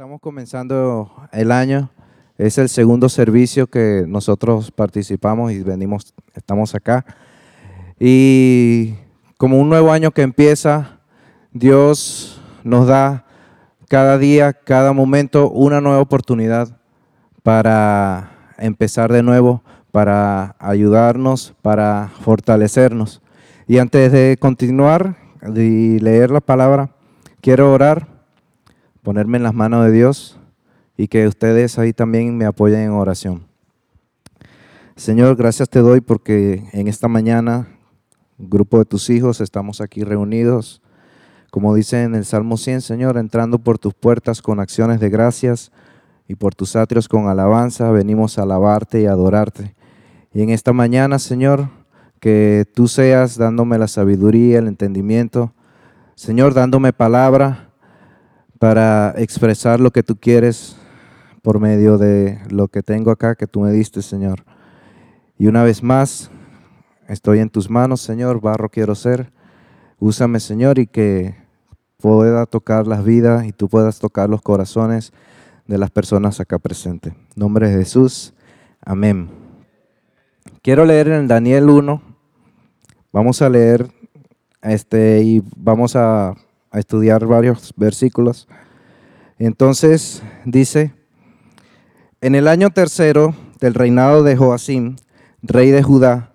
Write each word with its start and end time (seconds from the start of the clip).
Estamos 0.00 0.22
comenzando 0.22 1.12
el 1.30 1.52
año. 1.52 1.90
Es 2.38 2.56
el 2.56 2.70
segundo 2.70 3.10
servicio 3.10 3.66
que 3.66 4.06
nosotros 4.08 4.70
participamos 4.70 5.52
y 5.52 5.62
venimos, 5.62 6.14
estamos 6.32 6.74
acá. 6.74 7.04
Y 7.98 8.94
como 9.36 9.60
un 9.60 9.68
nuevo 9.68 9.92
año 9.92 10.10
que 10.10 10.22
empieza, 10.22 11.00
Dios 11.52 12.40
nos 12.64 12.86
da 12.86 13.26
cada 13.90 14.16
día, 14.16 14.54
cada 14.54 14.94
momento, 14.94 15.50
una 15.50 15.82
nueva 15.82 16.00
oportunidad 16.00 16.78
para 17.42 18.54
empezar 18.56 19.12
de 19.12 19.22
nuevo, 19.22 19.62
para 19.92 20.56
ayudarnos, 20.60 21.52
para 21.60 22.10
fortalecernos. 22.22 23.20
Y 23.68 23.76
antes 23.76 24.12
de 24.12 24.38
continuar 24.40 25.16
y 25.54 25.98
leer 25.98 26.30
la 26.30 26.40
palabra, 26.40 26.88
quiero 27.42 27.70
orar 27.70 28.09
ponerme 29.02 29.38
en 29.38 29.42
las 29.42 29.54
manos 29.54 29.84
de 29.86 29.92
Dios 29.92 30.38
y 30.96 31.08
que 31.08 31.26
ustedes 31.26 31.78
ahí 31.78 31.92
también 31.92 32.36
me 32.36 32.44
apoyen 32.44 32.80
en 32.80 32.90
oración. 32.90 33.42
Señor, 34.96 35.36
gracias 35.36 35.70
te 35.70 35.78
doy 35.78 36.00
porque 36.02 36.64
en 36.72 36.86
esta 36.86 37.08
mañana, 37.08 37.68
grupo 38.36 38.78
de 38.78 38.84
tus 38.84 39.08
hijos, 39.08 39.40
estamos 39.40 39.80
aquí 39.80 40.04
reunidos, 40.04 40.82
como 41.50 41.74
dice 41.74 42.02
en 42.02 42.14
el 42.14 42.24
Salmo 42.24 42.58
100, 42.58 42.82
Señor, 42.82 43.16
entrando 43.16 43.58
por 43.58 43.78
tus 43.78 43.94
puertas 43.94 44.42
con 44.42 44.60
acciones 44.60 45.00
de 45.00 45.08
gracias 45.08 45.72
y 46.28 46.34
por 46.34 46.54
tus 46.54 46.76
atrios 46.76 47.08
con 47.08 47.28
alabanza, 47.28 47.90
venimos 47.90 48.38
a 48.38 48.42
alabarte 48.42 49.00
y 49.00 49.06
adorarte. 49.06 49.74
Y 50.34 50.42
en 50.42 50.50
esta 50.50 50.72
mañana, 50.72 51.18
Señor, 51.18 51.70
que 52.20 52.66
tú 52.74 52.86
seas 52.86 53.38
dándome 53.38 53.78
la 53.78 53.88
sabiduría, 53.88 54.58
el 54.58 54.68
entendimiento, 54.68 55.54
Señor, 56.14 56.52
dándome 56.52 56.92
palabra 56.92 57.69
para 58.60 59.14
expresar 59.16 59.80
lo 59.80 59.90
que 59.90 60.02
tú 60.02 60.16
quieres 60.16 60.76
por 61.40 61.58
medio 61.58 61.96
de 61.96 62.38
lo 62.50 62.68
que 62.68 62.82
tengo 62.82 63.10
acá 63.10 63.34
que 63.34 63.46
tú 63.46 63.60
me 63.60 63.72
diste, 63.72 64.02
Señor. 64.02 64.44
Y 65.38 65.46
una 65.46 65.62
vez 65.62 65.82
más, 65.82 66.30
estoy 67.08 67.38
en 67.38 67.48
tus 67.48 67.70
manos, 67.70 68.02
Señor, 68.02 68.42
barro 68.42 68.68
quiero 68.68 68.94
ser. 68.94 69.32
Úsame, 69.98 70.40
Señor, 70.40 70.78
y 70.78 70.86
que 70.86 71.34
pueda 71.96 72.44
tocar 72.44 72.86
las 72.86 73.02
vidas 73.02 73.46
y 73.46 73.52
tú 73.52 73.66
puedas 73.66 73.98
tocar 73.98 74.28
los 74.28 74.42
corazones 74.42 75.14
de 75.66 75.78
las 75.78 75.90
personas 75.90 76.38
acá 76.38 76.58
presentes. 76.58 77.14
En 77.14 77.20
nombre 77.36 77.70
de 77.70 77.78
Jesús, 77.78 78.34
amén. 78.84 79.30
Quiero 80.60 80.84
leer 80.84 81.08
en 81.08 81.28
Daniel 81.28 81.70
1. 81.70 82.02
Vamos 83.10 83.40
a 83.40 83.48
leer 83.48 83.90
este 84.60 85.22
y 85.22 85.42
vamos 85.56 85.96
a 85.96 86.34
a 86.70 86.78
estudiar 86.78 87.26
varios 87.26 87.72
versículos. 87.76 88.48
Entonces 89.38 90.22
dice, 90.44 90.92
en 92.20 92.34
el 92.34 92.48
año 92.48 92.70
tercero 92.70 93.34
del 93.60 93.74
reinado 93.74 94.22
de 94.22 94.36
Joacim, 94.36 94.96
rey 95.42 95.70
de 95.70 95.82
Judá, 95.82 96.32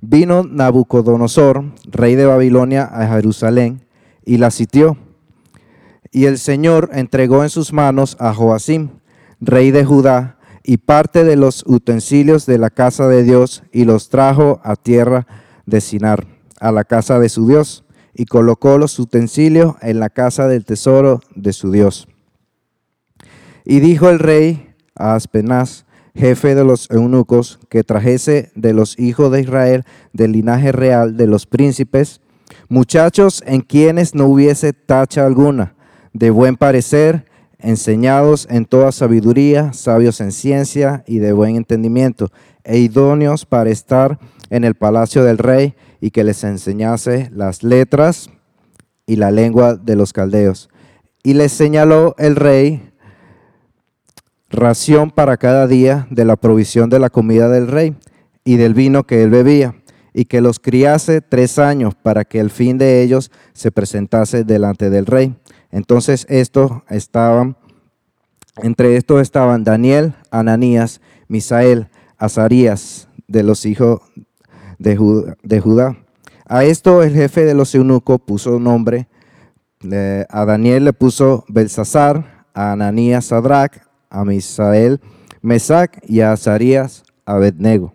vino 0.00 0.44
Nabucodonosor, 0.44 1.64
rey 1.84 2.14
de 2.14 2.26
Babilonia, 2.26 2.84
a 2.84 3.06
Jerusalén 3.08 3.82
y 4.24 4.38
la 4.38 4.50
sitió. 4.50 4.96
Y 6.10 6.24
el 6.24 6.38
Señor 6.38 6.90
entregó 6.92 7.42
en 7.42 7.50
sus 7.50 7.72
manos 7.72 8.16
a 8.20 8.32
Joacim, 8.32 8.90
rey 9.40 9.70
de 9.70 9.84
Judá, 9.84 10.38
y 10.62 10.78
parte 10.78 11.22
de 11.22 11.36
los 11.36 11.62
utensilios 11.66 12.44
de 12.44 12.58
la 12.58 12.70
casa 12.70 13.06
de 13.06 13.22
Dios 13.22 13.62
y 13.72 13.84
los 13.84 14.08
trajo 14.08 14.60
a 14.64 14.74
tierra 14.74 15.26
de 15.64 15.80
Sinar, 15.80 16.26
a 16.58 16.72
la 16.72 16.82
casa 16.82 17.20
de 17.20 17.28
su 17.28 17.46
Dios 17.46 17.85
y 18.18 18.24
colocó 18.24 18.78
los 18.78 18.98
utensilios 18.98 19.74
en 19.82 20.00
la 20.00 20.08
casa 20.08 20.48
del 20.48 20.64
tesoro 20.64 21.20
de 21.34 21.52
su 21.52 21.70
Dios. 21.70 22.08
Y 23.64 23.80
dijo 23.80 24.08
el 24.08 24.18
rey 24.18 24.74
a 24.94 25.14
Aspenaz, 25.14 25.84
jefe 26.14 26.54
de 26.54 26.64
los 26.64 26.90
eunucos, 26.90 27.58
que 27.68 27.84
trajese 27.84 28.50
de 28.54 28.72
los 28.72 28.98
hijos 28.98 29.30
de 29.30 29.42
Israel 29.42 29.84
del 30.14 30.32
linaje 30.32 30.72
real 30.72 31.18
de 31.18 31.26
los 31.26 31.44
príncipes, 31.44 32.22
muchachos 32.70 33.42
en 33.46 33.60
quienes 33.60 34.14
no 34.14 34.24
hubiese 34.24 34.72
tacha 34.72 35.26
alguna, 35.26 35.74
de 36.14 36.30
buen 36.30 36.56
parecer, 36.56 37.26
enseñados 37.58 38.46
en 38.50 38.64
toda 38.64 38.92
sabiduría, 38.92 39.74
sabios 39.74 40.22
en 40.22 40.32
ciencia 40.32 41.04
y 41.06 41.18
de 41.18 41.34
buen 41.34 41.56
entendimiento, 41.56 42.30
e 42.64 42.78
idóneos 42.78 43.44
para 43.44 43.68
estar 43.68 44.18
en 44.48 44.64
el 44.64 44.74
palacio 44.74 45.22
del 45.22 45.36
rey 45.36 45.74
y 46.00 46.10
que 46.10 46.24
les 46.24 46.44
enseñase 46.44 47.30
las 47.32 47.62
letras 47.62 48.30
y 49.06 49.16
la 49.16 49.30
lengua 49.30 49.76
de 49.76 49.96
los 49.96 50.12
caldeos. 50.12 50.68
Y 51.22 51.34
les 51.34 51.52
señaló 51.52 52.14
el 52.18 52.36
rey 52.36 52.92
ración 54.50 55.10
para 55.10 55.36
cada 55.36 55.66
día 55.66 56.06
de 56.10 56.24
la 56.24 56.36
provisión 56.36 56.88
de 56.90 56.98
la 56.98 57.10
comida 57.10 57.48
del 57.48 57.68
rey 57.68 57.96
y 58.44 58.56
del 58.56 58.74
vino 58.74 59.04
que 59.04 59.22
él 59.22 59.30
bebía, 59.30 59.74
y 60.14 60.24
que 60.24 60.40
los 60.40 60.58
criase 60.60 61.20
tres 61.20 61.58
años 61.58 61.94
para 61.94 62.24
que 62.24 62.38
el 62.38 62.50
fin 62.50 62.78
de 62.78 63.02
ellos 63.02 63.30
se 63.52 63.70
presentase 63.70 64.44
delante 64.44 64.88
del 64.88 65.04
rey. 65.04 65.36
Entonces 65.70 66.26
estos 66.30 66.70
estaban, 66.88 67.56
entre 68.62 68.96
estos 68.96 69.20
estaban 69.20 69.64
Daniel, 69.64 70.14
Ananías, 70.30 71.00
Misael, 71.28 71.88
Azarías, 72.16 73.08
de 73.28 73.42
los 73.42 73.66
hijos 73.66 74.00
de 74.78 74.96
Judá, 74.96 75.96
A 76.46 76.64
esto 76.64 77.02
el 77.02 77.14
jefe 77.14 77.44
de 77.44 77.54
los 77.54 77.74
eunucos 77.74 78.20
puso 78.20 78.58
nombre, 78.58 79.08
a 80.28 80.44
Daniel 80.44 80.84
le 80.84 80.92
puso 80.92 81.44
Belsasar, 81.48 82.46
a 82.54 82.72
Ananías 82.72 83.26
Sadrach, 83.26 83.72
a 84.10 84.24
Misael 84.24 85.00
Mesac 85.42 86.00
y 86.08 86.20
a 86.20 86.32
Azarías 86.32 87.04
Abednego. 87.24 87.94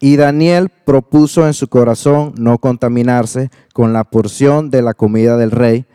Y 0.00 0.16
Daniel 0.16 0.68
propuso 0.84 1.46
en 1.46 1.54
su 1.54 1.68
corazón 1.68 2.34
no 2.36 2.58
contaminarse 2.58 3.50
con 3.72 3.92
la 3.92 4.04
porción 4.04 4.70
de 4.70 4.82
la 4.82 4.92
comida 4.92 5.36
del 5.36 5.50
rey, 5.50 5.86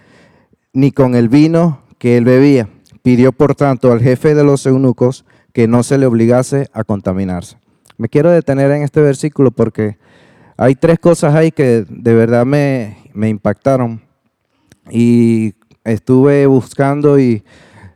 ni 0.73 0.91
con 0.91 1.15
el 1.15 1.29
vino 1.29 1.81
que 1.99 2.17
él 2.17 2.25
bebía. 2.25 2.69
Pidió 3.03 3.31
por 3.31 3.55
tanto 3.55 3.91
al 3.91 4.01
jefe 4.01 4.33
de 4.33 4.43
los 4.43 4.65
eunucos 4.65 5.25
que 5.53 5.67
no 5.67 5.83
se 5.83 5.97
le 5.97 6.05
obligase 6.05 6.69
a 6.73 6.83
contaminarse. 6.83 7.57
Me 7.97 8.09
quiero 8.09 8.31
detener 8.31 8.71
en 8.71 8.81
este 8.81 9.01
versículo 9.01 9.51
porque 9.51 9.97
hay 10.61 10.75
tres 10.75 10.99
cosas 10.99 11.35
ahí 11.35 11.51
que 11.51 11.85
de 11.87 12.13
verdad 12.13 12.45
me, 12.45 12.97
impactaron. 13.15 14.01
Y 14.91 15.53
estuve 15.85 16.47
buscando 16.47 17.17
y 17.17 17.43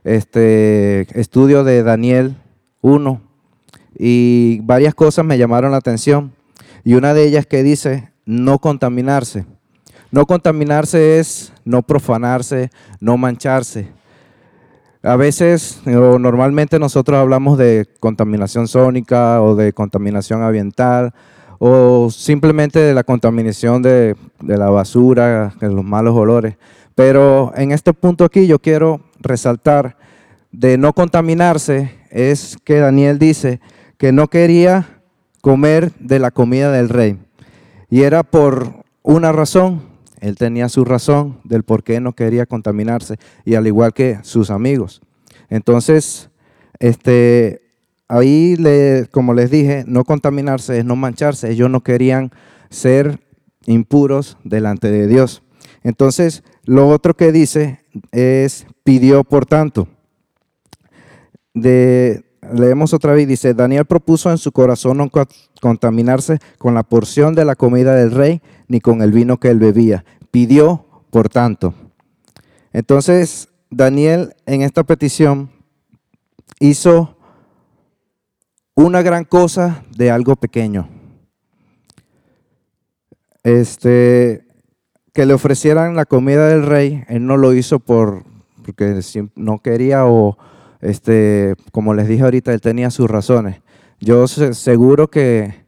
este 0.02 1.06
estudio 1.20 1.62
de 1.62 1.82
Daniel 1.82 2.36
1 2.80 3.20
y 3.98 4.60
varias 4.62 4.94
cosas 4.94 5.26
me 5.26 5.36
llamaron 5.36 5.72
la 5.72 5.76
atención. 5.76 6.32
Y 6.84 6.94
una 6.94 7.12
de 7.12 7.24
ellas 7.24 7.44
que 7.44 7.62
dice 7.62 8.10
no 8.24 8.58
contaminarse. 8.58 9.44
No 10.10 10.24
contaminarse 10.24 11.18
es 11.18 11.52
no 11.66 11.82
profanarse, 11.82 12.70
no 12.98 13.18
mancharse. 13.18 13.88
A 15.02 15.16
veces 15.16 15.82
o 15.86 16.18
normalmente 16.18 16.78
nosotros 16.78 17.18
hablamos 17.18 17.58
de 17.58 17.86
contaminación 18.00 18.68
sónica 18.68 19.42
o 19.42 19.54
de 19.54 19.74
contaminación 19.74 20.42
ambiental 20.42 21.12
o 21.66 22.10
simplemente 22.10 22.78
de 22.78 22.92
la 22.92 23.04
contaminación 23.04 23.80
de, 23.80 24.16
la 24.42 24.68
basura, 24.68 25.54
de 25.58 25.70
los 25.70 25.82
malos 25.82 26.14
olores. 26.14 26.56
Pero 26.94 27.54
en 27.56 27.72
este 27.72 27.94
punto 27.94 28.26
aquí 28.26 28.46
yo 28.46 28.58
quiero 28.58 29.00
resaltar 29.18 29.96
de 30.52 30.76
no 30.76 30.92
contaminarse 30.92 31.90
es 32.10 32.58
que 32.64 32.80
Daniel 32.80 33.18
dice 33.18 33.60
que 33.96 34.12
no 34.12 34.28
quería 34.28 35.00
comer 35.40 35.92
de 35.98 36.18
la 36.18 36.30
comida 36.30 36.70
del 36.70 36.90
rey. 36.90 37.18
Y 37.88 38.02
era 38.02 38.24
por 38.24 38.84
una 39.02 39.32
razón, 39.32 39.84
él 40.20 40.36
tenía 40.36 40.68
su 40.68 40.84
razón 40.84 41.38
del 41.44 41.62
por 41.62 41.82
qué 41.82 41.98
no 41.98 42.12
quería 42.12 42.44
contaminarse, 42.44 43.16
y 43.46 43.54
al 43.54 43.66
igual 43.66 43.94
que 43.94 44.18
sus 44.20 44.50
amigos. 44.50 45.00
Entonces, 45.48 46.28
este, 46.78 47.62
ahí, 48.18 48.56
le, 48.56 49.08
como 49.10 49.34
les 49.34 49.50
dije, 49.50 49.84
no 49.86 50.04
contaminarse 50.04 50.78
es 50.78 50.84
no 50.84 50.96
mancharse. 50.96 51.50
Ellos 51.50 51.70
no 51.70 51.82
querían 51.82 52.30
ser 52.70 53.20
impuros 53.66 54.38
delante 54.44 54.90
de 54.90 55.06
Dios. 55.06 55.42
Entonces, 55.82 56.42
lo 56.64 56.88
otro 56.88 57.14
que 57.14 57.32
dice 57.32 57.80
es, 58.12 58.66
pidió 58.84 59.24
por 59.24 59.46
tanto. 59.46 59.88
De, 61.54 62.24
leemos 62.52 62.94
otra 62.94 63.12
vez, 63.14 63.26
dice, 63.26 63.54
Daniel 63.54 63.84
propuso 63.84 64.30
en 64.30 64.38
su 64.38 64.52
corazón 64.52 64.98
no 64.98 65.10
contaminarse 65.60 66.38
con 66.58 66.74
la 66.74 66.82
porción 66.82 67.34
de 67.34 67.44
la 67.44 67.56
comida 67.56 67.94
del 67.94 68.10
rey, 68.10 68.42
ni 68.68 68.80
con 68.80 69.02
el 69.02 69.12
vino 69.12 69.38
que 69.38 69.48
él 69.48 69.58
bebía. 69.58 70.04
Pidió 70.30 70.86
por 71.10 71.28
tanto. 71.28 71.74
Entonces, 72.72 73.48
Daniel 73.70 74.34
en 74.46 74.62
esta 74.62 74.84
petición 74.84 75.50
hizo 76.60 77.13
una 78.74 79.02
gran 79.02 79.24
cosa 79.24 79.82
de 79.96 80.10
algo 80.10 80.36
pequeño. 80.36 80.88
Este, 83.42 84.46
que 85.12 85.26
le 85.26 85.34
ofrecieran 85.34 85.94
la 85.94 86.06
comida 86.06 86.48
del 86.48 86.64
rey, 86.64 87.04
él 87.08 87.26
no 87.26 87.36
lo 87.36 87.52
hizo 87.52 87.78
por, 87.78 88.24
porque 88.64 89.00
no 89.36 89.60
quería 89.60 90.06
o, 90.06 90.36
Este, 90.80 91.54
como 91.72 91.94
les 91.94 92.08
dije 92.08 92.24
ahorita, 92.24 92.52
él 92.52 92.60
tenía 92.60 92.90
sus 92.90 93.08
razones. 93.08 93.62
Yo 94.00 94.26
seguro 94.26 95.08
que 95.08 95.64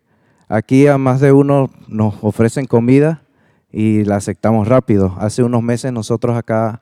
aquí 0.49 0.87
a 0.89 0.99
más 0.99 1.21
de 1.21 1.33
uno 1.33 1.71
nos 1.89 2.15
ofrecen 2.23 2.67
comida 2.67 3.23
y 3.73 4.05
la 4.05 4.17
aceptamos 4.17 4.69
rápido. 4.69 5.15
Hace 5.19 5.43
unos 5.43 5.63
meses 5.63 5.93
nosotros 5.93 6.37
acá 6.37 6.81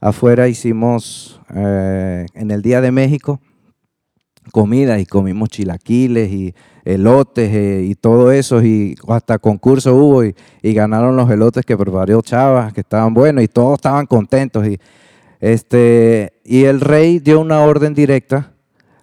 afuera 0.00 0.48
hicimos 0.48 1.40
eh, 1.54 2.26
en 2.34 2.50
el 2.50 2.62
Día 2.62 2.80
de 2.80 2.92
México 2.92 3.40
comida 4.50 4.98
y 4.98 5.06
comimos 5.06 5.50
chilaquiles 5.50 6.30
y 6.30 6.54
elotes 6.84 7.50
eh, 7.52 7.84
y 7.84 7.94
todo 7.94 8.32
eso 8.32 8.62
y 8.62 8.96
hasta 9.08 9.38
concurso 9.38 9.94
hubo 9.94 10.24
y, 10.24 10.34
ganaron 10.62 11.16
los 11.16 11.30
elotes 11.30 11.64
que 11.64 11.76
preparó 11.76 12.20
Chava, 12.22 12.72
que 12.72 12.80
estaban 12.80 13.14
buenos 13.14 13.44
y 13.44 13.48
todos 13.48 13.74
estaban 13.74 14.06
contentos 14.06 14.66
y 14.66 14.80
este 15.40 16.32
y 16.44 16.64
el 16.64 16.80
rey 16.80 17.18
dio 17.18 17.40
una 17.40 17.60
orden 17.60 17.94
directa 17.94 18.52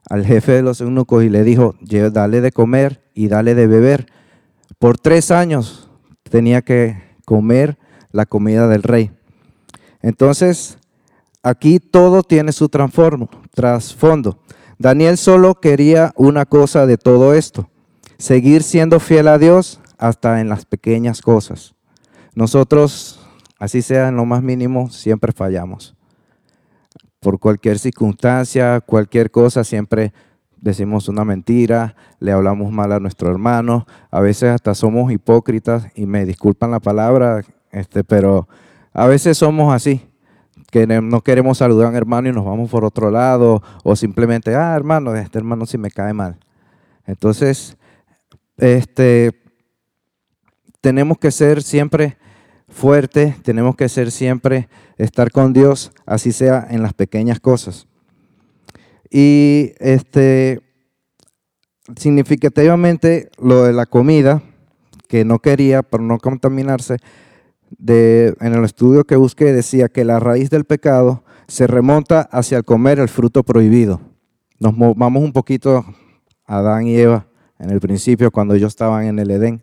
al 0.09 0.25
jefe 0.25 0.53
de 0.53 0.61
los 0.63 0.81
eunucos 0.81 1.23
y 1.23 1.29
le 1.29 1.43
dijo, 1.43 1.75
dale 2.11 2.41
de 2.41 2.51
comer 2.51 3.01
y 3.13 3.27
dale 3.27 3.53
de 3.53 3.67
beber. 3.67 4.07
Por 4.79 4.97
tres 4.97 5.29
años 5.29 5.89
tenía 6.23 6.63
que 6.63 6.97
comer 7.25 7.77
la 8.11 8.25
comida 8.25 8.67
del 8.67 8.81
rey. 8.81 9.11
Entonces, 10.01 10.79
aquí 11.43 11.79
todo 11.79 12.23
tiene 12.23 12.51
su 12.51 12.69
trasfondo. 12.69 13.29
Daniel 14.81 15.17
solo 15.17 15.55
quería 15.55 16.13
una 16.15 16.45
cosa 16.45 16.85
de 16.85 16.97
todo 16.97 17.33
esto, 17.33 17.69
seguir 18.17 18.63
siendo 18.63 19.01
fiel 19.01 19.27
a 19.27 19.37
Dios 19.37 19.81
hasta 19.97 20.39
en 20.39 20.47
las 20.47 20.63
pequeñas 20.63 21.21
cosas. 21.21 21.75
Nosotros, 22.33 23.27
así 23.59 23.81
sea 23.81 24.07
en 24.07 24.15
lo 24.15 24.23
más 24.23 24.41
mínimo, 24.41 24.89
siempre 24.89 25.33
fallamos. 25.33 25.97
Por 27.19 27.39
cualquier 27.39 27.77
circunstancia, 27.77 28.79
cualquier 28.79 29.31
cosa, 29.31 29.65
siempre 29.65 30.13
decimos 30.55 31.09
una 31.09 31.25
mentira, 31.25 31.97
le 32.21 32.31
hablamos 32.31 32.71
mal 32.71 32.93
a 32.93 33.01
nuestro 33.01 33.29
hermano, 33.29 33.85
a 34.09 34.21
veces 34.21 34.51
hasta 34.51 34.73
somos 34.75 35.11
hipócritas 35.11 35.87
y 35.93 36.05
me 36.05 36.23
disculpan 36.23 36.71
la 36.71 36.79
palabra, 36.79 37.43
este, 37.73 38.05
pero 38.05 38.47
a 38.93 39.07
veces 39.07 39.37
somos 39.37 39.73
así 39.73 40.08
que 40.71 40.85
no 40.87 41.21
queremos 41.21 41.57
saludar 41.57 41.87
a 41.87 41.89
un 41.89 41.95
hermano 41.95 42.29
y 42.29 42.31
nos 42.31 42.45
vamos 42.45 42.69
por 42.69 42.85
otro 42.85 43.09
lado, 43.11 43.61
o 43.83 43.95
simplemente, 43.95 44.55
ah, 44.55 44.75
hermano, 44.75 45.15
este 45.15 45.37
hermano 45.37 45.65
sí 45.65 45.77
me 45.77 45.91
cae 45.91 46.13
mal. 46.13 46.37
Entonces, 47.05 47.75
este, 48.57 49.31
tenemos 50.81 51.17
que 51.17 51.31
ser 51.31 51.63
siempre 51.63 52.17
fuertes, 52.67 53.41
tenemos 53.41 53.75
que 53.75 53.89
ser 53.89 54.11
siempre, 54.11 54.69
estar 54.97 55.31
con 55.31 55.53
Dios, 55.53 55.91
así 56.05 56.31
sea 56.31 56.67
en 56.69 56.83
las 56.83 56.93
pequeñas 56.93 57.39
cosas. 57.39 57.87
Y 59.09 59.73
este, 59.79 60.61
significativamente 61.95 63.29
lo 63.41 63.63
de 63.63 63.73
la 63.73 63.85
comida, 63.85 64.43
que 65.07 65.25
no 65.25 65.39
quería 65.39 65.81
por 65.81 66.01
no 66.01 66.19
contaminarse, 66.19 66.97
en 67.77 68.53
el 68.53 68.63
estudio 68.63 69.05
que 69.05 69.15
busqué 69.15 69.53
decía 69.53 69.89
que 69.89 70.05
la 70.05 70.19
raíz 70.19 70.49
del 70.49 70.65
pecado 70.65 71.23
se 71.47 71.67
remonta 71.67 72.21
hacia 72.31 72.57
el 72.57 72.65
comer 72.65 72.99
el 72.99 73.09
fruto 73.09 73.43
prohibido. 73.43 74.01
Nos 74.59 74.73
vamos 74.77 75.23
un 75.23 75.33
poquito 75.33 75.85
a 76.45 76.57
Adán 76.57 76.87
y 76.87 76.97
Eva 76.97 77.27
en 77.59 77.69
el 77.69 77.79
principio 77.79 78.31
cuando 78.31 78.53
ellos 78.55 78.69
estaban 78.69 79.05
en 79.05 79.19
el 79.19 79.31
Edén. 79.31 79.61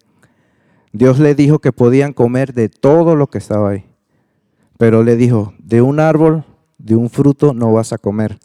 Dios 0.92 1.18
le 1.18 1.34
dijo 1.34 1.58
que 1.58 1.72
podían 1.72 2.12
comer 2.12 2.54
de 2.54 2.68
todo 2.68 3.16
lo 3.16 3.26
que 3.26 3.38
estaba 3.38 3.70
ahí. 3.70 3.84
Pero 4.78 5.02
le 5.02 5.16
dijo, 5.16 5.52
de 5.58 5.82
un 5.82 6.00
árbol, 6.00 6.44
de 6.78 6.96
un 6.96 7.10
fruto 7.10 7.54
no 7.54 7.72
vas 7.72 7.92
a 7.92 7.98
comer. 7.98 8.38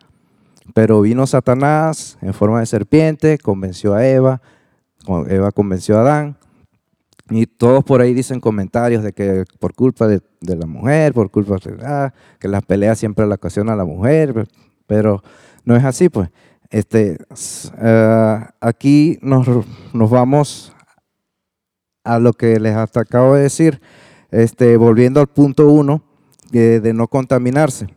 Pero 0.73 1.01
vino 1.01 1.27
Satanás 1.27 2.17
en 2.21 2.33
forma 2.33 2.59
de 2.59 2.65
serpiente, 2.65 3.37
convenció 3.37 3.93
a 3.93 4.05
Eva, 4.05 4.41
Eva 5.27 5.51
convenció 5.51 5.97
a 5.97 6.01
Adán, 6.01 6.37
y 7.31 7.47
todos 7.47 7.83
por 7.83 8.01
ahí 8.01 8.13
dicen 8.13 8.41
comentarios 8.41 9.03
de 9.03 9.13
que 9.13 9.45
por 9.59 9.73
culpa 9.73 10.07
de, 10.07 10.21
la 10.41 10.65
mujer, 10.65 11.13
por 11.13 11.31
culpa 11.31 11.55
de 11.55 11.77
ah, 11.83 12.13
que 12.39 12.49
las 12.49 12.63
peleas 12.63 12.99
siempre 12.99 13.25
la 13.25 13.35
ocasiona 13.35 13.75
la 13.75 13.85
mujer, 13.85 14.47
pero 14.85 15.23
no 15.63 15.75
es 15.75 15.83
así, 15.83 16.09
pues. 16.09 16.29
Este, 16.69 17.17
eh, 17.81 18.45
aquí 18.59 19.17
nos, 19.21 19.47
vamos 19.93 20.73
a 22.03 22.19
lo 22.19 22.33
que 22.33 22.59
les 22.59 22.75
hasta 22.75 23.01
acabo 23.01 23.35
de 23.35 23.43
decir, 23.43 23.81
este, 24.29 24.75
volviendo 24.75 25.21
al 25.21 25.27
punto 25.27 25.69
uno 25.69 26.03
de 26.51 26.91
no 26.93 27.07
contaminarse. 27.07 27.87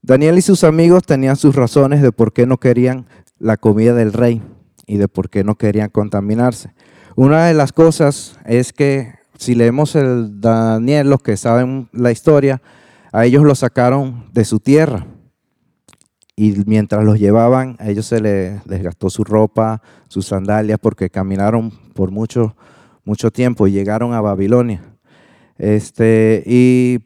Daniel 0.00 0.38
y 0.38 0.42
sus 0.42 0.64
amigos 0.64 1.04
tenían 1.04 1.36
sus 1.36 1.54
razones 1.54 2.00
de 2.00 2.12
por 2.12 2.32
qué 2.32 2.46
no 2.46 2.58
querían 2.58 3.06
la 3.38 3.56
comida 3.58 3.94
del 3.94 4.12
rey 4.12 4.42
y 4.86 4.96
de 4.98 5.08
por 5.08 5.28
qué 5.30 5.44
no 5.44 5.56
querían 5.56 5.90
contaminarse. 5.90 6.74
Una 7.16 7.46
de 7.46 7.54
las 7.54 7.72
cosas 7.72 8.36
es 8.44 8.72
que 8.72 9.14
si 9.38 9.54
leemos 9.54 9.94
el 9.94 10.40
Daniel, 10.40 11.10
los 11.10 11.22
que 11.22 11.36
saben 11.36 11.88
la 11.92 12.10
historia, 12.10 12.60
a 13.12 13.24
ellos 13.24 13.44
los 13.44 13.60
sacaron 13.60 14.24
de 14.32 14.44
su 14.44 14.58
tierra. 14.58 15.06
Y 16.34 16.54
mientras 16.66 17.04
los 17.04 17.20
llevaban, 17.20 17.76
a 17.78 17.88
ellos 17.88 18.06
se 18.06 18.20
les 18.20 18.64
desgastó 18.64 19.10
su 19.10 19.22
ropa, 19.22 19.80
sus 20.08 20.26
sandalias, 20.26 20.80
porque 20.80 21.08
caminaron 21.08 21.70
por 21.94 22.10
mucho, 22.10 22.56
mucho 23.04 23.30
tiempo 23.30 23.68
y 23.68 23.72
llegaron 23.72 24.12
a 24.12 24.20
Babilonia. 24.20 24.82
Este, 25.56 26.42
y 26.44 26.98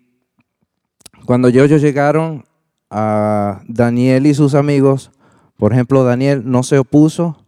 cuando 1.26 1.48
ellos 1.48 1.82
llegaron 1.82 2.46
a 2.88 3.60
Daniel 3.68 4.26
y 4.26 4.32
sus 4.32 4.54
amigos, 4.54 5.10
por 5.58 5.74
ejemplo, 5.74 6.02
Daniel 6.04 6.44
no 6.46 6.62
se 6.62 6.78
opuso 6.78 7.44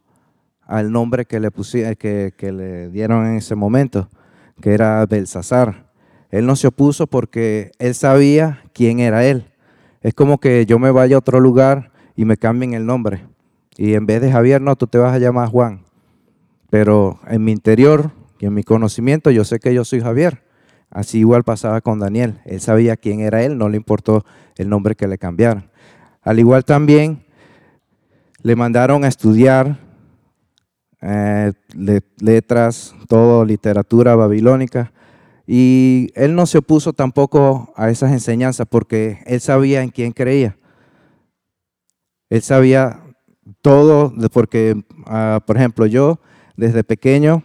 al 0.71 0.93
nombre 0.93 1.25
que 1.25 1.41
le, 1.41 1.51
pusieron, 1.51 1.97
que, 1.97 2.33
que 2.37 2.53
le 2.53 2.91
dieron 2.91 3.27
en 3.27 3.35
ese 3.35 3.57
momento, 3.57 4.09
que 4.61 4.73
era 4.73 5.05
Belsasar. 5.05 5.91
Él 6.31 6.47
no 6.47 6.55
se 6.55 6.69
opuso 6.69 7.09
porque 7.09 7.73
él 7.81 7.93
sabía 7.97 8.63
quién 8.73 9.01
era 9.01 9.25
él. 9.25 9.47
Es 10.01 10.15
como 10.15 10.39
que 10.39 10.67
yo 10.67 10.79
me 10.79 10.93
vaya 10.93 11.17
a 11.17 11.19
otro 11.19 11.41
lugar 11.41 11.91
y 12.15 12.25
me 12.25 12.37
cambien 12.37 12.75
el 12.75 12.87
nombre. 12.87 13.27
Y 13.77 13.95
en 13.95 14.07
vez 14.07 14.21
de 14.21 14.31
Javier, 14.31 14.63
no, 14.63 14.77
tú 14.77 14.87
te 14.87 14.99
vas 14.99 15.13
a 15.13 15.19
llamar 15.19 15.49
Juan. 15.49 15.83
Pero 16.71 17.19
en 17.27 17.43
mi 17.43 17.51
interior 17.51 18.13
y 18.39 18.47
en 18.47 18.55
mi 18.55 18.63
conocimiento, 18.63 19.33
yo 19.33 19.45
sé 19.45 19.59
que 19.59 19.75
yo 19.75 19.85
soy 19.85 20.01
Javier. 20.01 20.45
Así 20.89 21.19
igual 21.19 21.43
pasaba 21.43 21.81
con 21.81 21.99
Daniel. 21.99 22.39
Él 22.45 22.61
sabía 22.61 22.97
quién 22.97 23.19
era 23.21 23.43
él, 23.43 23.59
no 23.59 23.69
le 23.69 23.77
importó 23.77 24.25
el 24.57 24.69
nombre 24.69 24.95
que 24.95 25.09
le 25.09 25.19
cambiaron. 25.19 25.69
Al 26.23 26.39
igual 26.39 26.65
también 26.65 27.25
le 28.43 28.55
mandaron 28.55 29.03
a 29.05 29.09
estudiar 29.09 29.90
eh, 31.03 31.53
letras, 32.19 32.95
todo 33.09 33.45
literatura 33.45 34.15
babilónica. 34.15 34.93
Y 35.47 36.11
él 36.15 36.35
no 36.35 36.47
se 36.47 36.59
opuso 36.59 36.93
tampoco 36.93 37.73
a 37.77 37.91
esas 37.91 38.13
enseñanzas 38.13 38.67
porque 38.71 39.19
él 39.27 39.41
sabía 39.41 39.83
en 39.83 39.91
quién 39.91 40.13
creía. 40.13 40.57
Él 42.29 42.43
sabía 42.43 43.01
todo, 43.61 44.13
porque, 44.33 44.81
ah, 45.07 45.41
por 45.45 45.57
ejemplo, 45.57 45.87
yo 45.87 46.21
desde 46.57 46.85
pequeño, 46.85 47.43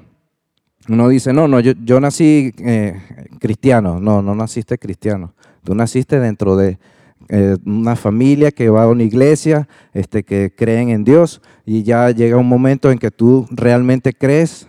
uno 0.87 1.09
dice, 1.09 1.33
no, 1.33 1.47
no, 1.47 1.59
yo, 1.59 1.73
yo 1.83 1.99
nací 1.99 2.53
eh, 2.59 3.01
cristiano. 3.39 3.99
No, 3.99 4.21
no 4.21 4.35
naciste 4.35 4.77
cristiano. 4.77 5.33
Tú 5.63 5.73
naciste 5.73 6.19
dentro 6.19 6.55
de, 6.55 6.77
eh, 7.27 7.57
una 7.65 7.95
familia 7.95 8.51
que 8.51 8.69
va 8.69 8.83
a 8.83 8.87
una 8.87 9.03
iglesia, 9.03 9.67
este, 9.93 10.23
que 10.23 10.53
creen 10.55 10.89
en 10.89 11.03
Dios 11.03 11.41
y 11.65 11.81
ya 11.81 12.11
llega 12.11 12.37
un 12.37 12.47
momento 12.47 12.91
en 12.91 12.99
que 12.99 13.09
tú 13.09 13.47
realmente 13.49 14.13
crees 14.13 14.67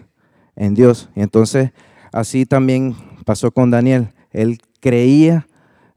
en 0.55 0.75
Dios. 0.75 1.11
Y 1.15 1.21
entonces 1.21 1.73
así 2.13 2.47
también 2.47 2.95
pasó 3.27 3.51
con 3.51 3.71
Daniel. 3.71 4.09
Él 4.33 4.59
creía, 4.81 5.47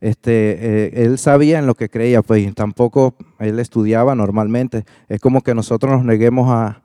este, 0.01 0.31
eh, 0.59 1.05
él 1.05 1.17
sabía 1.17 1.59
en 1.59 1.65
lo 1.65 1.75
que 1.75 1.89
creía, 1.89 2.21
pues 2.21 2.53
tampoco 2.55 3.15
él 3.39 3.57
estudiaba 3.59 4.13
normalmente. 4.13 4.83
Es 5.07 5.21
como 5.21 5.41
que 5.41 5.55
nosotros 5.55 5.93
nos 5.93 6.03
neguemos 6.03 6.49
a, 6.51 6.81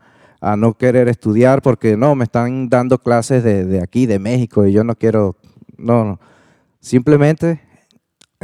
no 0.59 0.75
querer 0.75 1.09
estudiar 1.09 1.62
porque 1.62 1.97
no, 1.97 2.14
me 2.14 2.25
están 2.25 2.69
dando 2.69 2.99
clases 2.99 3.43
de, 3.43 3.64
de 3.64 3.83
aquí, 3.83 4.04
de 4.04 4.19
México, 4.19 4.66
y 4.66 4.73
yo 4.73 4.85
no 4.85 4.95
quiero, 4.95 5.37
no, 5.78 6.04
no. 6.04 6.21
Simplemente 6.81 7.62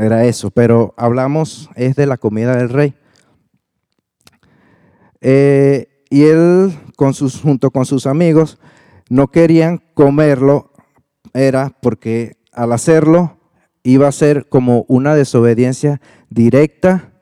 era 0.00 0.25
eso, 0.25 0.50
pero 0.50 0.95
hablamos 0.97 1.69
es 1.76 1.95
de 1.97 2.07
la 2.07 2.16
comida 2.16 2.57
del 2.57 2.71
rey. 2.71 2.95
Eh, 5.21 6.04
y 6.09 6.25
él, 6.25 6.73
con 6.97 7.12
sus, 7.14 7.40
junto 7.40 7.71
con 7.71 7.85
sus 7.85 8.07
amigos, 8.07 8.59
no 9.09 9.28
querían 9.28 9.83
comerlo, 9.95 10.73
era 11.35 11.76
porque 11.83 12.38
al 12.52 12.73
hacerlo 12.73 13.38
iba 13.83 14.09
a 14.09 14.12
ser 14.12 14.49
como 14.49 14.85
una 14.88 15.14
desobediencia 15.14 16.00
directa 16.30 17.12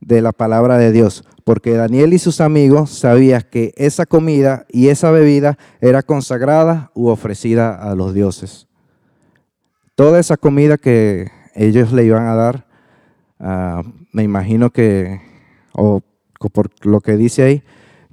de 0.00 0.22
la 0.22 0.32
palabra 0.32 0.78
de 0.78 0.92
Dios, 0.92 1.24
porque 1.44 1.72
Daniel 1.72 2.14
y 2.14 2.18
sus 2.18 2.40
amigos 2.40 2.90
sabían 2.90 3.44
que 3.50 3.74
esa 3.76 4.06
comida 4.06 4.66
y 4.70 4.88
esa 4.88 5.10
bebida 5.10 5.58
era 5.80 6.02
consagrada 6.02 6.90
u 6.94 7.08
ofrecida 7.08 7.74
a 7.74 7.94
los 7.94 8.14
dioses. 8.14 8.68
Toda 9.94 10.18
esa 10.18 10.36
comida 10.36 10.78
que 10.78 11.30
ellos 11.54 11.92
le 11.92 12.04
iban 12.04 12.26
a 12.26 12.34
dar, 12.34 12.66
ah, 13.38 13.82
me 14.12 14.22
imagino 14.22 14.70
que, 14.70 15.20
o 15.72 16.02
por 16.52 16.70
lo 16.86 17.00
que 17.00 17.16
dice 17.16 17.42
ahí, 17.42 17.62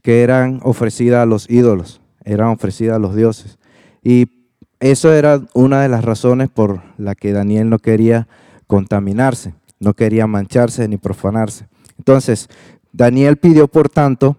que 0.02 0.24
eran 0.24 0.60
ofrecidas 0.64 1.24
a 1.24 1.26
los 1.26 1.50
ídolos, 1.50 2.02
eran 2.24 2.50
ofrecidas 2.50 2.96
a 2.96 3.00
los 3.00 3.16
dioses. 3.16 3.58
Y 4.04 4.28
eso 4.80 5.14
era 5.14 5.42
una 5.54 5.82
de 5.82 5.90
las 5.90 6.06
razones 6.06 6.50
por 6.50 6.82
la 6.98 7.16
que 7.16 7.34
Daniel 7.34 7.70
no 7.70 7.80
quería 7.80 8.28
contaminarse, 8.68 9.54
no 9.80 9.94
quería 9.94 10.28
mancharse 10.28 10.88
ni 10.88 10.98
profanarse. 10.98 11.68
Entonces, 11.98 12.50
Daniel 12.92 13.38
pidió, 13.38 13.68
por 13.68 13.90
tanto, 13.90 14.38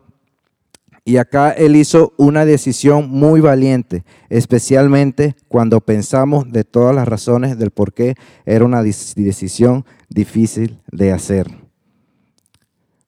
y 1.08 1.16
acá 1.16 1.52
él 1.52 1.74
hizo 1.74 2.12
una 2.18 2.44
decisión 2.44 3.08
muy 3.08 3.40
valiente, 3.40 4.04
especialmente 4.28 5.36
cuando 5.48 5.80
pensamos 5.80 6.52
de 6.52 6.64
todas 6.64 6.94
las 6.94 7.08
razones 7.08 7.56
del 7.56 7.70
por 7.70 7.94
qué 7.94 8.14
era 8.44 8.66
una 8.66 8.82
decisión 8.82 9.86
difícil 10.10 10.82
de 10.92 11.12
hacer. 11.12 11.46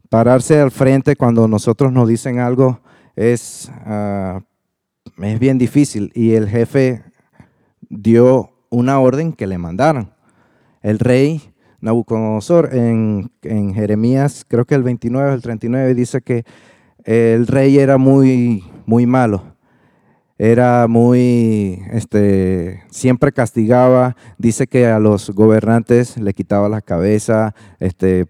Pararse 0.08 0.58
al 0.58 0.70
frente 0.70 1.14
cuando 1.14 1.46
nosotros 1.46 1.92
nos 1.92 2.08
dicen 2.08 2.38
algo 2.38 2.80
es, 3.16 3.70
ah, 3.84 4.40
es 5.18 5.38
bien 5.38 5.58
difícil 5.58 6.10
y 6.14 6.32
el 6.32 6.48
jefe 6.48 7.02
dio 7.90 8.48
una 8.70 8.98
orden 8.98 9.34
que 9.34 9.46
le 9.46 9.58
mandaran. 9.58 10.14
El 10.80 11.00
rey 11.00 11.52
Nabucodonosor 11.82 12.74
en, 12.74 13.30
en 13.42 13.74
Jeremías, 13.74 14.46
creo 14.48 14.64
que 14.64 14.74
el 14.74 14.84
29, 14.84 15.34
el 15.34 15.42
39, 15.42 15.94
dice 15.94 16.22
que 16.22 16.46
el 17.10 17.48
rey 17.48 17.76
era 17.76 17.98
muy, 17.98 18.64
muy 18.86 19.04
malo. 19.04 19.42
Era 20.38 20.86
muy, 20.86 21.82
este, 21.90 22.84
siempre 22.88 23.32
castigaba, 23.32 24.14
dice 24.38 24.68
que 24.68 24.86
a 24.86 25.00
los 25.00 25.30
gobernantes 25.30 26.16
le 26.18 26.32
quitaba 26.34 26.68
la 26.68 26.80
cabeza, 26.80 27.52
este, 27.80 28.26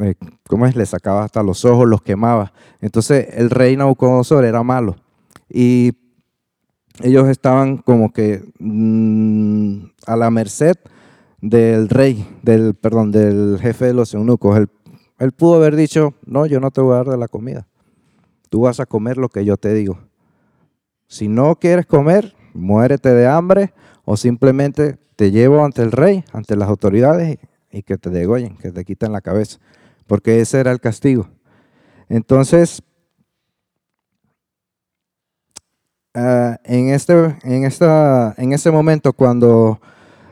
eh, 0.00 0.14
¿cómo 0.48 0.66
es? 0.66 0.74
Le 0.74 0.84
sacaba 0.84 1.22
hasta 1.22 1.44
los 1.44 1.64
ojos, 1.64 1.86
los 1.86 2.02
quemaba. 2.02 2.52
Entonces 2.80 3.28
el 3.34 3.50
rey 3.50 3.76
Nabucodonosor 3.76 4.44
era 4.44 4.64
malo. 4.64 4.96
Y 5.48 5.92
ellos 7.00 7.28
estaban 7.28 7.76
como 7.76 8.12
que 8.12 8.42
mm, 8.58 9.90
a 10.08 10.16
la 10.16 10.30
merced 10.30 10.74
del 11.40 11.88
rey, 11.88 12.28
del, 12.42 12.74
perdón, 12.74 13.12
del 13.12 13.60
jefe 13.60 13.84
de 13.86 13.94
los 13.94 14.12
eunucos. 14.12 14.58
Él, 14.58 14.68
él 15.20 15.30
pudo 15.30 15.54
haber 15.54 15.76
dicho, 15.76 16.14
no, 16.26 16.46
yo 16.46 16.58
no 16.58 16.72
te 16.72 16.80
voy 16.80 16.94
a 16.94 16.96
dar 16.96 17.06
de 17.06 17.16
la 17.16 17.28
comida. 17.28 17.67
Tú 18.48 18.62
vas 18.62 18.80
a 18.80 18.86
comer 18.86 19.18
lo 19.18 19.28
que 19.28 19.44
yo 19.44 19.56
te 19.56 19.74
digo. 19.74 19.98
Si 21.06 21.28
no 21.28 21.56
quieres 21.56 21.86
comer, 21.86 22.34
muérete 22.54 23.10
de 23.12 23.26
hambre 23.26 23.72
o 24.04 24.16
simplemente 24.16 24.98
te 25.16 25.30
llevo 25.30 25.64
ante 25.64 25.82
el 25.82 25.92
rey, 25.92 26.24
ante 26.32 26.56
las 26.56 26.68
autoridades 26.68 27.38
y, 27.70 27.82
que 27.82 27.98
te 27.98 28.10
degollen, 28.10 28.56
que 28.56 28.70
te 28.70 28.84
quiten 28.84 29.12
la 29.12 29.20
cabeza. 29.20 29.58
Porque 30.06 30.40
ese 30.40 30.60
era 30.60 30.70
el 30.70 30.80
castigo. 30.80 31.28
Entonces, 32.08 32.82
ah, 36.14 36.58
en, 36.64 36.90
este, 36.90 37.36
en, 37.42 37.64
esta, 37.64 38.34
en 38.38 38.52
ese 38.52 38.70
momento 38.70 39.12
cuando 39.12 39.80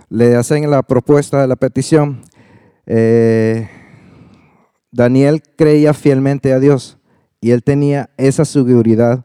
le 0.09 0.37
hacen 0.37 0.71
la 0.71 0.83
propuesta 0.83 1.41
de 1.41 1.49
la 1.49 1.57
petición, 1.57 2.23
eh, 2.87 3.69
Daniel 4.91 5.43
creía 5.57 5.93
fielmente 5.93 6.53
a 6.53 6.61
Dios 6.61 6.96
y 7.41 7.51
él 7.51 7.63
tenía 7.63 8.11
esa 8.17 8.45
seguridad, 8.45 9.25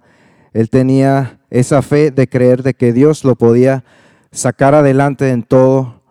él 0.54 0.70
tenía 0.70 1.40
esa 1.50 1.82
fe 1.82 2.12
de 2.12 2.28
creer 2.28 2.64
de 2.64 2.74
que 2.74 2.94
Dios 2.94 3.24
lo 3.24 3.36
podía 3.36 3.84
sacar 4.32 4.76
adelante 4.76 5.30
en 5.30 5.44
todo 5.44 6.02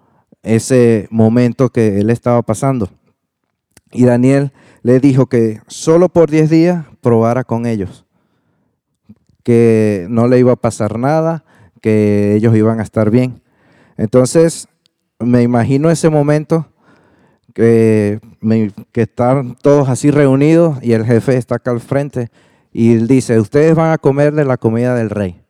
ese 0.42 1.08
momento 1.10 1.70
que 1.70 2.00
él 2.00 2.10
estaba 2.10 2.42
pasando. 2.42 2.88
Y 3.92 4.04
Daniel 4.04 4.52
le 4.82 5.00
dijo 5.00 5.26
que 5.26 5.60
solo 5.66 6.08
por 6.08 6.30
10 6.30 6.50
días 6.50 6.86
probara 7.00 7.44
con 7.44 7.66
ellos, 7.66 8.06
que 9.42 10.06
no 10.08 10.28
le 10.28 10.38
iba 10.38 10.52
a 10.52 10.56
pasar 10.56 10.98
nada, 10.98 11.44
que 11.80 12.34
ellos 12.34 12.56
iban 12.56 12.80
a 12.80 12.82
estar 12.82 13.10
bien. 13.10 13.42
Entonces, 13.96 14.68
me 15.18 15.42
imagino 15.42 15.90
ese 15.90 16.08
momento 16.08 16.66
que, 17.54 18.20
que 18.92 19.02
están 19.02 19.56
todos 19.60 19.88
así 19.88 20.10
reunidos 20.10 20.78
y 20.82 20.92
el 20.92 21.04
jefe 21.04 21.36
está 21.36 21.56
acá 21.56 21.70
al 21.70 21.80
frente 21.80 22.28
y 22.72 22.94
dice, 22.96 23.38
ustedes 23.40 23.74
van 23.74 23.92
a 23.92 23.98
comer 23.98 24.32
de 24.32 24.44
la 24.44 24.56
comida 24.56 24.94
del 24.94 25.10
rey. 25.10 25.40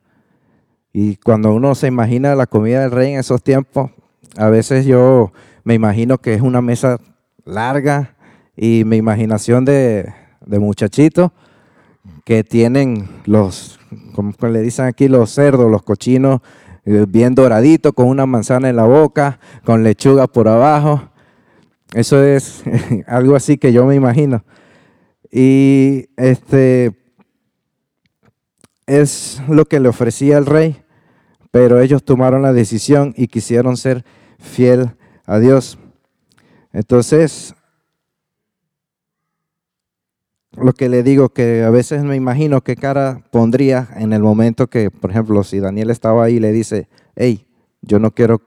Y 0.93 1.15
cuando 1.17 1.53
uno 1.53 1.75
se 1.75 1.87
imagina 1.87 2.35
la 2.35 2.47
comida 2.47 2.81
del 2.81 2.91
rey 2.91 3.13
en 3.13 3.19
esos 3.19 3.43
tiempos, 3.43 3.91
a 4.37 4.49
veces 4.49 4.85
yo 4.85 5.31
me 5.63 5.73
imagino 5.73 6.17
que 6.17 6.33
es 6.33 6.41
una 6.41 6.61
mesa 6.61 6.99
larga 7.45 8.15
y 8.55 8.83
mi 8.85 8.97
imaginación 8.97 9.65
de, 9.65 10.13
de 10.45 10.59
muchachitos 10.59 11.31
que 12.25 12.43
tienen 12.43 13.09
los, 13.25 13.79
como 14.13 14.33
le 14.49 14.61
dicen 14.61 14.85
aquí, 14.85 15.07
los 15.07 15.31
cerdos, 15.31 15.69
los 15.69 15.83
cochinos 15.83 16.41
eh, 16.85 17.05
bien 17.07 17.35
doraditos, 17.35 17.93
con 17.93 18.07
una 18.07 18.25
manzana 18.25 18.69
en 18.69 18.75
la 18.75 18.85
boca, 18.85 19.39
con 19.63 19.83
lechuga 19.83 20.27
por 20.27 20.47
abajo. 20.47 21.10
Eso 21.93 22.23
es 22.23 22.63
algo 23.07 23.35
así 23.35 23.57
que 23.57 23.73
yo 23.73 23.85
me 23.85 23.95
imagino. 23.95 24.43
Y 25.31 26.09
este 26.17 26.95
es 28.85 29.41
lo 29.47 29.65
que 29.65 29.79
le 29.79 29.89
ofrecía 29.89 30.37
el 30.37 30.45
rey, 30.45 30.81
pero 31.51 31.79
ellos 31.79 32.03
tomaron 32.03 32.41
la 32.41 32.53
decisión 32.53 33.13
y 33.15 33.27
quisieron 33.27 33.77
ser 33.77 34.03
fiel 34.39 34.91
a 35.25 35.39
Dios. 35.39 35.77
Entonces, 36.73 37.53
lo 40.51 40.73
que 40.73 40.89
le 40.89 41.03
digo 41.03 41.29
que 41.29 41.63
a 41.63 41.69
veces 41.69 42.03
me 42.03 42.15
imagino 42.15 42.61
qué 42.61 42.75
cara 42.75 43.23
pondría 43.31 43.89
en 43.95 44.13
el 44.13 44.21
momento 44.21 44.67
que, 44.67 44.91
por 44.91 45.11
ejemplo, 45.11 45.43
si 45.43 45.59
Daniel 45.59 45.89
estaba 45.89 46.25
ahí 46.25 46.35
y 46.35 46.39
le 46.39 46.51
dice, 46.51 46.89
hey, 47.15 47.47
yo 47.81 47.99
no 47.99 48.11
quiero 48.11 48.41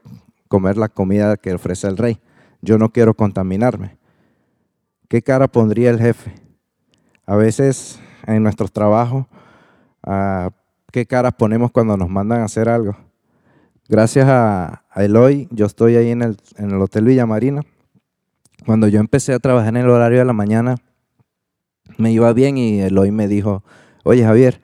comer 0.48 0.76
la 0.76 0.88
comida 0.88 1.36
que 1.36 1.54
ofrece 1.54 1.86
el 1.86 1.96
rey, 1.96 2.20
yo 2.64 2.78
no 2.78 2.90
quiero 2.90 3.14
contaminarme. 3.14 3.96
¿Qué 5.08 5.22
cara 5.22 5.46
pondría 5.46 5.90
el 5.90 6.00
jefe? 6.00 6.32
A 7.26 7.36
veces 7.36 8.00
en 8.26 8.42
nuestros 8.42 8.72
trabajos, 8.72 9.26
ah, 10.02 10.50
¿qué 10.90 11.06
caras 11.06 11.34
ponemos 11.34 11.70
cuando 11.70 11.96
nos 11.96 12.08
mandan 12.08 12.40
a 12.40 12.44
hacer 12.44 12.68
algo? 12.68 12.96
Gracias 13.88 14.26
a, 14.28 14.82
Eloy, 14.96 15.46
yo 15.50 15.66
estoy 15.66 15.96
ahí 15.96 16.10
en 16.10 16.22
el, 16.22 16.36
en 16.56 16.70
el 16.70 16.80
Hotel 16.80 17.04
Villa 17.04 17.26
Marina. 17.26 17.62
Cuando 18.64 18.88
yo 18.88 18.98
empecé 18.98 19.34
a 19.34 19.38
trabajar 19.38 19.68
en 19.68 19.84
el 19.84 19.90
horario 19.90 20.18
de 20.20 20.24
la 20.24 20.32
mañana, 20.32 20.76
me 21.98 22.10
iba 22.10 22.32
bien 22.32 22.56
y 22.56 22.80
Eloy 22.80 23.10
me 23.10 23.28
dijo, 23.28 23.62
oye 24.04 24.24
Javier, 24.24 24.62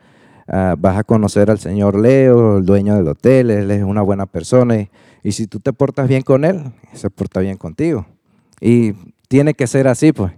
ah, 0.48 0.74
vas 0.78 0.96
a 0.96 1.04
conocer 1.04 1.50
al 1.50 1.58
señor 1.58 1.98
Leo, 1.98 2.58
el 2.58 2.64
dueño 2.64 2.96
del 2.96 3.08
hotel, 3.08 3.50
él 3.50 3.70
es 3.70 3.84
una 3.84 4.00
buena 4.00 4.24
persona 4.24 4.76
y, 4.78 4.90
y, 5.22 5.32
si 5.32 5.46
tú 5.46 5.60
te 5.60 5.72
portas 5.72 6.08
bien 6.08 6.22
con 6.22 6.44
él, 6.44 6.72
se 6.92 7.10
porta 7.10 7.40
bien 7.40 7.56
contigo. 7.56 8.06
Y 8.60 8.92
tiene 9.28 9.54
que 9.54 9.66
ser 9.66 9.88
así, 9.88 10.12
pues. 10.12 10.32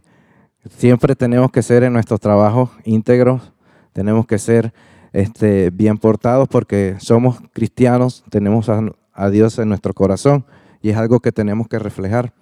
Siempre 0.76 1.16
tenemos 1.16 1.50
que 1.50 1.62
ser 1.62 1.82
en 1.82 1.92
nuestros 1.92 2.20
trabajos 2.20 2.70
íntegros, 2.84 3.52
tenemos 3.92 4.26
que 4.26 4.38
ser 4.38 4.72
este, 5.12 5.70
bien 5.70 5.98
portados 5.98 6.48
porque 6.48 6.96
somos 6.98 7.38
cristianos, 7.52 8.24
tenemos 8.30 8.68
a, 8.68 9.30
Dios 9.30 9.58
en 9.58 9.68
nuestro 9.68 9.92
corazón 9.92 10.46
y 10.80 10.90
es 10.90 10.96
algo 10.96 11.20
que 11.20 11.32
tenemos 11.32 11.66
que 11.68 11.80
reflejar. 11.80 12.32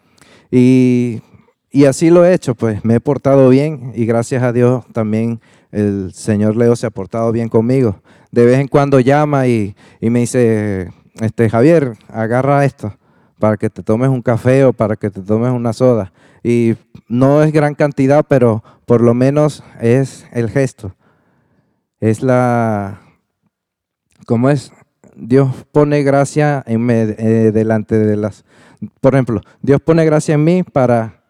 Y 0.51 1.23
así 1.89 2.11
lo 2.11 2.27
he 2.27 2.35
hecho, 2.35 2.55
pues 2.55 2.85
me 2.85 2.97
he 2.97 3.01
portado 3.01 3.49
bien 3.49 3.93
y 3.95 4.05
gracias 4.05 4.43
a 4.43 4.53
Dios 4.53 4.85
también 4.93 5.41
el 5.73 6.13
Señor 6.13 6.57
Leo 6.57 6.75
se 6.77 6.87
ha 6.87 6.91
portado 6.91 7.33
bien 7.33 7.49
conmigo. 7.49 8.03
De 8.31 8.45
vez 8.45 8.59
en 8.59 8.69
cuando 8.69 9.01
llama 9.01 9.47
y, 9.47 9.75
me 10.01 10.21
dice, 10.21 10.91
este, 11.15 11.51
Javier, 11.51 11.95
agarra 12.09 12.65
esto 12.65 12.97
para 13.39 13.57
que 13.57 13.71
te 13.71 13.83
tomes 13.83 14.11
un 14.11 14.23
café 14.23 14.65
o 14.65 14.73
para 14.73 14.97
que 14.97 15.11
te 15.11 15.23
tomes 15.23 15.51
una 15.51 15.73
soda. 15.73 16.13
Y 16.43 16.75
no 17.09 17.43
es 17.43 17.53
gran 17.53 17.75
cantidad, 17.75 18.25
pero 18.29 18.63
por 18.87 19.01
lo 19.01 19.15
menos 19.15 19.65
es 19.81 20.27
el 20.33 20.51
gesto. 20.51 20.95
Es 22.01 22.23
la, 22.23 23.01
¿cómo 24.27 24.51
es? 24.51 24.73
Dios 25.17 25.67
pone 25.73 26.03
gracia 26.03 26.63
en 26.67 26.83
me, 26.83 27.03
eh, 27.03 27.51
delante 27.53 27.99
de 27.99 28.17
las, 28.17 28.45
por 29.01 29.15
ejemplo, 29.15 29.41
Dios 29.61 29.81
pone 29.81 30.05
gracia 30.05 30.35
en 30.35 30.45
mí 30.45 30.63
para 30.63 31.25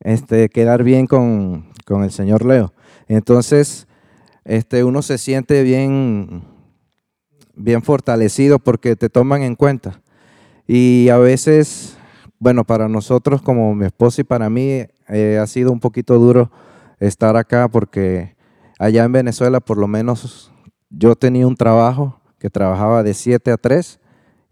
este, 0.00 0.48
quedar 0.48 0.82
bien 0.82 1.06
con, 1.06 1.68
el 1.86 2.12
señor 2.12 2.46
Leo. 2.46 2.72
Entonces, 3.08 3.88
este, 4.44 4.84
uno 4.84 5.02
se 5.02 5.18
siente 5.18 5.62
bien, 5.62 6.44
bien 7.62 7.82
fortalecido 7.82 8.58
porque 8.58 8.96
te 8.96 9.08
toman 9.08 9.42
en 9.42 9.54
cuenta. 9.54 10.00
Y 10.66 11.08
a 11.08 11.18
veces, 11.18 11.96
bueno, 12.38 12.64
para 12.64 12.88
nosotros 12.88 13.42
como 13.42 13.74
mi 13.74 13.86
esposa 13.86 14.22
y 14.22 14.24
para 14.24 14.48
mí 14.48 14.84
eh, 15.08 15.38
ha 15.40 15.46
sido 15.46 15.72
un 15.72 15.80
poquito 15.80 16.18
duro 16.18 16.50
estar 16.98 17.36
acá 17.36 17.68
porque 17.68 18.36
allá 18.78 19.04
en 19.04 19.12
Venezuela 19.12 19.60
por 19.60 19.78
lo 19.78 19.88
menos 19.88 20.52
yo 20.90 21.14
tenía 21.16 21.46
un 21.46 21.56
trabajo 21.56 22.20
que 22.38 22.50
trabajaba 22.50 23.02
de 23.02 23.14
7 23.14 23.50
a 23.52 23.56
3 23.56 24.00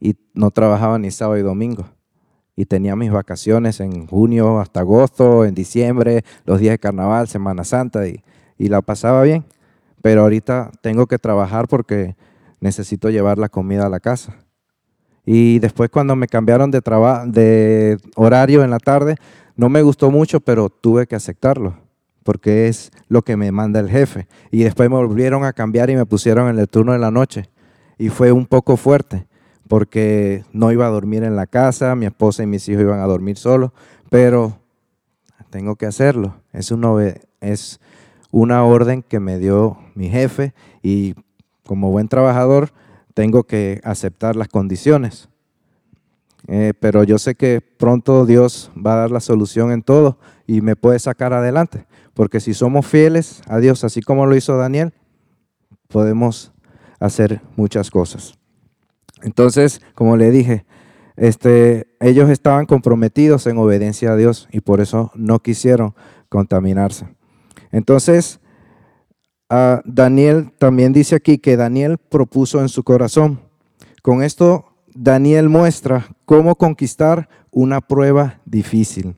y 0.00 0.16
no 0.34 0.50
trabajaba 0.50 0.98
ni 0.98 1.10
sábado 1.10 1.38
y 1.38 1.42
domingo. 1.42 1.86
y 2.56 2.64
tenía 2.64 2.96
mis 2.96 3.12
vacaciones 3.12 3.78
en 3.78 4.08
junio 4.08 4.58
hasta 4.58 4.80
agosto, 4.80 5.44
en 5.44 5.54
diciembre, 5.54 6.24
los 6.44 6.58
días 6.58 6.72
de 6.72 6.80
carnaval, 6.80 7.28
Semana 7.28 7.62
Santa 7.62 8.08
y, 8.08 8.24
y 8.58 8.68
la 8.68 8.82
pasaba 8.82 9.22
bien. 9.22 9.44
Pero 10.02 10.22
ahorita 10.22 10.72
tengo 10.80 11.06
que 11.06 11.20
trabajar 11.20 11.68
porque 11.68 12.16
necesito 12.60 13.10
llevar 13.10 13.38
la 13.38 13.48
comida 13.48 13.86
a 13.86 13.88
la 13.88 14.00
casa. 14.00 14.36
Y 15.30 15.58
después 15.58 15.90
cuando 15.90 16.16
me 16.16 16.26
cambiaron 16.26 16.70
de, 16.70 17.98
horario 18.16 18.64
en 18.64 18.70
la 18.70 18.78
tarde, 18.78 19.16
no 19.56 19.68
me 19.68 19.82
gustó 19.82 20.10
mucho, 20.10 20.40
pero 20.40 20.70
tuve 20.70 21.06
que 21.06 21.16
aceptarlo, 21.16 21.76
porque 22.22 22.68
es 22.68 22.90
lo 23.08 23.22
que 23.22 23.36
me 23.36 23.52
manda 23.52 23.78
el 23.78 23.90
jefe. 23.90 24.26
Y 24.50 24.62
después 24.62 24.88
me 24.88 24.96
volvieron 24.96 25.44
a 25.44 25.52
cambiar 25.52 25.90
y 25.90 25.96
me 25.96 26.06
pusieron 26.06 26.48
en 26.48 26.58
el 26.58 26.68
turno 26.68 26.92
de 26.92 26.98
la 26.98 27.10
noche. 27.10 27.50
Y 27.98 28.08
fue 28.08 28.32
un 28.32 28.46
poco 28.46 28.78
fuerte, 28.78 29.26
porque 29.68 30.44
no 30.52 30.72
iba 30.72 30.86
a 30.86 30.90
dormir 30.90 31.24
en 31.24 31.36
la 31.36 31.46
casa, 31.46 31.94
mi 31.94 32.06
esposa 32.06 32.42
y 32.42 32.46
mis 32.46 32.66
hijos 32.68 32.84
iban 32.84 33.00
a 33.00 33.06
dormir 33.06 33.36
solos, 33.36 33.72
pero 34.08 34.58
tengo 35.50 35.76
que 35.76 35.84
hacerlo. 35.84 36.36
Es 36.52 36.70
una, 36.70 36.88
es 37.40 37.80
una 38.30 38.64
orden 38.64 39.02
que 39.02 39.20
me 39.20 39.38
dio 39.38 39.76
mi 39.94 40.08
jefe 40.08 40.54
y 40.82 41.14
como 41.68 41.90
buen 41.90 42.08
trabajador 42.08 42.72
tengo 43.12 43.44
que 43.44 43.82
aceptar 43.84 44.36
las 44.36 44.48
condiciones. 44.48 45.28
Eh, 46.46 46.72
pero 46.80 47.04
yo 47.04 47.18
sé 47.18 47.34
que 47.34 47.60
pronto 47.60 48.24
Dios 48.24 48.70
va 48.74 48.94
a 48.94 48.96
dar 48.96 49.10
la 49.10 49.20
solución 49.20 49.70
en 49.70 49.82
todo 49.82 50.18
y 50.46 50.62
me 50.62 50.76
puede 50.76 50.98
sacar 50.98 51.34
adelante. 51.34 51.84
Porque 52.14 52.40
si 52.40 52.54
somos 52.54 52.86
fieles 52.86 53.42
a 53.48 53.58
Dios, 53.58 53.84
así 53.84 54.00
como 54.00 54.24
lo 54.24 54.34
hizo 54.34 54.56
Daniel, 54.56 54.94
podemos 55.88 56.52
hacer 57.00 57.42
muchas 57.54 57.90
cosas. 57.90 58.32
Entonces, 59.20 59.82
como 59.94 60.16
le 60.16 60.30
dije, 60.30 60.64
este, 61.16 61.86
ellos 62.00 62.30
estaban 62.30 62.64
comprometidos 62.64 63.46
en 63.46 63.58
obediencia 63.58 64.12
a 64.12 64.16
Dios 64.16 64.48
y 64.52 64.62
por 64.62 64.80
eso 64.80 65.12
no 65.14 65.40
quisieron 65.40 65.94
contaminarse. 66.30 67.08
Entonces, 67.72 68.40
Daniel 69.48 70.52
también 70.58 70.92
dice 70.92 71.16
aquí 71.16 71.38
que 71.38 71.56
Daniel 71.56 71.98
propuso 71.98 72.60
en 72.60 72.68
su 72.68 72.82
corazón. 72.82 73.40
Con 74.02 74.22
esto, 74.22 74.66
Daniel 74.94 75.48
muestra 75.48 76.08
cómo 76.24 76.56
conquistar 76.56 77.28
una 77.50 77.80
prueba 77.80 78.40
difícil. 78.44 79.16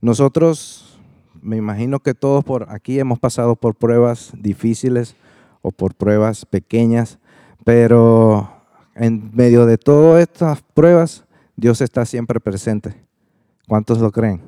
Nosotros, 0.00 0.98
me 1.42 1.56
imagino 1.56 2.00
que 2.00 2.14
todos 2.14 2.44
por 2.44 2.66
aquí 2.70 2.98
hemos 2.98 3.18
pasado 3.18 3.56
por 3.56 3.74
pruebas 3.74 4.32
difíciles 4.38 5.16
o 5.62 5.72
por 5.72 5.94
pruebas 5.94 6.46
pequeñas, 6.46 7.18
pero 7.64 8.50
en 8.94 9.30
medio 9.34 9.66
de 9.66 9.76
todas 9.76 10.22
estas 10.22 10.62
pruebas, 10.62 11.24
Dios 11.56 11.80
está 11.80 12.06
siempre 12.06 12.40
presente. 12.40 12.94
¿Cuántos 13.66 13.98
lo 13.98 14.10
creen? 14.10 14.42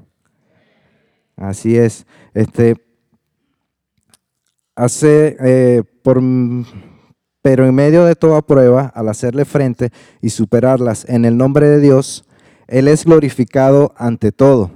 Así 1.37 1.76
es. 1.76 2.07
Este, 2.33 2.76
hace, 4.76 5.37
eh, 5.41 5.83
por, 6.02 6.23
pero 7.43 7.67
en 7.67 7.75
medio 7.75 8.05
de 8.05 8.14
toda 8.14 8.43
prueba, 8.43 8.93
al 8.95 9.09
hacerle 9.09 9.45
frente 9.45 9.91
y 10.21 10.31
superarlas 10.31 11.09
en 11.09 11.25
el 11.25 11.37
nombre 11.37 11.69
de 11.69 11.81
Dios, 11.81 12.25
Él 12.69 12.88
es 12.88 13.05
glorificado 13.05 13.93
ante 13.97 14.33
todo. 14.33 14.71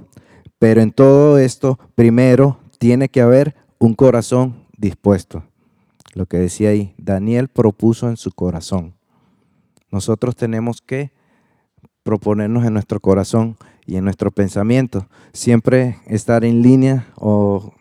Pero 0.59 0.81
en 0.81 0.91
todo 0.91 1.37
esto, 1.37 1.79
primero 1.95 2.59
tiene 2.79 3.09
que 3.09 3.21
haber 3.21 3.55
un 3.79 3.93
corazón 3.93 4.65
dispuesto. 4.77 5.43
Lo 6.13 6.25
que 6.25 6.37
decía 6.37 6.69
ahí, 6.69 6.95
Daniel 6.97 7.47
propuso 7.47 8.09
en 8.09 8.17
su 8.17 8.31
corazón. 8.31 8.95
Nosotros 9.91 10.35
tenemos 10.35 10.81
que 10.81 11.11
proponernos 12.03 12.65
en 12.65 12.73
nuestro 12.73 12.99
corazón 12.99 13.57
y 13.85 13.97
en 13.97 14.03
nuestro 14.03 14.31
pensamiento, 14.31 15.07
siempre 15.31 15.97
estar 16.07 16.43
en 16.43 16.61
línea 16.61 17.07
o 17.15 17.73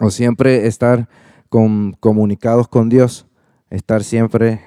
o 0.00 0.10
siempre 0.10 0.66
estar 0.66 1.08
con, 1.48 1.92
comunicados 2.00 2.66
con 2.68 2.88
Dios, 2.88 3.26
estar 3.68 4.02
siempre 4.02 4.60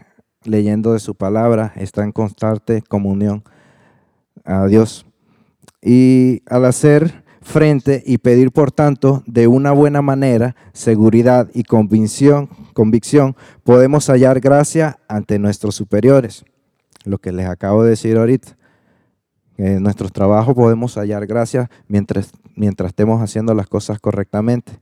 leyendo 0.43 0.93
de 0.93 0.99
su 0.99 1.15
palabra, 1.15 1.73
estar 1.75 2.05
en 2.05 2.11
constante 2.11 2.81
comunión 2.81 3.43
a 4.45 4.65
Dios. 4.67 5.05
Y 5.81 6.43
al 6.45 6.65
hacer 6.65 7.23
frente 7.41 8.03
y 8.05 8.19
pedir, 8.19 8.51
por 8.51 8.71
tanto, 8.71 9.23
de 9.25 9.47
una 9.47 9.71
buena 9.71 10.01
manera, 10.01 10.55
seguridad 10.71 11.49
y 11.53 11.63
convicción, 11.63 12.47
convicción, 12.73 13.35
podemos 13.63 14.07
hallar 14.07 14.39
gracia 14.39 14.99
ante 15.07 15.39
nuestros 15.39 15.75
superiores. 15.75 16.45
Lo 17.03 17.17
que 17.17 17.31
les 17.31 17.47
acabo 17.47 17.83
de 17.83 17.91
decir 17.91 18.17
ahorita. 18.17 18.55
En 19.57 19.83
nuestros 19.83 20.11
trabajos 20.11 20.55
podemos 20.55 20.95
hallar 20.95 21.27
gracia 21.27 21.69
mientras, 21.87 22.31
mientras 22.55 22.89
estemos 22.89 23.21
haciendo 23.21 23.53
las 23.53 23.67
cosas 23.67 23.99
correctamente. 23.99 24.79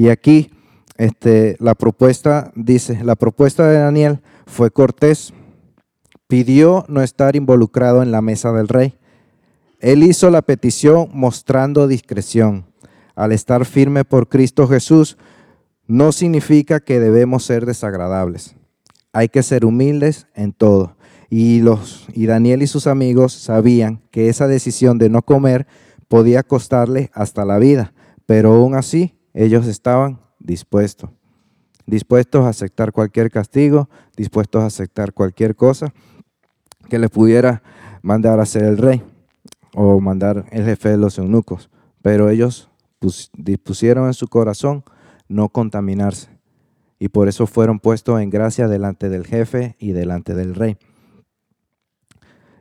Y 0.00 0.08
aquí 0.08 0.50
este, 0.96 1.56
la 1.60 1.74
propuesta 1.74 2.52
dice, 2.54 3.04
la 3.04 3.16
propuesta 3.16 3.68
de 3.68 3.80
Daniel 3.80 4.20
fue 4.46 4.70
cortés, 4.70 5.34
pidió 6.26 6.86
no 6.88 7.02
estar 7.02 7.36
involucrado 7.36 8.02
en 8.02 8.10
la 8.10 8.22
mesa 8.22 8.50
del 8.50 8.68
rey. 8.68 8.94
Él 9.78 10.02
hizo 10.02 10.30
la 10.30 10.40
petición 10.40 11.10
mostrando 11.12 11.86
discreción. 11.86 12.64
Al 13.14 13.32
estar 13.32 13.66
firme 13.66 14.06
por 14.06 14.30
Cristo 14.30 14.66
Jesús, 14.66 15.18
no 15.86 16.12
significa 16.12 16.80
que 16.80 16.98
debemos 16.98 17.44
ser 17.44 17.66
desagradables. 17.66 18.56
Hay 19.12 19.28
que 19.28 19.42
ser 19.42 19.66
humildes 19.66 20.28
en 20.34 20.54
todo. 20.54 20.96
Y, 21.28 21.60
los, 21.60 22.06
y 22.14 22.24
Daniel 22.24 22.62
y 22.62 22.68
sus 22.68 22.86
amigos 22.86 23.34
sabían 23.34 24.00
que 24.10 24.30
esa 24.30 24.48
decisión 24.48 24.96
de 24.96 25.10
no 25.10 25.20
comer 25.20 25.66
podía 26.08 26.42
costarle 26.42 27.10
hasta 27.12 27.44
la 27.44 27.58
vida, 27.58 27.92
pero 28.24 28.54
aún 28.54 28.74
así 28.74 29.19
ellos 29.34 29.66
estaban 29.66 30.20
dispuestos, 30.38 31.10
dispuestos 31.86 32.44
a 32.44 32.48
aceptar 32.48 32.92
cualquier 32.92 33.30
castigo, 33.30 33.88
dispuestos 34.16 34.62
a 34.62 34.66
aceptar 34.66 35.12
cualquier 35.12 35.54
cosa 35.54 35.92
que 36.88 36.98
les 36.98 37.10
pudiera 37.10 37.62
mandar 38.02 38.40
a 38.40 38.42
hacer 38.42 38.64
el 38.64 38.78
rey 38.78 39.02
o 39.74 40.00
mandar 40.00 40.46
el 40.50 40.64
jefe 40.64 40.88
de 40.90 40.96
los 40.96 41.18
eunucos. 41.18 41.70
Pero 42.02 42.30
ellos 42.30 42.70
dispusieron 43.36 44.06
en 44.06 44.14
su 44.14 44.28
corazón 44.28 44.84
no 45.28 45.48
contaminarse 45.48 46.28
y 46.98 47.08
por 47.08 47.28
eso 47.28 47.46
fueron 47.46 47.80
puestos 47.80 48.20
en 48.20 48.30
gracia 48.30 48.68
delante 48.68 49.08
del 49.08 49.26
jefe 49.26 49.76
y 49.78 49.92
delante 49.92 50.34
del 50.34 50.54
rey. 50.54 50.76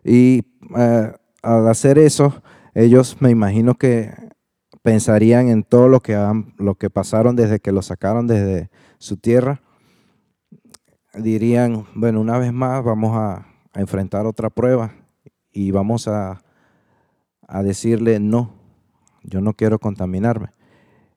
Y 0.03 0.45
eh, 0.77 1.13
al 1.41 1.67
hacer 1.67 1.97
eso, 1.97 2.41
ellos 2.73 3.17
me 3.19 3.29
imagino 3.29 3.75
que 3.75 4.13
pensarían 4.89 5.49
en 5.49 5.61
todo 5.61 5.87
lo 5.87 5.99
que, 5.99 6.17
lo 6.57 6.73
que 6.73 6.89
pasaron 6.89 7.35
desde 7.35 7.59
que 7.59 7.71
lo 7.71 7.83
sacaron 7.83 8.25
desde 8.25 8.71
su 8.97 9.17
tierra. 9.17 9.61
Dirían, 11.13 11.85
bueno, 11.93 12.19
una 12.19 12.39
vez 12.39 12.51
más 12.51 12.83
vamos 12.83 13.15
a, 13.15 13.45
enfrentar 13.75 14.25
otra 14.25 14.49
prueba 14.49 14.95
y 15.51 15.69
vamos 15.69 16.07
a, 16.07 16.41
a 17.47 17.61
decirle, 17.61 18.19
no, 18.19 18.55
yo 19.21 19.41
no 19.41 19.53
quiero 19.53 19.77
contaminarme. 19.77 20.47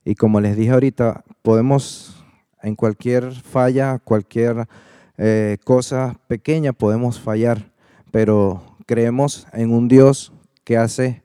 Y 0.05 0.17
como 0.17 0.39
les 0.43 0.55
dije 0.55 0.73
ahorita, 0.73 1.25
podemos 1.41 2.23
en 2.63 2.77
cualquier 2.77 3.33
falla, 3.33 3.99
cualquier 4.01 4.69
eh, 5.17 5.57
cosa 5.65 6.21
pequeña, 6.27 6.75
podemos 6.75 7.19
fallar, 7.19 7.73
pero 8.11 8.77
creemos 8.85 9.47
en 9.55 9.73
un 9.73 9.89
Dios 9.89 10.31
que 10.63 10.77
hace 10.77 11.23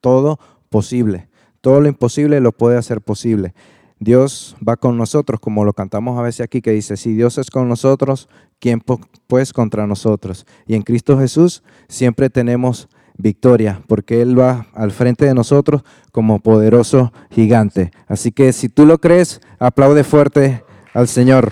todo 0.00 0.38
posible. 0.70 1.28
Todo 1.64 1.80
lo 1.80 1.88
imposible 1.88 2.42
lo 2.42 2.52
puede 2.52 2.76
hacer 2.76 3.00
posible. 3.00 3.54
Dios 3.98 4.54
va 4.56 4.76
con 4.76 4.98
nosotros, 4.98 5.40
como 5.40 5.64
lo 5.64 5.72
cantamos 5.72 6.18
a 6.18 6.22
veces 6.22 6.42
aquí, 6.42 6.60
que 6.60 6.72
dice, 6.72 6.98
si 6.98 7.14
Dios 7.14 7.38
es 7.38 7.50
con 7.50 7.70
nosotros, 7.70 8.28
¿quién 8.58 8.82
pues 9.26 9.54
contra 9.54 9.86
nosotros? 9.86 10.44
Y 10.66 10.74
en 10.74 10.82
Cristo 10.82 11.18
Jesús 11.18 11.62
siempre 11.88 12.28
tenemos 12.28 12.90
victoria, 13.16 13.80
porque 13.86 14.20
Él 14.20 14.38
va 14.38 14.66
al 14.74 14.90
frente 14.90 15.24
de 15.24 15.32
nosotros 15.32 15.84
como 16.12 16.38
poderoso 16.40 17.14
gigante. 17.30 17.92
Así 18.08 18.30
que 18.30 18.52
si 18.52 18.68
tú 18.68 18.84
lo 18.84 18.98
crees, 18.98 19.40
aplaude 19.58 20.04
fuerte 20.04 20.62
al 20.92 21.08
Señor. 21.08 21.50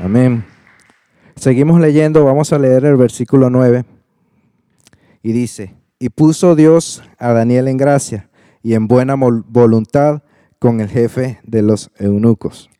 Amén. 0.00 0.53
Seguimos 1.36 1.80
leyendo, 1.80 2.24
vamos 2.24 2.52
a 2.52 2.58
leer 2.58 2.84
el 2.84 2.96
versículo 2.96 3.50
9. 3.50 3.84
Y 5.22 5.32
dice, 5.32 5.74
y 5.98 6.08
puso 6.10 6.54
Dios 6.54 7.02
a 7.18 7.32
Daniel 7.32 7.68
en 7.68 7.76
gracia 7.76 8.30
y 8.62 8.74
en 8.74 8.88
buena 8.88 9.14
voluntad 9.16 10.22
con 10.58 10.80
el 10.80 10.88
jefe 10.88 11.40
de 11.44 11.62
los 11.62 11.90
eunucos. 11.98 12.70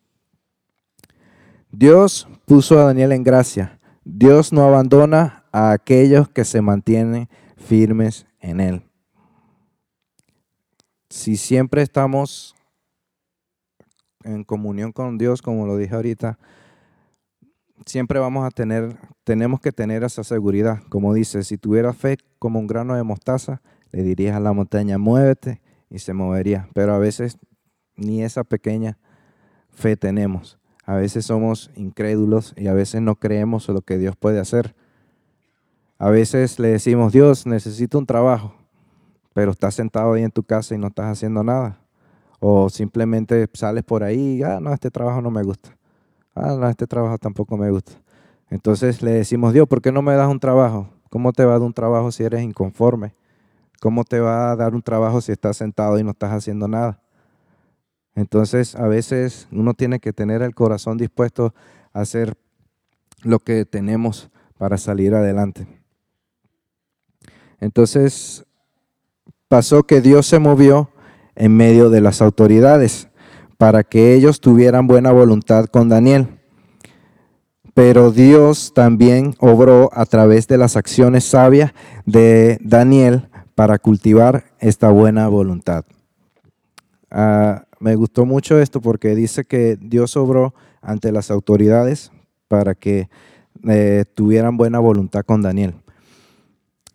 Dios 1.71 2.27
puso 2.45 2.79
a 2.79 2.85
Daniel 2.85 3.11
en 3.11 3.23
gracia. 3.23 3.79
Dios 4.03 4.53
no 4.53 4.63
abandona 4.63 5.45
a 5.51 5.71
aquellos 5.71 6.29
que 6.29 6.45
se 6.45 6.61
mantienen 6.61 7.29
firmes 7.57 8.25
en 8.39 8.59
Él. 8.59 8.83
Si 11.09 11.37
siempre 11.37 11.81
estamos 11.81 12.55
en 14.23 14.43
comunión 14.43 14.91
con 14.91 15.17
Dios, 15.17 15.41
como 15.41 15.65
lo 15.65 15.77
dije 15.77 15.95
ahorita, 15.95 16.37
siempre 17.85 18.19
vamos 18.19 18.45
a 18.45 18.51
tener, 18.51 18.97
tenemos 19.23 19.59
que 19.59 19.71
tener 19.71 20.03
esa 20.03 20.23
seguridad. 20.23 20.81
Como 20.89 21.13
dice, 21.13 21.43
si 21.43 21.57
tuviera 21.57 21.93
fe 21.93 22.17
como 22.39 22.59
un 22.59 22.67
grano 22.67 22.95
de 22.95 23.03
mostaza, 23.03 23.61
le 23.91 24.03
dirías 24.03 24.35
a 24.35 24.39
la 24.39 24.53
montaña, 24.53 24.97
muévete 24.97 25.61
y 25.89 25.99
se 25.99 26.13
movería. 26.13 26.67
Pero 26.73 26.93
a 26.93 26.99
veces 26.99 27.37
ni 27.95 28.23
esa 28.23 28.43
pequeña 28.43 28.97
fe 29.69 29.95
tenemos. 29.95 30.59
A 30.85 30.95
veces 30.95 31.25
somos 31.25 31.71
incrédulos 31.75 32.53
y 32.57 32.67
a 32.67 32.73
veces 32.73 33.01
no 33.01 33.15
creemos 33.15 33.67
lo 33.69 33.81
que 33.81 33.97
Dios 33.97 34.15
puede 34.15 34.39
hacer. 34.39 34.75
A 35.97 36.09
veces 36.09 36.59
le 36.59 36.69
decimos, 36.69 37.13
Dios, 37.13 37.45
necesito 37.45 37.97
un 37.97 38.05
trabajo, 38.05 38.53
pero 39.33 39.51
estás 39.51 39.75
sentado 39.75 40.13
ahí 40.13 40.23
en 40.23 40.31
tu 40.31 40.43
casa 40.43 40.75
y 40.75 40.77
no 40.77 40.87
estás 40.87 41.05
haciendo 41.05 41.43
nada. 41.43 41.79
O 42.39 42.69
simplemente 42.69 43.49
sales 43.53 43.83
por 43.83 44.03
ahí 44.03 44.37
y, 44.37 44.43
ah, 44.43 44.59
no, 44.59 44.73
este 44.73 44.91
trabajo 44.91 45.21
no 45.21 45.31
me 45.31 45.41
gusta. 45.41 45.74
Ah, 46.35 46.55
no, 46.59 46.69
este 46.69 46.85
trabajo 46.85 47.17
tampoco 47.17 47.57
me 47.57 47.71
gusta. 47.71 47.93
Entonces 48.49 49.01
le 49.01 49.11
decimos, 49.11 49.53
Dios, 49.53 49.67
¿por 49.67 49.81
qué 49.81 49.91
no 49.91 50.01
me 50.01 50.13
das 50.13 50.29
un 50.29 50.39
trabajo? 50.39 50.89
¿Cómo 51.09 51.31
te 51.31 51.45
va 51.45 51.55
a 51.55 51.59
dar 51.59 51.65
un 51.65 51.73
trabajo 51.73 52.11
si 52.11 52.23
eres 52.23 52.43
inconforme? 52.43 53.15
¿Cómo 53.79 54.03
te 54.03 54.19
va 54.19 54.51
a 54.51 54.55
dar 54.55 54.75
un 54.75 54.81
trabajo 54.81 55.21
si 55.21 55.31
estás 55.31 55.57
sentado 55.57 55.97
y 55.97 56.03
no 56.03 56.11
estás 56.11 56.31
haciendo 56.31 56.67
nada? 56.67 56.99
Entonces, 58.15 58.75
a 58.75 58.87
veces 58.87 59.47
uno 59.51 59.73
tiene 59.73 59.99
que 59.99 60.13
tener 60.13 60.41
el 60.41 60.53
corazón 60.53 60.97
dispuesto 60.97 61.53
a 61.93 62.01
hacer 62.01 62.37
lo 63.23 63.39
que 63.39 63.65
tenemos 63.65 64.29
para 64.57 64.77
salir 64.77 65.15
adelante. 65.15 65.67
Entonces, 67.59 68.45
pasó 69.47 69.83
que 69.83 70.01
Dios 70.01 70.27
se 70.27 70.39
movió 70.39 70.89
en 71.35 71.55
medio 71.55 71.89
de 71.89 72.01
las 72.01 72.21
autoridades 72.21 73.09
para 73.57 73.83
que 73.83 74.13
ellos 74.13 74.39
tuvieran 74.39 74.87
buena 74.87 75.11
voluntad 75.11 75.65
con 75.65 75.89
Daniel. 75.89 76.27
Pero 77.73 78.11
Dios 78.11 78.73
también 78.73 79.35
obró 79.39 79.89
a 79.93 80.05
través 80.05 80.47
de 80.47 80.57
las 80.57 80.77
acciones 80.77 81.25
sabias 81.25 81.73
de 82.05 82.57
Daniel 82.61 83.27
para 83.53 83.79
cultivar 83.79 84.45
esta 84.59 84.89
buena 84.89 85.27
voluntad. 85.27 85.85
Ah, 87.11 87.65
me 87.79 87.95
gustó 87.95 88.25
mucho 88.25 88.59
esto 88.59 88.81
porque 88.81 89.15
dice 89.15 89.45
que 89.45 89.77
Dios 89.79 90.15
obró 90.17 90.53
ante 90.81 91.11
las 91.11 91.31
autoridades 91.31 92.11
para 92.47 92.75
que 92.75 93.09
eh, 93.67 94.05
tuvieran 94.13 94.57
buena 94.57 94.79
voluntad 94.79 95.23
con 95.25 95.41
Daniel. 95.41 95.75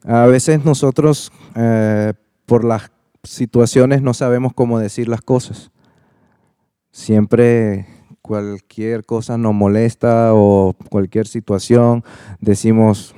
A 0.05 0.27
veces 0.27 0.65
nosotros, 0.65 1.31
eh, 1.57 2.15
por 2.47 2.65
las 2.65 2.91
situaciones, 3.23 4.03
no 4.03 4.15
sabemos 4.15 4.53
cómo 4.55 4.79
decir 4.79 5.09
las 5.09 5.21
cosas. 5.21 5.71
Siempre 6.93 7.87
cualquier 8.23 9.05
cosa 9.05 9.39
nos 9.39 9.55
molesta 9.55 10.35
o 10.35 10.75
cualquier 10.89 11.27
situación, 11.27 12.05
decimos 12.41 13.15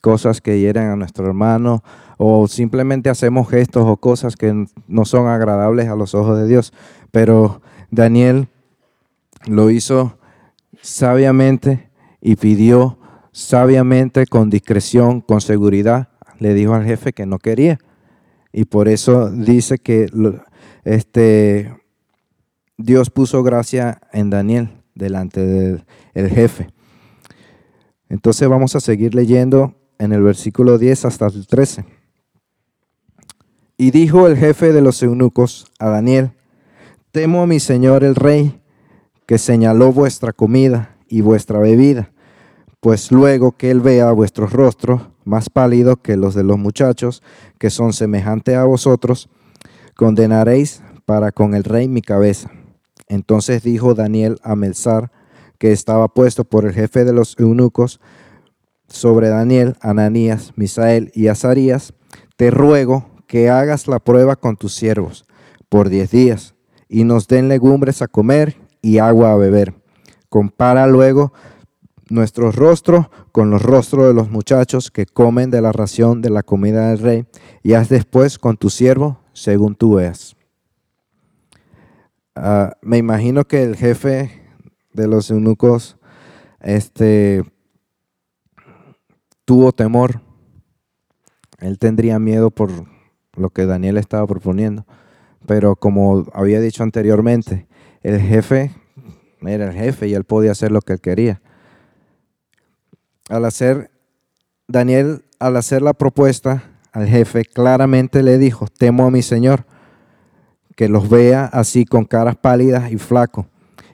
cosas 0.00 0.40
que 0.40 0.60
hieren 0.60 0.88
a 0.88 0.96
nuestro 0.96 1.26
hermano 1.26 1.82
o 2.18 2.46
simplemente 2.48 3.10
hacemos 3.10 3.48
gestos 3.48 3.84
o 3.86 3.96
cosas 3.96 4.36
que 4.36 4.66
no 4.86 5.04
son 5.04 5.26
agradables 5.28 5.88
a 5.88 5.96
los 5.96 6.14
ojos 6.14 6.38
de 6.38 6.46
Dios. 6.46 6.72
Pero 7.10 7.60
Daniel 7.90 8.48
lo 9.46 9.70
hizo 9.70 10.18
sabiamente 10.80 11.90
y 12.20 12.36
pidió 12.36 12.98
sabiamente, 13.32 14.26
con 14.26 14.48
discreción, 14.48 15.20
con 15.20 15.40
seguridad. 15.40 16.08
Le 16.38 16.54
dijo 16.54 16.74
al 16.74 16.84
jefe 16.84 17.12
que 17.12 17.26
no 17.26 17.38
quería. 17.38 17.78
Y 18.52 18.64
por 18.64 18.88
eso 18.88 19.30
dice 19.30 19.78
que 19.78 20.06
este, 20.84 21.74
Dios 22.78 23.10
puso 23.10 23.42
gracia 23.42 24.00
en 24.12 24.30
Daniel 24.30 24.70
delante 24.94 25.44
del 25.44 26.28
jefe. 26.28 26.68
Entonces 28.08 28.48
vamos 28.48 28.76
a 28.76 28.80
seguir 28.80 29.14
leyendo 29.14 29.74
en 29.98 30.12
el 30.12 30.22
versículo 30.22 30.78
10 30.78 31.06
hasta 31.06 31.26
el 31.26 31.46
13. 31.46 31.84
Y 33.78 33.90
dijo 33.90 34.26
el 34.26 34.36
jefe 34.36 34.72
de 34.72 34.80
los 34.80 35.02
eunucos 35.02 35.66
a 35.78 35.88
Daniel, 35.88 36.32
temo 37.12 37.42
a 37.42 37.46
mi 37.46 37.60
señor 37.60 38.04
el 38.04 38.14
rey, 38.14 38.60
que 39.26 39.38
señaló 39.38 39.92
vuestra 39.92 40.32
comida 40.32 40.96
y 41.08 41.20
vuestra 41.20 41.58
bebida, 41.58 42.12
pues 42.80 43.10
luego 43.10 43.52
que 43.52 43.70
él 43.70 43.80
vea 43.80 44.12
vuestros 44.12 44.52
rostros 44.52 45.02
más 45.24 45.50
pálidos 45.50 45.98
que 46.02 46.16
los 46.16 46.34
de 46.34 46.44
los 46.44 46.58
muchachos, 46.58 47.22
que 47.58 47.70
son 47.70 47.92
semejantes 47.92 48.56
a 48.56 48.64
vosotros, 48.64 49.28
condenaréis 49.96 50.82
para 51.04 51.32
con 51.32 51.54
el 51.54 51.64
rey 51.64 51.88
mi 51.88 52.02
cabeza. 52.02 52.50
Entonces 53.08 53.62
dijo 53.62 53.94
Daniel 53.94 54.38
a 54.42 54.56
Melzar, 54.56 55.12
que 55.58 55.72
estaba 55.72 56.08
puesto 56.08 56.44
por 56.44 56.64
el 56.64 56.72
jefe 56.72 57.04
de 57.04 57.12
los 57.12 57.38
eunucos, 57.38 58.00
sobre 58.88 59.28
Daniel, 59.28 59.76
Ananías, 59.80 60.52
Misael 60.56 61.10
y 61.14 61.28
Azarías, 61.28 61.92
te 62.36 62.50
ruego 62.50 63.06
que 63.26 63.50
hagas 63.50 63.88
la 63.88 63.98
prueba 63.98 64.36
con 64.36 64.56
tus 64.56 64.74
siervos 64.74 65.24
por 65.68 65.88
diez 65.88 66.10
días 66.10 66.54
y 66.88 67.04
nos 67.04 67.26
den 67.26 67.48
legumbres 67.48 68.02
a 68.02 68.08
comer 68.08 68.56
y 68.82 68.98
agua 68.98 69.32
a 69.32 69.36
beber. 69.36 69.74
Compara 70.28 70.86
luego 70.86 71.32
nuestros 72.08 72.54
rostros 72.54 73.06
con 73.32 73.50
los 73.50 73.62
rostros 73.62 74.06
de 74.06 74.14
los 74.14 74.30
muchachos 74.30 74.90
que 74.90 75.06
comen 75.06 75.50
de 75.50 75.60
la 75.60 75.72
ración 75.72 76.22
de 76.22 76.30
la 76.30 76.42
comida 76.44 76.90
del 76.90 76.98
rey 77.00 77.26
y 77.62 77.72
haz 77.72 77.88
después 77.88 78.38
con 78.38 78.56
tu 78.56 78.70
siervo 78.70 79.20
según 79.32 79.74
tú 79.74 79.94
veas. 79.94 80.36
Ah, 82.38 82.76
me 82.82 82.98
imagino 82.98 83.46
que 83.46 83.62
el 83.62 83.76
jefe 83.76 84.42
de 84.92 85.08
los 85.08 85.30
eunucos 85.30 85.96
este, 86.60 87.42
tuvo 89.46 89.72
temor. 89.72 90.20
Él 91.60 91.78
tendría 91.78 92.18
miedo 92.18 92.50
por 92.50 92.70
lo 93.36 93.48
que 93.48 93.64
Daniel 93.64 93.96
estaba 93.96 94.26
proponiendo. 94.26 94.84
Pero 95.46 95.76
como 95.76 96.26
había 96.34 96.60
dicho 96.60 96.82
anteriormente, 96.82 97.66
el 98.02 98.20
jefe 98.20 98.70
era 99.40 99.68
el 99.68 99.72
jefe 99.72 100.08
y 100.08 100.12
él 100.12 100.24
podía 100.24 100.52
hacer 100.52 100.72
lo 100.72 100.82
que 100.82 100.92
él 100.92 101.00
quería. 101.00 101.40
Al 103.30 103.46
hacer, 103.46 103.90
Daniel, 104.68 105.24
al 105.38 105.56
hacer 105.56 105.80
la 105.80 105.94
propuesta 105.94 106.64
al 106.92 107.06
jefe, 107.06 107.46
claramente 107.46 108.22
le 108.22 108.36
dijo, 108.36 108.66
temo 108.66 109.06
a 109.06 109.10
mi 109.10 109.22
Señor, 109.22 109.64
que 110.76 110.88
los 110.88 111.08
vea 111.08 111.46
así 111.46 111.84
con 111.84 112.04
caras 112.04 112.36
pálidas 112.36 112.92
y 112.92 112.98
flacos, 112.98 113.46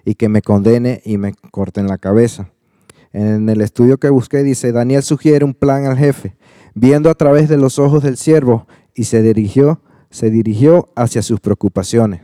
y 0.05 0.17
que 0.17 0.29
me 0.29 0.43
condene 0.43 1.01
y 1.05 1.17
me 1.17 1.33
corten 1.51 1.87
la 1.87 1.97
cabeza. 1.97 2.51
En 3.13 3.49
el 3.49 3.61
estudio 3.61 3.99
que 3.99 4.11
busqué 4.11 4.43
dice, 4.43 4.73
Daniel 4.73 5.03
sugiere 5.03 5.45
un 5.45 5.55
plan 5.55 5.87
al 5.87 5.97
jefe, 5.97 6.37
viendo 6.75 7.09
a 7.09 7.15
través 7.15 7.49
de 7.49 7.57
los 7.57 7.79
ojos 7.79 8.03
del 8.03 8.17
siervo 8.17 8.67
y 8.95 9.05
se 9.05 9.23
dirigió, 9.23 9.81
se 10.11 10.31
dirigió 10.31 10.91
hacia 10.97 11.23
sus 11.23 11.41
preocupaciones. 11.41 12.21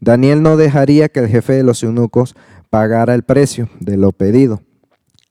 Daniel 0.00 0.42
no 0.42 0.56
dejaría 0.56 1.08
que 1.08 1.20
el 1.20 1.28
jefe 1.28 1.54
de 1.54 1.62
los 1.62 1.82
eunucos 1.82 2.34
pagara 2.70 3.14
el 3.14 3.22
precio 3.22 3.68
de 3.80 3.96
lo 3.96 4.12
pedido. 4.12 4.60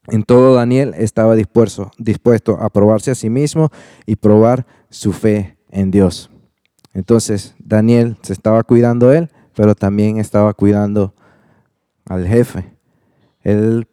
En 0.07 0.23
todo 0.23 0.55
Daniel 0.55 0.93
estaba 0.97 1.35
dispuesto, 1.35 1.91
dispuesto 1.97 2.57
a 2.59 2.69
probarse 2.69 3.11
a 3.11 3.15
sí 3.15 3.29
mismo 3.29 3.71
y 4.05 4.15
probar 4.15 4.65
su 4.89 5.13
fe 5.13 5.57
en 5.71 5.91
Dios. 5.91 6.29
Entonces 6.95 7.53
Daniel 7.59 8.17
se 8.23 8.33
estaba 8.33 8.63
cuidando 8.63 9.13
él, 9.13 9.29
pero 9.53 9.75
también 9.75 10.17
estaba 10.17 10.55
cuidando 10.55 11.13
al 12.05 12.25
jefe. 12.25 12.73
Él, 13.41 13.87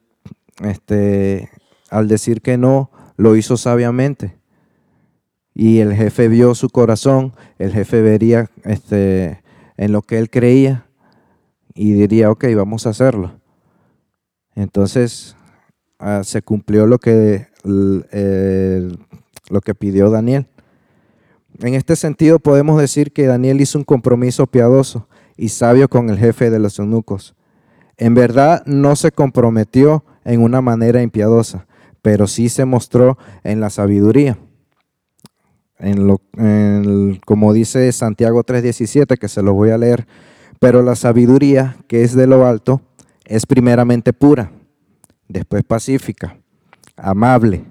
este, 0.63 1.51
al 1.91 2.09
decir 2.09 2.41
que 2.41 2.57
no, 2.57 2.91
lo 3.17 3.37
hizo 3.37 3.59
sabiamente 3.59 4.39
y 5.55 5.81
el 5.81 5.95
jefe 5.95 6.29
vio 6.29 6.55
su 6.55 6.71
corazón, 6.71 7.35
el 7.59 7.73
jefe 7.73 8.01
vería 8.01 8.51
este, 8.65 9.43
en 9.77 9.93
lo 9.93 10.03
que 10.03 10.19
él 10.19 10.31
creía 10.31 10.87
y 11.75 11.93
diría, 11.93 12.31
ok, 12.31 12.45
vamos 12.57 12.87
a 12.87 12.91
hacerlo. 12.91 13.33
Entonces 14.55 15.37
ah, 15.99 16.23
se 16.25 16.43
cumplió 16.43 16.87
lo 16.87 16.99
que, 16.99 17.49
lo 17.65 19.61
que 19.61 19.75
pidió 19.75 20.11
Daniel. 20.11 20.47
En 21.63 21.75
este 21.75 21.97
sentido 21.97 22.39
podemos 22.39 22.81
decir 22.81 23.13
que 23.13 23.27
Daniel 23.27 23.61
hizo 23.61 23.79
un 23.79 23.85
compromiso 23.85 24.47
piadoso 24.47 25.09
y 25.37 25.49
sabio 25.49 25.89
con 25.89 26.11
el 26.11 26.19
jefe 26.19 26.51
de 26.51 26.59
los 26.59 26.79
eunucos. 26.79 27.35
En 27.97 28.15
verdad 28.15 28.63
no 28.67 28.97
se 28.97 29.13
comprometió 29.13 30.05
en 30.25 30.43
una 30.43 30.61
manera 30.61 31.03
impiadosa, 31.03 31.67
pero 32.03 32.27
sí 32.27 32.49
se 32.49 32.65
mostró 32.65 33.17
en 33.45 33.61
la 33.61 33.71
sabiduría 33.71 34.39
como 37.25 37.53
dice 37.53 37.91
Santiago 37.93 38.45
3:17, 38.45 39.19
que 39.19 39.29
se 39.29 39.43
lo 39.43 39.55
voy 39.55 39.71
a 39.71 39.79
leer, 39.79 40.07
pero 40.61 40.83
la 40.83 40.95
sabiduría 40.95 41.77
que 41.89 42.03
es 42.03 42.15
de 42.15 42.27
lo 42.27 42.47
alto 42.47 42.81
es 43.25 43.47
primeramente 43.47 44.13
pura, 44.13 44.53
después 45.29 45.65
pacífica, 45.65 46.39
amable, 46.97 47.65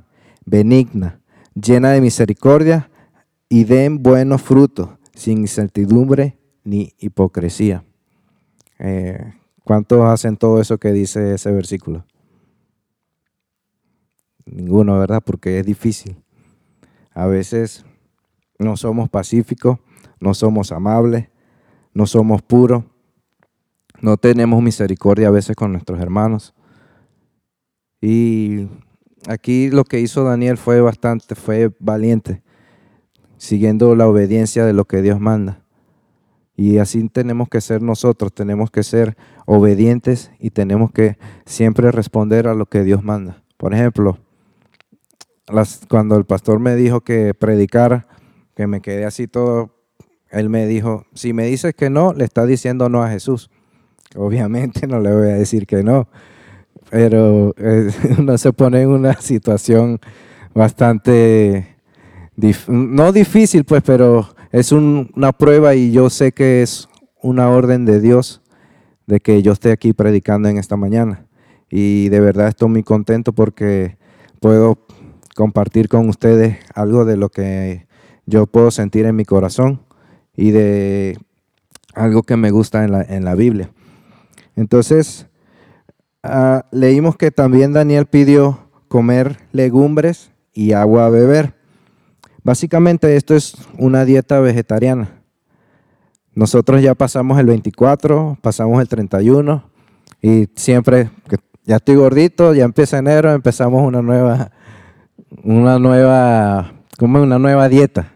benigna, 0.45 1.19
llena 1.55 1.91
de 1.91 2.01
misericordia 2.01 2.89
y 3.51 3.65
den 3.65 4.01
buenos 4.01 4.41
frutos, 4.41 4.91
sin 5.13 5.39
incertidumbre 5.39 6.37
ni 6.63 6.93
hipocresía. 6.99 7.83
Eh, 8.79 9.33
¿Cuántos 9.65 10.05
hacen 10.05 10.37
todo 10.37 10.61
eso 10.61 10.77
que 10.77 10.93
dice 10.93 11.33
ese 11.33 11.51
versículo? 11.51 12.05
Ninguno, 14.45 14.97
¿verdad? 14.97 15.21
Porque 15.21 15.59
es 15.59 15.65
difícil. 15.65 16.15
A 17.13 17.27
veces 17.27 17.83
no 18.57 18.77
somos 18.77 19.09
pacíficos, 19.09 19.79
no 20.21 20.33
somos 20.33 20.71
amables, 20.71 21.27
no 21.93 22.05
somos 22.05 22.41
puros, 22.41 22.85
no 23.99 24.15
tenemos 24.15 24.63
misericordia 24.63 25.27
a 25.27 25.31
veces 25.31 25.57
con 25.57 25.73
nuestros 25.73 25.99
hermanos. 25.99 26.53
Y 27.99 28.69
aquí 29.27 29.69
lo 29.69 29.83
que 29.83 29.99
hizo 29.99 30.23
Daniel 30.23 30.55
fue 30.55 30.79
bastante, 30.79 31.35
fue 31.35 31.69
valiente, 31.81 32.43
siguiendo 33.41 33.95
la 33.95 34.07
obediencia 34.07 34.65
de 34.65 34.73
lo 34.73 34.85
que 34.85 35.01
Dios 35.01 35.19
manda. 35.19 35.63
Y 36.55 36.77
así 36.77 37.09
tenemos 37.09 37.49
que 37.49 37.59
ser 37.59 37.81
nosotros, 37.81 38.31
tenemos 38.31 38.69
que 38.69 38.83
ser 38.83 39.17
obedientes 39.47 40.29
y 40.39 40.51
tenemos 40.51 40.91
que 40.91 41.17
siempre 41.45 41.91
responder 41.91 42.47
a 42.47 42.53
lo 42.53 42.67
que 42.67 42.83
Dios 42.83 43.03
manda. 43.03 43.41
Por 43.57 43.73
ejemplo, 43.73 44.19
cuando 45.89 46.17
el 46.17 46.25
pastor 46.25 46.59
me 46.59 46.75
dijo 46.75 47.01
que 47.01 47.33
predicara, 47.33 48.05
que 48.55 48.67
me 48.67 48.79
quedé 48.79 49.05
así 49.05 49.27
todo, 49.27 49.71
él 50.29 50.49
me 50.49 50.67
dijo, 50.67 51.07
si 51.15 51.33
me 51.33 51.47
dices 51.47 51.73
que 51.73 51.89
no, 51.89 52.13
le 52.13 52.25
está 52.25 52.45
diciendo 52.45 52.89
no 52.89 53.01
a 53.01 53.09
Jesús. 53.09 53.49
Obviamente 54.15 54.85
no 54.87 54.99
le 54.99 55.15
voy 55.15 55.29
a 55.29 55.33
decir 55.33 55.65
que 55.65 55.81
no, 55.81 56.07
pero 56.91 57.55
eh, 57.57 57.89
uno 58.19 58.37
se 58.37 58.53
pone 58.53 58.83
en 58.83 58.89
una 58.89 59.19
situación 59.19 59.99
bastante, 60.53 61.75
no 62.67 63.11
difícil 63.11 63.63
pues, 63.65 63.83
pero 63.83 64.29
es 64.51 64.71
una 64.71 65.31
prueba 65.31 65.75
y 65.75 65.91
yo 65.91 66.09
sé 66.09 66.31
que 66.31 66.61
es 66.61 66.87
una 67.21 67.49
orden 67.49 67.85
de 67.85 68.01
Dios 68.01 68.41
de 69.07 69.19
que 69.19 69.41
yo 69.41 69.51
esté 69.51 69.71
aquí 69.71 69.93
predicando 69.93 70.49
en 70.49 70.57
esta 70.57 70.77
mañana. 70.77 71.25
Y 71.69 72.09
de 72.09 72.19
verdad 72.19 72.47
estoy 72.47 72.69
muy 72.69 72.83
contento 72.83 73.33
porque 73.33 73.97
puedo 74.39 74.85
compartir 75.35 75.87
con 75.87 76.09
ustedes 76.09 76.57
algo 76.73 77.05
de 77.05 77.17
lo 77.17 77.29
que 77.29 77.87
yo 78.25 78.47
puedo 78.47 78.71
sentir 78.71 79.05
en 79.05 79.15
mi 79.15 79.25
corazón 79.25 79.81
y 80.35 80.51
de 80.51 81.17
algo 81.93 82.23
que 82.23 82.37
me 82.37 82.51
gusta 82.51 82.83
en 82.83 82.91
la, 82.91 83.01
en 83.01 83.25
la 83.25 83.35
Biblia. 83.35 83.71
Entonces, 84.55 85.27
ah, 86.23 86.65
leímos 86.71 87.17
que 87.17 87.31
también 87.31 87.73
Daniel 87.73 88.05
pidió 88.05 88.69
comer 88.87 89.37
legumbres 89.51 90.31
y 90.53 90.73
agua 90.73 91.05
a 91.05 91.09
beber. 91.09 91.60
Básicamente 92.43 93.15
esto 93.15 93.35
es 93.35 93.55
una 93.77 94.03
dieta 94.03 94.39
vegetariana. 94.39 95.21
Nosotros 96.33 96.81
ya 96.81 96.95
pasamos 96.95 97.39
el 97.39 97.45
24, 97.45 98.37
pasamos 98.41 98.81
el 98.81 98.87
31 98.87 99.63
y 100.21 100.47
siempre, 100.55 101.09
ya 101.65 101.75
estoy 101.75 101.95
gordito, 101.95 102.53
ya 102.53 102.63
empieza 102.63 102.97
enero, 102.97 103.31
empezamos 103.33 103.85
una 103.85 104.01
nueva, 104.01 104.51
una 105.43 105.77
nueva, 105.77 106.71
como 106.97 107.21
una 107.21 107.37
nueva 107.37 107.67
dieta. 107.67 108.13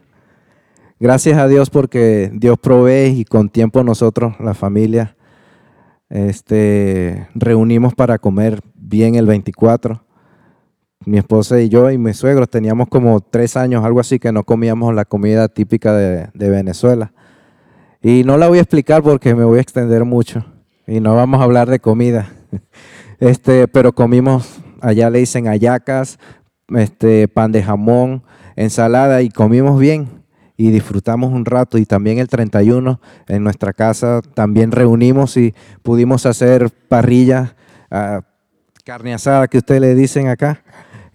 Gracias 0.99 1.37
a 1.37 1.47
Dios 1.47 1.69
porque 1.69 2.31
Dios 2.33 2.57
provee 2.57 3.19
y 3.19 3.25
con 3.25 3.49
tiempo 3.49 3.83
nosotros, 3.83 4.33
la 4.39 4.53
familia, 4.53 5.17
este, 6.09 7.27
reunimos 7.35 7.93
para 7.93 8.17
comer 8.17 8.61
bien 8.75 9.15
el 9.15 9.25
24. 9.25 10.04
Mi 11.05 11.19
esposa 11.19 11.61
y 11.61 11.69
yo 11.69 11.91
y 11.91 11.97
mis 11.97 12.17
suegros 12.17 12.49
teníamos 12.49 12.87
como 12.89 13.19
tres 13.21 13.55
años, 13.57 13.85
algo 13.85 13.99
así, 13.99 14.17
que 14.17 14.31
no 14.31 14.43
comíamos 14.43 14.93
la 14.95 15.05
comida 15.05 15.47
típica 15.47 15.93
de, 15.93 16.29
Venezuela. 16.33 17.13
Y 18.01 18.23
no 18.23 18.37
la 18.37 18.47
voy 18.47 18.57
a 18.57 18.61
explicar 18.61 19.03
porque 19.03 19.35
me 19.35 19.43
voy 19.43 19.59
a 19.59 19.61
extender 19.61 20.03
mucho 20.03 20.45
y 20.87 20.99
no 20.99 21.15
vamos 21.15 21.41
a 21.41 21.43
hablar 21.43 21.69
de 21.69 21.79
comida. 21.79 22.29
Este, 23.17 23.69
pero 23.69 23.93
comimos, 23.93 24.57
allá 24.81 25.09
le 25.09 25.19
dicen 25.19 25.47
ayacas, 25.47 26.19
este, 26.75 27.29
pan 27.29 27.53
de 27.53 27.63
jamón, 27.63 28.23
ensalada 28.57 29.21
y 29.21 29.29
comimos 29.29 29.79
bien 29.79 30.09
y 30.57 30.69
disfrutamos 30.71 31.31
un 31.31 31.45
rato 31.45 31.77
y 31.77 31.85
también 31.85 32.19
el 32.19 32.27
31 32.27 32.99
en 33.27 33.43
nuestra 33.43 33.71
casa 33.71 34.21
también 34.33 34.71
reunimos 34.71 35.37
y 35.37 35.53
pudimos 35.81 36.25
hacer 36.25 36.69
parrilla, 36.89 37.55
ah, 37.89 38.21
carne 38.83 39.13
asada 39.13 39.47
que 39.47 39.59
ustedes 39.59 39.81
le 39.81 39.95
dicen 39.95 40.27
acá. 40.27 40.61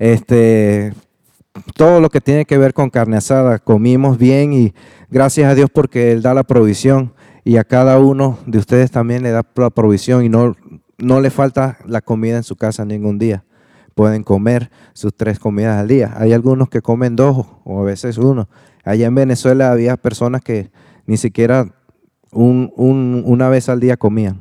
Este, 0.00 0.94
todo 1.76 2.00
lo 2.00 2.08
que 2.08 2.20
tiene 2.20 2.46
que 2.46 2.58
ver 2.58 2.74
con 2.74 2.90
carne 2.90 3.18
asada, 3.18 3.58
comimos 3.58 4.18
bien 4.18 4.52
y 4.52 4.74
gracias 5.10 5.48
a 5.48 5.54
Dios 5.54 5.70
porque 5.72 6.10
Él 6.10 6.22
da 6.22 6.34
la 6.34 6.42
provisión 6.42 7.12
y 7.44 7.58
a 7.58 7.64
cada 7.64 7.98
uno 7.98 8.38
de 8.46 8.58
ustedes 8.58 8.90
también 8.90 9.22
le 9.22 9.30
da 9.30 9.46
la 9.54 9.70
provisión 9.70 10.24
y 10.24 10.28
no, 10.28 10.56
no 10.98 11.20
le 11.20 11.30
falta 11.30 11.78
la 11.86 12.00
comida 12.00 12.38
en 12.38 12.42
su 12.42 12.56
casa 12.56 12.84
ningún 12.84 13.18
día. 13.18 13.44
Pueden 13.94 14.22
comer 14.22 14.70
sus 14.94 15.14
tres 15.14 15.38
comidas 15.38 15.78
al 15.78 15.86
día. 15.86 16.14
Hay 16.16 16.32
algunos 16.32 16.70
que 16.70 16.80
comen 16.80 17.14
dos 17.14 17.46
o 17.64 17.80
a 17.80 17.84
veces 17.84 18.16
uno 18.16 18.48
Allá 18.84 19.06
en 19.06 19.14
Venezuela 19.14 19.70
había 19.70 19.96
personas 19.96 20.40
que 20.42 20.70
ni 21.06 21.16
siquiera 21.16 21.66
una 22.32 23.48
vez 23.48 23.68
al 23.68 23.80
día 23.80 23.96
comían, 23.96 24.40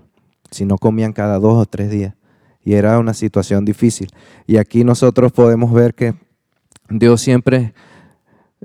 sino 0.51 0.77
comían 0.77 1.11
cada 1.11 1.39
dos 1.39 1.57
o 1.57 1.65
tres 1.65 1.89
días. 1.89 2.15
Y 2.63 2.73
era 2.73 2.99
una 2.99 3.13
situación 3.13 3.65
difícil. 3.65 4.09
Y 4.45 4.57
aquí 4.57 4.83
nosotros 4.83 5.31
podemos 5.31 5.73
ver 5.73 5.93
que 5.95 6.13
Dios 6.89 7.21
siempre 7.21 7.73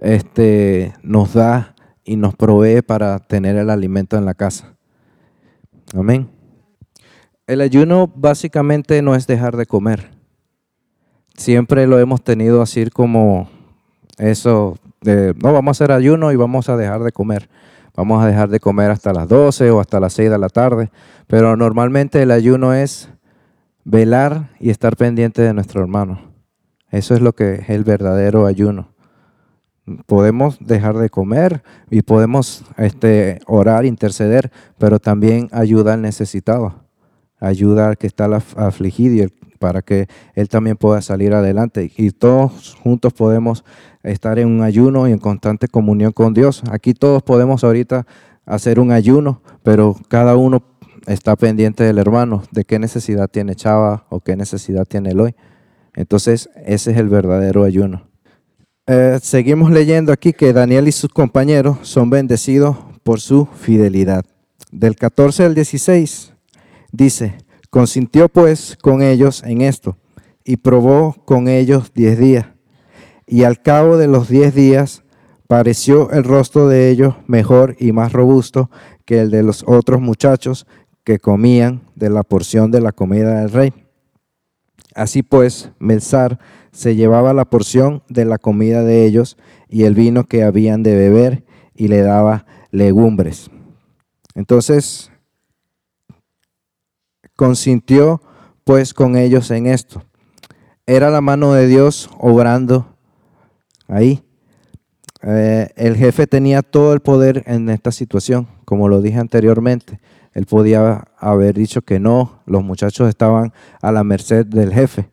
este, 0.01 0.95
nos 1.03 1.35
da 1.35 1.75
y 2.05 2.17
nos 2.17 2.35
provee 2.35 2.83
para 2.83 3.19
tener 3.19 3.57
el 3.57 3.71
alimento 3.71 4.17
en 4.17 4.25
la 4.25 4.35
casa. 4.35 4.75
Amén. 5.95 6.29
El 7.47 7.61
ayuno 7.61 8.13
básicamente 8.15 9.01
no 9.03 9.15
es 9.15 9.27
dejar 9.27 9.57
de 9.57 9.67
comer. 9.67 10.11
Siempre 11.37 11.87
lo 11.87 11.99
hemos 11.99 12.23
tenido 12.23 12.63
así 12.63 12.89
como 12.91 13.49
eso 14.19 14.77
no, 15.05 15.53
vamos 15.53 15.69
a 15.69 15.85
hacer 15.85 15.93
ayuno 15.93 16.33
y 16.33 16.37
vamos 16.37 16.69
a 16.69 16.77
dejar 16.77 17.03
de 17.03 17.13
comer. 17.13 17.49
Vamos 17.97 18.23
a 18.23 18.27
dejar 18.27 18.49
de 18.49 18.59
comer 18.59 18.91
hasta 18.91 19.13
las 19.13 19.29
12 19.29 19.71
o 19.71 19.81
hasta 19.81 20.01
las 20.01 20.15
6 20.15 20.31
de 20.31 20.39
la 20.39 20.49
tarde. 20.49 20.91
Pero 21.27 21.57
normalmente 21.57 22.23
el 22.23 22.31
ayuno 22.31 22.75
es 22.75 23.11
velar 23.85 24.51
y 24.59 24.71
estar 24.71 24.97
pendiente 24.97 25.43
de 25.43 25.55
nuestro 25.55 25.81
hermano. 25.81 26.33
Eso 26.91 27.15
es 27.15 27.21
lo 27.21 27.35
que 27.35 27.55
es 27.55 27.71
el 27.71 27.85
verdadero 27.85 28.47
ayuno. 28.47 28.95
Podemos 30.07 30.59
dejar 30.61 30.97
de 30.97 31.11
comer 31.11 31.63
y 31.91 32.03
podemos 32.03 32.65
este, 32.79 33.41
orar, 33.47 33.85
interceder, 33.85 34.51
pero 34.79 34.99
también 34.99 35.49
ayuda 35.53 35.95
al 35.95 36.03
necesitado, 36.03 36.87
ayuda 37.39 37.89
al 37.89 37.99
que 37.99 38.07
está 38.07 38.27
afligido 38.57 39.29
para 39.59 39.83
que 39.83 40.09
él 40.35 40.49
también 40.49 40.77
pueda 40.77 41.03
salir 41.03 41.35
adelante. 41.35 41.91
Y 41.97 42.11
todos 42.11 42.77
juntos 42.83 43.13
podemos 43.13 43.65
estar 44.03 44.39
en 44.39 44.49
un 44.49 44.63
ayuno 44.63 45.09
y 45.09 45.13
en 45.13 45.19
constante 45.19 45.69
comunión 45.69 46.13
con 46.13 46.33
Dios. 46.33 46.63
Aquí 46.71 46.95
todos 46.95 47.23
podemos 47.23 47.65
ahorita 47.65 48.07
hacer 48.47 48.79
un 48.79 48.93
ayuno, 48.93 49.43
pero 49.63 49.97
cada 50.09 50.37
uno 50.37 50.63
está 51.07 51.37
pendiente 51.37 51.85
del 51.85 51.99
hermano, 51.99 52.43
de 52.51 52.65
qué 52.65 52.79
necesidad 52.79 53.29
tiene 53.29 53.55
Chava 53.55 54.07
o 54.09 54.21
qué 54.21 54.37
necesidad 54.37 54.85
tiene 54.85 55.11
Eloy. 55.11 55.35
Entonces, 55.95 56.51
ese 56.65 56.93
es 56.93 56.99
el 56.99 57.09
verdadero 57.09 57.65
ayuno. 57.65 58.09
Eh, 58.87 59.19
seguimos 59.23 59.71
leyendo 59.71 60.13
aquí 60.13 60.33
que 60.33 60.53
Daniel 60.53 60.89
y 60.89 60.93
sus 60.93 61.11
compañeros 61.11 61.79
son 61.83 62.11
bendecidos 62.11 62.77
por 63.03 63.21
su 63.21 63.47
fidelidad. 63.47 64.25
Del 64.71 64.97
14 64.97 65.45
al 65.45 65.55
16 65.55 66.35
dice, 66.93 67.39
consintió 67.71 68.29
pues 68.29 68.77
con 68.81 69.03
ellos 69.03 69.43
en 69.45 69.63
esto 69.63 69.97
y 70.45 70.57
probó 70.57 71.15
con 71.25 71.49
ellos 71.49 71.93
diez 71.95 72.19
días 72.19 72.47
y 73.27 73.45
al 73.45 73.63
cabo 73.63 73.97
de 73.97 74.07
los 74.07 74.29
diez 74.29 74.55
días 74.55 75.03
pareció 75.49 76.11
el 76.11 76.25
rostro 76.25 76.69
de 76.69 76.91
ellos 76.91 77.15
mejor 77.27 77.77
y 77.79 77.93
más 77.93 78.13
robusto 78.13 78.71
que 79.05 79.21
el 79.21 79.31
de 79.31 79.43
los 79.43 79.65
otros 79.67 80.01
muchachos 80.01 80.67
que 81.05 81.19
comían 81.19 81.83
de 81.95 82.11
la 82.11 82.23
porción 82.23 82.71
de 82.71 82.81
la 82.81 82.93
comida 82.93 83.41
del 83.41 83.51
rey. 83.51 83.73
Así 84.95 85.23
pues, 85.23 85.71
Melzar 85.79 86.39
se 86.73 86.97
llevaba 86.97 87.33
la 87.33 87.45
porción 87.45 88.03
de 88.09 88.25
la 88.25 88.39
comida 88.39 88.83
de 88.83 89.05
ellos 89.05 89.37
y 89.69 89.85
el 89.85 89.95
vino 89.95 90.25
que 90.25 90.43
habían 90.43 90.83
de 90.83 90.97
beber 90.97 91.45
y 91.75 91.89
le 91.89 92.01
daba 92.01 92.47
legumbres. 92.71 93.51
Entonces, 94.35 95.11
consintió 97.37 98.23
pues 98.65 98.95
con 98.95 99.17
ellos 99.17 99.51
en 99.51 99.67
esto. 99.67 100.03
Era 100.87 101.11
la 101.11 101.21
mano 101.21 101.53
de 101.53 101.67
Dios 101.67 102.11
obrando 102.19 102.97
ahí. 103.89 104.23
Eh, 105.23 105.71
el 105.77 105.97
jefe 105.97 106.27
tenía 106.27 106.63
todo 106.63 106.93
el 106.93 107.01
poder 107.01 107.43
en 107.47 107.71
esta 107.71 107.91
situación, 107.93 108.47
como 108.65 108.89
lo 108.89 109.01
dije 109.01 109.19
anteriormente. 109.19 110.01
Él 110.35 110.47
podía 110.47 111.05
haber 111.17 111.55
dicho 111.55 111.83
que 111.83 112.01
no, 112.01 112.43
los 112.45 112.63
muchachos 112.65 113.09
estaban 113.09 113.53
a 113.81 113.93
la 113.93 114.05
merced 114.05 114.45
del 114.45 114.73
jefe 114.73 115.09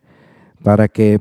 para 0.62 0.88
que 0.88 1.20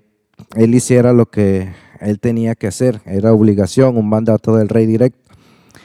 él 0.56 0.76
hiciera 0.76 1.14
lo 1.14 1.28
que 1.28 1.72
él 2.00 2.20
tenía 2.20 2.56
que 2.56 2.68
hacer. 2.68 3.02
Era 3.06 3.32
obligación, 3.32 3.98
un 3.98 4.10
mandato 4.10 4.56
del 4.56 4.70
rey 4.70 4.88
directo. 4.88 5.20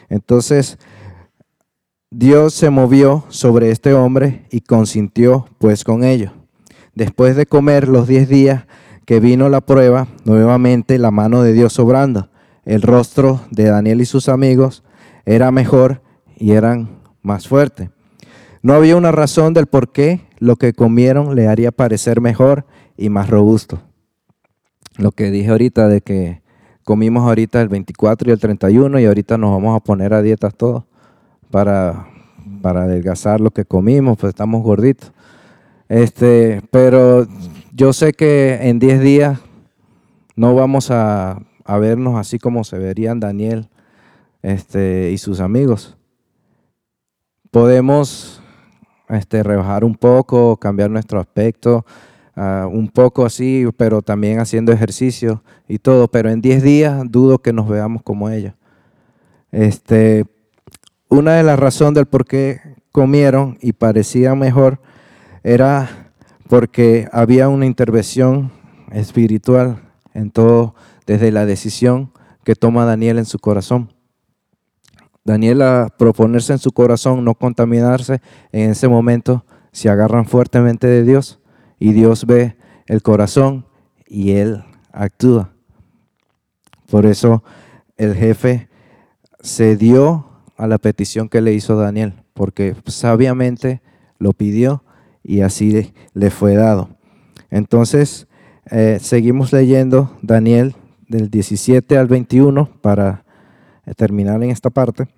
Entonces, 0.09 0.79
Dios 2.11 2.55
se 2.55 2.71
movió 2.71 3.25
sobre 3.29 3.71
este 3.71 3.93
hombre 3.93 4.47
y 4.51 4.61
consintió 4.63 5.47
pues 5.59 5.85
con 5.85 6.03
ello. 6.03 6.33
Después 6.95 7.37
de 7.37 7.45
comer 7.45 7.89
los 7.89 8.09
diez 8.09 8.29
días 8.29 8.65
que 9.05 9.21
vino 9.21 9.49
la 9.51 9.61
prueba, 9.61 10.09
nuevamente 10.25 10.99
la 10.99 11.11
mano 11.11 11.43
de 11.43 11.53
Dios 11.53 11.79
obrando. 11.79 12.31
El 12.65 12.83
rostro 12.83 13.43
de 13.51 13.65
Daniel 13.65 14.01
y 14.01 14.07
sus 14.07 14.29
amigos 14.29 14.83
era 15.27 15.51
mejor 15.51 16.03
y 16.37 16.53
eran 16.53 17.03
más 17.23 17.47
fuertes. 17.47 17.91
No 18.67 18.75
había 18.75 18.97
una 18.97 19.13
razón 19.13 19.55
del 19.55 19.69
por 19.69 19.93
qué 19.93 20.23
lo 20.41 20.57
que 20.57 20.73
comieron 20.73 21.37
le 21.37 21.47
haría 21.47 21.71
parecer 21.71 22.21
mejor 22.21 22.67
y 22.97 23.11
más 23.11 23.31
robusto. 23.31 23.81
Lo 24.99 25.13
que 25.13 25.31
dije 25.31 25.51
ahorita 25.51 25.87
de 25.87 26.01
que 26.01 26.43
comimos 26.83 27.23
ahorita 27.29 27.63
el 27.63 27.69
24 27.69 28.29
y 28.29 28.33
el 28.33 28.41
31 28.41 28.99
y 28.99 29.05
ahorita 29.05 29.39
nos 29.39 29.53
vamos 29.53 29.77
a 29.77 29.85
poner 29.85 30.13
a 30.13 30.21
dietas 30.21 30.53
todos 30.57 30.83
para, 31.49 32.09
para 32.61 32.83
adelgazar 32.83 33.41
lo 33.41 33.53
que 33.53 33.65
comimos, 33.65 34.19
pues 34.19 34.31
estamos 34.31 34.65
gorditos. 34.65 35.13
Este, 35.89 36.61
pero 36.73 37.29
yo 37.73 37.93
sé 37.93 38.15
que 38.15 38.59
en 38.63 38.81
10 38.81 39.01
días 39.01 39.39
no 40.35 40.57
vamos 40.57 40.91
a, 40.91 41.41
a, 41.65 41.79
vernos 41.79 42.19
así 42.19 42.41
como 42.41 42.65
se 42.65 42.79
verían 42.79 43.21
Daniel 43.21 43.69
este, 44.43 45.13
y 45.13 45.19
sus 45.19 45.39
amigos. 45.39 45.97
Podemos 47.53 48.43
este, 49.09 49.43
rebajar 49.43 49.85
un 49.85 49.95
poco, 49.95 50.57
cambiar 50.57 50.91
nuestro 50.91 51.21
aspecto, 51.21 51.85
uh, 52.37 52.67
un 52.67 52.89
poco 52.89 53.25
así, 53.25 53.67
pero 53.77 54.03
también 54.03 54.41
haciendo 54.41 54.73
ejercicio 54.73 55.43
y 55.69 55.79
todo. 55.79 56.09
Pero 56.09 56.31
en 56.31 56.41
10 56.41 56.63
días 56.63 57.03
dudo 57.09 57.39
que 57.39 57.53
nos 57.53 57.69
veamos 57.69 58.03
como 58.03 58.31
ellos. 58.31 58.55
Este, 59.53 60.27
una 61.09 61.35
de 61.35 61.43
las 61.43 61.59
razones 61.59 61.95
del 61.95 62.07
por 62.07 62.27
qué 62.27 62.61
comieron 62.91 63.59
y 63.61 63.73
parecía 63.73 64.35
mejor 64.35 64.81
era 65.45 66.13
porque 66.49 67.09
había 67.13 67.49
una 67.49 67.67
intervención 67.67 68.51
espiritual 68.93 69.83
en 70.15 70.31
todo, 70.31 70.75
desde 71.07 71.31
la 71.31 71.47
decisión 71.47 72.11
que 72.45 72.55
toma 72.55 72.85
Daniel 72.85 73.19
en 73.19 73.25
su 73.25 73.39
corazón. 73.39 73.93
Daniel 75.27 75.63
a 75.63 75.89
proponerse 75.89 76.53
en 76.53 76.61
su 76.61 76.71
corazón 76.71 77.25
no 77.25 77.35
contaminarse, 77.35 78.23
en 78.53 78.71
ese 78.71 78.87
momento 78.87 79.45
se 79.73 79.89
agarran 79.89 80.25
fuertemente 80.25 80.87
de 80.87 81.03
Dios 81.03 81.41
y 81.81 81.93
Dios 81.93 82.27
ve 82.27 82.57
el 82.87 83.03
corazón 83.03 83.67
y 84.07 84.31
él 84.33 84.63
actúa. 84.93 85.51
Por 86.89 87.07
eso 87.07 87.43
el 87.97 88.15
jefe 88.15 88.69
se 89.41 89.77
dio 89.77 90.29
a 90.57 90.69
la 90.69 90.79
petición 90.79 91.29
que 91.29 91.41
le 91.41 91.53
hizo 91.53 91.77
Daniel, 91.77 92.15
porque 92.33 92.77
sabiamente 92.87 93.83
lo 94.19 94.33
pidió 94.33 94.85
y 95.25 95.41
así 95.41 95.93
le 96.15 96.31
fue 96.31 96.55
dado. 96.55 96.89
Entonces, 97.51 98.29
eh, 98.71 98.99
seguimos 99.01 99.53
leyendo 99.53 100.17
Daniel 100.23 100.77
del 101.09 101.31
17 101.31 101.99
al 101.99 102.07
21 102.07 102.71
para 102.81 103.26
terminar 103.95 104.43
en 104.43 104.51
esta 104.51 104.71
parte. 104.71 105.09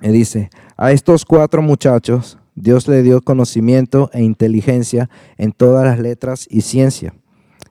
Y 0.00 0.08
dice, 0.10 0.50
a 0.76 0.92
estos 0.92 1.24
cuatro 1.24 1.62
muchachos 1.62 2.38
Dios 2.60 2.88
le 2.88 3.02
dio 3.02 3.22
conocimiento 3.22 4.10
e 4.12 4.22
inteligencia 4.22 5.08
en 5.36 5.52
todas 5.52 5.84
las 5.84 5.98
letras 6.00 6.46
y 6.50 6.62
ciencia. 6.62 7.14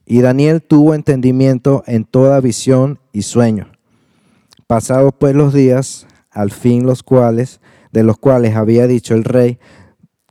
Y 0.05 0.21
Daniel 0.21 0.61
tuvo 0.61 0.93
entendimiento 0.93 1.83
en 1.87 2.05
toda 2.05 2.39
visión 2.39 2.99
y 3.11 3.23
sueño. 3.23 3.69
Pasados 4.65 5.13
pues 5.19 5.35
los 5.35 5.53
días, 5.53 6.07
al 6.31 6.51
fin 6.51 6.85
los 6.85 7.03
cuales, 7.03 7.59
de 7.91 8.03
los 8.03 8.17
cuales 8.17 8.55
había 8.55 8.87
dicho 8.87 9.13
el 9.13 9.25
rey 9.25 9.59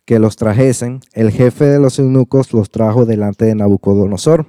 que 0.06 0.18
los 0.18 0.36
trajesen, 0.36 1.00
el 1.12 1.30
jefe 1.30 1.66
de 1.66 1.80
los 1.80 1.98
eunucos 1.98 2.52
los 2.52 2.70
trajo 2.70 3.04
delante 3.04 3.44
de 3.44 3.54
Nabucodonosor. 3.54 4.46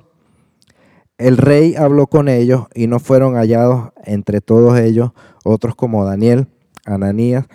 El 1.17 1.37
rey 1.37 1.75
habló 1.75 2.07
con 2.07 2.29
ellos 2.29 2.67
y 2.75 2.87
no 2.87 2.99
fueron 2.99 3.35
hallados 3.35 3.89
entre 4.05 4.39
todos 4.39 4.77
ellos 4.79 5.11
otros 5.43 5.75
como 5.75 6.05
Daniel, 6.05 6.47
Ananías, 6.85 7.45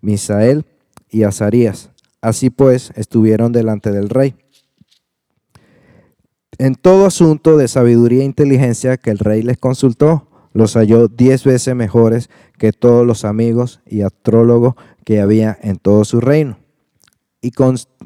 Misael 0.00 0.66
y 1.08 1.22
Azarías. 1.22 1.90
Así 2.20 2.50
pues, 2.50 2.92
estuvieron 2.96 3.52
delante 3.52 3.90
del 3.90 4.10
rey. 4.10 4.34
En 6.58 6.74
todo 6.74 7.06
asunto 7.06 7.56
de 7.56 7.68
sabiduría 7.68 8.22
e 8.22 8.26
inteligencia 8.26 8.96
que 8.96 9.10
el 9.10 9.18
rey 9.18 9.42
les 9.42 9.58
consultó, 9.58 10.30
los 10.52 10.74
halló 10.74 11.08
diez 11.08 11.44
veces 11.44 11.74
mejores 11.74 12.30
que 12.58 12.72
todos 12.72 13.06
los 13.06 13.24
amigos 13.24 13.80
y 13.86 14.02
astrólogos 14.02 14.74
que 15.04 15.20
había 15.20 15.56
en 15.62 15.76
todo 15.76 16.04
su 16.04 16.20
reino. 16.20 16.58
Y, 17.42 17.52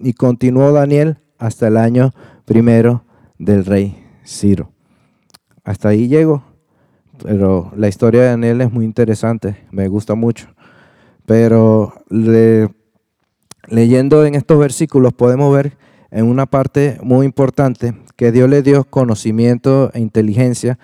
y 0.02 0.12
continuó 0.14 0.72
Daniel 0.72 1.18
hasta 1.38 1.68
el 1.68 1.76
año 1.76 2.12
primero 2.44 3.04
del 3.38 3.64
rey 3.64 4.04
Ciro. 4.26 4.72
Hasta 5.70 5.90
ahí 5.90 6.08
llego, 6.08 6.42
pero 7.22 7.70
la 7.76 7.86
historia 7.86 8.22
de 8.22 8.26
Daniel 8.30 8.60
es 8.60 8.72
muy 8.72 8.84
interesante, 8.84 9.68
me 9.70 9.86
gusta 9.86 10.16
mucho. 10.16 10.48
Pero 11.26 11.94
leyendo 13.68 14.26
en 14.26 14.34
estos 14.34 14.58
versículos 14.58 15.12
podemos 15.12 15.54
ver 15.54 15.78
en 16.10 16.26
una 16.26 16.46
parte 16.46 16.98
muy 17.04 17.24
importante 17.24 17.94
que 18.16 18.32
Dios 18.32 18.50
le 18.50 18.62
dio 18.62 18.82
conocimiento 18.82 19.92
e 19.94 20.00
inteligencia 20.00 20.80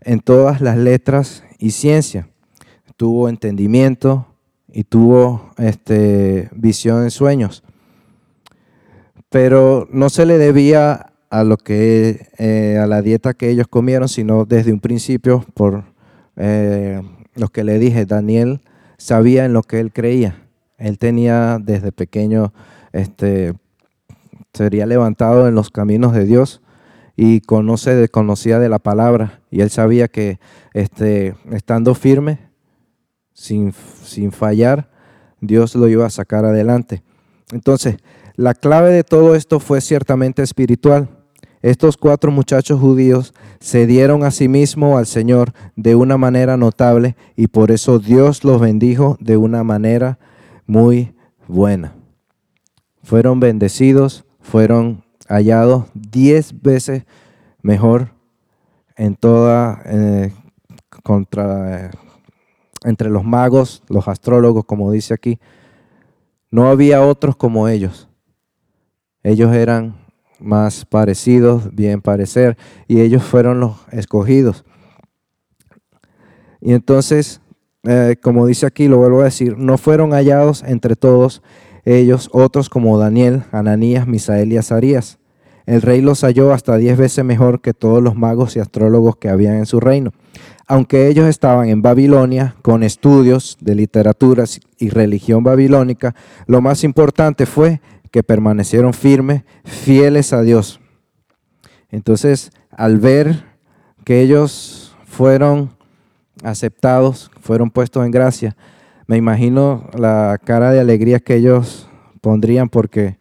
en 0.00 0.18
todas 0.18 0.60
las 0.60 0.76
letras 0.76 1.44
y 1.60 1.70
ciencia. 1.70 2.28
Tuvo 2.96 3.28
entendimiento 3.28 4.26
y 4.72 4.82
tuvo 4.82 5.52
este, 5.56 6.50
visión 6.52 7.04
en 7.04 7.12
sueños. 7.12 7.62
Pero 9.28 9.86
no 9.92 10.10
se 10.10 10.26
le 10.26 10.36
debía 10.36 11.12
a 11.30 11.44
lo 11.44 11.56
que 11.56 12.28
eh, 12.38 12.78
a 12.80 12.86
la 12.86 13.02
dieta 13.02 13.34
que 13.34 13.50
ellos 13.50 13.66
comieron, 13.68 14.08
sino 14.08 14.44
desde 14.44 14.72
un 14.72 14.80
principio 14.80 15.44
por 15.54 15.84
eh, 16.36 17.02
lo 17.34 17.48
que 17.48 17.64
le 17.64 17.78
dije, 17.78 18.06
Daniel 18.06 18.60
sabía 18.98 19.44
en 19.44 19.52
lo 19.52 19.62
que 19.62 19.80
él 19.80 19.92
creía. 19.92 20.42
Él 20.78 20.98
tenía 20.98 21.58
desde 21.60 21.92
pequeño, 21.92 22.52
este, 22.92 23.54
sería 24.52 24.86
levantado 24.86 25.48
en 25.48 25.54
los 25.54 25.70
caminos 25.70 26.12
de 26.12 26.24
Dios 26.24 26.60
y 27.16 27.40
conoce, 27.40 28.08
conocía 28.08 28.58
de 28.58 28.68
la 28.68 28.78
palabra 28.78 29.40
y 29.50 29.62
él 29.62 29.70
sabía 29.70 30.08
que 30.08 30.38
este, 30.74 31.34
estando 31.50 31.94
firme, 31.94 32.38
sin, 33.32 33.72
sin 34.02 34.32
fallar, 34.32 34.90
Dios 35.40 35.74
lo 35.74 35.88
iba 35.88 36.06
a 36.06 36.10
sacar 36.10 36.44
adelante. 36.44 37.02
Entonces, 37.52 37.96
la 38.34 38.54
clave 38.54 38.90
de 38.90 39.04
todo 39.04 39.34
esto 39.34 39.60
fue 39.60 39.80
ciertamente 39.80 40.42
espiritual. 40.42 41.08
Estos 41.62 41.96
cuatro 41.96 42.30
muchachos 42.30 42.80
judíos 42.80 43.34
se 43.60 43.86
dieron 43.86 44.24
a 44.24 44.30
sí 44.30 44.48
mismos 44.48 44.98
al 44.98 45.06
Señor 45.06 45.52
de 45.74 45.94
una 45.94 46.16
manera 46.16 46.56
notable 46.56 47.16
y 47.34 47.48
por 47.48 47.70
eso 47.70 47.98
Dios 47.98 48.44
los 48.44 48.60
bendijo 48.60 49.16
de 49.20 49.36
una 49.36 49.64
manera 49.64 50.18
muy 50.66 51.14
buena. 51.48 51.94
Fueron 53.02 53.40
bendecidos, 53.40 54.24
fueron 54.40 55.04
hallados 55.28 55.86
diez 55.94 56.60
veces 56.62 57.04
mejor 57.62 58.10
en 58.96 59.16
toda 59.16 59.82
eh, 59.86 60.32
contra 61.02 61.90
entre 62.84 63.10
los 63.10 63.24
magos, 63.24 63.82
los 63.88 64.06
astrólogos, 64.06 64.64
como 64.64 64.92
dice 64.92 65.12
aquí. 65.12 65.40
No 66.52 66.68
había 66.68 67.02
otros 67.02 67.34
como 67.34 67.68
ellos. 67.68 68.08
Ellos 69.24 69.52
eran 69.52 69.96
más 70.38 70.84
parecidos, 70.84 71.74
bien 71.74 72.00
parecer, 72.00 72.56
y 72.88 73.00
ellos 73.00 73.22
fueron 73.22 73.60
los 73.60 73.76
escogidos. 73.92 74.64
Y 76.60 76.72
entonces, 76.72 77.40
eh, 77.84 78.16
como 78.22 78.46
dice 78.46 78.66
aquí, 78.66 78.88
lo 78.88 78.98
vuelvo 78.98 79.20
a 79.20 79.24
decir, 79.24 79.56
no 79.56 79.78
fueron 79.78 80.10
hallados 80.10 80.62
entre 80.62 80.96
todos 80.96 81.42
ellos 81.84 82.28
otros 82.32 82.68
como 82.68 82.98
Daniel, 82.98 83.44
Ananías, 83.52 84.06
Misael 84.08 84.52
y 84.52 84.56
Azarías. 84.56 85.18
El 85.66 85.82
rey 85.82 86.00
los 86.00 86.22
halló 86.22 86.52
hasta 86.52 86.76
diez 86.76 86.96
veces 86.96 87.24
mejor 87.24 87.60
que 87.60 87.74
todos 87.74 88.02
los 88.02 88.16
magos 88.16 88.56
y 88.56 88.60
astrólogos 88.60 89.16
que 89.16 89.28
habían 89.28 89.54
en 89.54 89.66
su 89.66 89.80
reino. 89.80 90.12
Aunque 90.68 91.06
ellos 91.06 91.28
estaban 91.28 91.68
en 91.68 91.82
Babilonia 91.82 92.56
con 92.62 92.82
estudios 92.82 93.56
de 93.60 93.76
literaturas 93.76 94.60
y 94.78 94.90
religión 94.90 95.44
babilónica, 95.44 96.14
lo 96.46 96.60
más 96.60 96.82
importante 96.82 97.46
fue 97.46 97.80
que 98.16 98.22
permanecieron 98.22 98.94
firmes, 98.94 99.42
fieles 99.62 100.32
a 100.32 100.40
Dios. 100.40 100.80
Entonces, 101.90 102.50
al 102.70 102.96
ver 102.98 103.44
que 104.06 104.22
ellos 104.22 104.96
fueron 105.04 105.76
aceptados, 106.42 107.30
fueron 107.42 107.70
puestos 107.70 108.06
en 108.06 108.10
gracia, 108.10 108.56
me 109.06 109.18
imagino 109.18 109.90
la 109.98 110.40
cara 110.42 110.70
de 110.72 110.80
alegría 110.80 111.20
que 111.20 111.34
ellos 111.34 111.90
pondrían 112.22 112.70
porque 112.70 113.18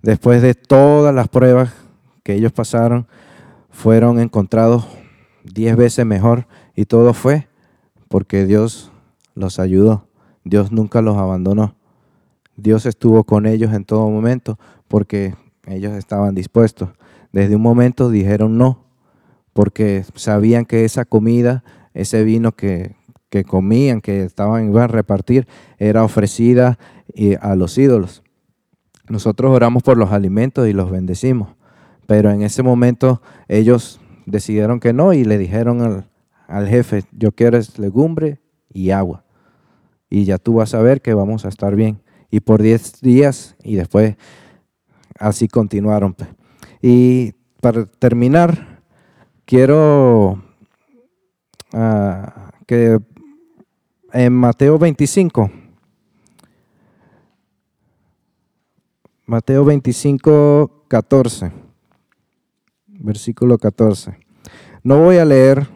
después 0.00 0.40
de 0.40 0.54
todas 0.54 1.14
las 1.14 1.28
pruebas 1.28 1.74
que 2.22 2.32
ellos 2.32 2.50
pasaron, 2.50 3.06
fueron 3.68 4.18
encontrados 4.18 4.86
diez 5.44 5.76
veces 5.76 6.06
mejor 6.06 6.46
y 6.74 6.86
todo 6.86 7.12
fue 7.12 7.48
porque 8.08 8.46
Dios 8.46 8.90
los 9.34 9.58
ayudó. 9.58 10.08
Dios 10.42 10.72
nunca 10.72 11.02
los 11.02 11.18
abandonó. 11.18 11.74
Dios 12.58 12.86
estuvo 12.86 13.22
con 13.22 13.46
ellos 13.46 13.72
en 13.72 13.84
todo 13.84 14.10
momento 14.10 14.58
porque 14.88 15.36
ellos 15.66 15.92
estaban 15.92 16.34
dispuestos. 16.34 16.90
Desde 17.32 17.54
un 17.54 17.62
momento 17.62 18.10
dijeron 18.10 18.58
no, 18.58 18.84
porque 19.52 20.04
sabían 20.16 20.64
que 20.64 20.84
esa 20.84 21.04
comida, 21.04 21.62
ese 21.94 22.24
vino 22.24 22.50
que, 22.50 22.96
comían, 23.46 24.00
que 24.00 24.24
estaban 24.24 24.70
iban 24.70 24.82
a 24.82 24.88
repartir, 24.88 25.46
era 25.78 26.02
ofrecida 26.02 26.80
eh, 27.14 27.38
a 27.40 27.54
los 27.54 27.78
ídolos. 27.78 28.24
Nosotros 29.08 29.52
oramos 29.52 29.84
por 29.84 29.96
los 29.96 30.10
alimentos 30.10 30.66
y 30.66 30.72
los 30.72 30.90
bendecimos, 30.90 31.50
pero 32.08 32.32
en 32.32 32.42
ese 32.42 32.64
momento 32.64 33.22
ellos 33.46 34.00
decidieron 34.26 34.80
que 34.80 34.92
no 34.92 35.12
y 35.12 35.24
le 35.24 35.38
dijeron 35.38 35.80
al, 35.80 36.10
al 36.48 36.66
jefe, 36.66 37.04
yo 37.12 37.30
quiero 37.30 37.60
legumbre 37.76 38.40
y 38.68 38.90
agua. 38.90 39.24
Y 40.10 40.24
ya 40.24 40.38
tú 40.38 40.54
vas 40.54 40.74
a 40.74 40.82
ver 40.82 41.02
que 41.02 41.14
vamos 41.14 41.44
a 41.44 41.48
estar 41.48 41.76
bien 41.76 42.00
y 42.30 42.40
por 42.40 42.62
10 42.62 43.00
días 43.00 43.56
y 43.62 43.76
después 43.76 44.16
así 45.18 45.48
continuaron. 45.48 46.16
Y 46.82 47.32
para 47.60 47.86
terminar, 47.86 48.82
quiero 49.44 50.42
ah, 51.72 52.52
que 52.66 52.98
en 54.12 54.32
Mateo 54.32 54.78
25, 54.78 55.50
Mateo 59.26 59.64
25, 59.64 60.84
14, 60.88 61.52
versículo 62.86 63.58
14. 63.58 64.16
No 64.82 65.02
voy 65.02 65.18
a 65.18 65.24
leer 65.24 65.68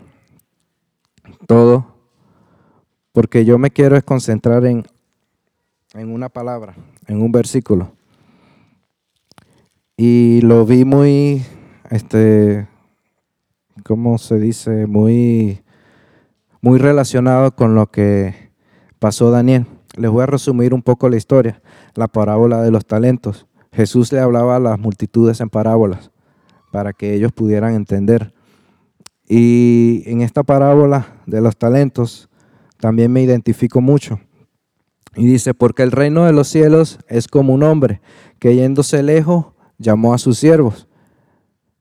todo 1.47 1.93
porque 3.13 3.45
yo 3.45 3.59
me 3.59 3.71
quiero 3.71 4.03
concentrar 4.03 4.65
en 4.65 4.87
en 5.95 6.13
una 6.13 6.29
palabra, 6.29 6.75
en 7.07 7.21
un 7.21 7.33
versículo. 7.33 7.93
Y 9.97 10.41
lo 10.43 10.65
vi 10.65 10.85
muy, 10.85 11.43
este, 11.91 12.67
¿cómo 13.85 14.19
se 14.19 14.39
dice? 14.39 14.87
Muy, 14.87 15.63
muy 16.61 16.79
relacionado 16.79 17.55
con 17.55 17.75
lo 17.75 17.91
que 17.91 18.35
pasó 18.99 19.31
Daniel. 19.31 19.67
Les 19.97 20.11
voy 20.11 20.23
a 20.23 20.27
resumir 20.27 20.73
un 20.73 20.83
poco 20.83 21.09
la 21.09 21.17
historia, 21.17 21.61
la 21.95 22.09
parábola 22.09 22.63
de 22.63 22.71
los 22.71 22.87
talentos. 22.87 23.47
Jesús 23.73 24.13
le 24.13 24.21
hablaba 24.21 24.57
a 24.57 24.61
las 24.61 24.79
multitudes 24.79 25.41
en 25.41 25.51
parábolas 25.51 26.11
para 26.73 26.95
que 26.95 27.15
ellos 27.15 27.33
pudieran 27.33 27.75
entender. 27.75 28.33
Y 29.29 30.03
en 30.07 30.23
esta 30.23 30.43
parábola 30.43 31.21
de 31.27 31.41
los 31.41 31.57
talentos 31.57 32.29
también 32.79 33.13
me 33.13 33.23
identifico 33.23 33.81
mucho 33.81 34.19
y 35.15 35.27
dice, 35.27 35.53
porque 35.55 35.83
el 35.83 35.93
reino 35.93 36.25
de 36.25 36.33
los 36.33 36.49
cielos 36.49 36.99
es 37.09 37.29
como 37.29 37.53
un 37.53 37.63
hombre 37.63 38.01
que 38.39 38.55
yéndose 38.55 39.03
lejos 39.03 39.47
llamó 39.79 40.15
a 40.15 40.19
sus 40.19 40.39
siervos 40.39 40.89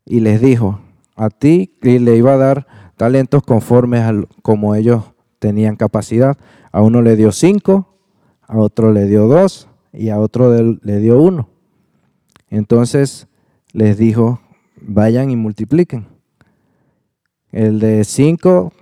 y 0.05 0.19
les 0.19 0.41
dijo, 0.41 0.81
a 1.15 1.29
ti 1.29 1.77
y 1.81 1.99
le 1.99 2.17
iba 2.17 2.33
a 2.33 2.37
dar 2.37 2.67
talentos 2.97 3.43
conformes 3.43 4.01
a 4.01 4.13
como 4.41 4.75
ellos 4.75 5.03
tenían 5.39 5.75
capacidad. 5.75 6.37
A 6.71 6.81
uno 6.81 7.01
le 7.01 7.15
dio 7.15 7.31
cinco, 7.31 7.95
a 8.41 8.57
otro 8.57 8.91
le 8.91 9.05
dio 9.05 9.27
dos 9.27 9.69
y 9.93 10.09
a 10.09 10.19
otro 10.19 10.53
le 10.53 10.99
dio 10.99 11.21
uno. 11.21 11.47
Entonces 12.49 13.27
les 13.71 13.97
dijo, 13.97 14.41
vayan 14.81 15.31
y 15.31 15.37
multipliquen. 15.37 16.07
El 17.51 17.79
de 17.79 18.03
cinco 18.03 18.73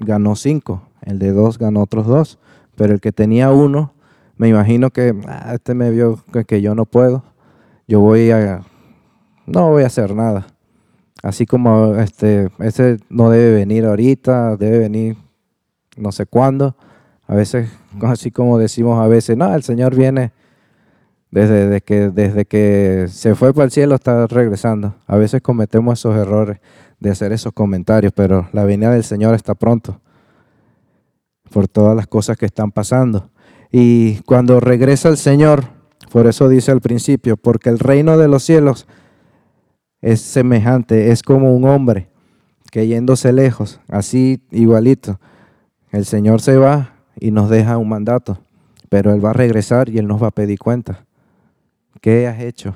ganó 0.00 0.34
cinco, 0.34 0.88
el 1.02 1.20
de 1.20 1.32
dos 1.32 1.58
ganó 1.58 1.82
otros 1.82 2.06
dos 2.06 2.38
pero 2.76 2.94
el 2.94 3.00
que 3.00 3.12
tenía 3.12 3.50
uno, 3.50 3.91
me 4.42 4.48
imagino 4.48 4.90
que 4.90 5.14
ah, 5.28 5.52
este 5.54 5.72
me 5.72 5.92
vio 5.92 6.18
que, 6.48 6.60
yo 6.60 6.74
no 6.74 6.84
puedo, 6.84 7.22
yo 7.86 8.00
voy 8.00 8.32
a, 8.32 8.62
no 9.46 9.70
voy 9.70 9.84
a 9.84 9.86
hacer 9.86 10.16
nada. 10.16 10.48
Así 11.22 11.46
como 11.46 11.94
este, 11.94 12.48
ese 12.58 12.96
no 13.08 13.30
debe 13.30 13.54
venir 13.54 13.84
ahorita, 13.84 14.56
debe 14.56 14.80
venir 14.80 15.16
no 15.96 16.10
sé 16.10 16.26
cuándo. 16.26 16.74
A 17.28 17.36
veces, 17.36 17.70
así 18.02 18.32
como 18.32 18.58
decimos 18.58 18.98
a 18.98 19.06
veces, 19.06 19.36
no, 19.36 19.54
el 19.54 19.62
Señor 19.62 19.94
viene 19.94 20.32
desde, 21.30 21.80
que, 21.80 22.10
desde 22.10 22.44
que 22.44 23.06
se 23.10 23.36
fue 23.36 23.54
para 23.54 23.66
el 23.66 23.70
cielo, 23.70 23.94
está 23.94 24.26
regresando. 24.26 24.96
A 25.06 25.18
veces 25.18 25.40
cometemos 25.40 26.00
esos 26.00 26.16
errores 26.16 26.58
de 26.98 27.10
hacer 27.10 27.30
esos 27.30 27.52
comentarios, 27.52 28.12
pero 28.12 28.48
la 28.50 28.64
venida 28.64 28.90
del 28.90 29.04
Señor 29.04 29.36
está 29.36 29.54
pronto 29.54 30.00
por 31.48 31.68
todas 31.68 31.94
las 31.94 32.08
cosas 32.08 32.36
que 32.36 32.46
están 32.46 32.72
pasando. 32.72 33.30
Y 33.72 34.16
cuando 34.26 34.60
regresa 34.60 35.08
el 35.08 35.16
Señor, 35.16 35.64
por 36.12 36.26
eso 36.26 36.50
dice 36.50 36.70
al 36.70 36.82
principio, 36.82 37.38
porque 37.38 37.70
el 37.70 37.78
reino 37.78 38.18
de 38.18 38.28
los 38.28 38.42
cielos 38.42 38.86
es 40.02 40.20
semejante, 40.20 41.10
es 41.10 41.22
como 41.22 41.56
un 41.56 41.64
hombre 41.64 42.08
que 42.70 42.86
yéndose 42.86 43.32
lejos, 43.32 43.80
así 43.88 44.42
igualito, 44.50 45.18
el 45.90 46.04
Señor 46.04 46.42
se 46.42 46.58
va 46.58 46.96
y 47.18 47.30
nos 47.30 47.48
deja 47.48 47.78
un 47.78 47.88
mandato, 47.88 48.38
pero 48.90 49.12
Él 49.14 49.24
va 49.24 49.30
a 49.30 49.34
regresar 49.34 49.88
y 49.88 49.98
Él 49.98 50.06
nos 50.06 50.22
va 50.22 50.28
a 50.28 50.32
pedir 50.32 50.58
cuenta. 50.58 51.06
¿Qué 52.02 52.26
has 52.26 52.40
hecho? 52.40 52.74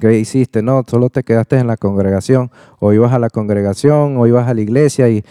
¿Qué 0.00 0.18
hiciste? 0.18 0.62
No, 0.62 0.82
solo 0.86 1.08
te 1.08 1.22
quedaste 1.22 1.58
en 1.58 1.66
la 1.66 1.76
congregación, 1.76 2.50
o 2.78 2.92
ibas 2.92 3.12
a 3.12 3.18
la 3.18 3.30
congregación, 3.30 4.16
o 4.18 4.26
ibas 4.26 4.48
a 4.48 4.54
la 4.54 4.60
iglesia 4.60 5.08
y 5.08 5.24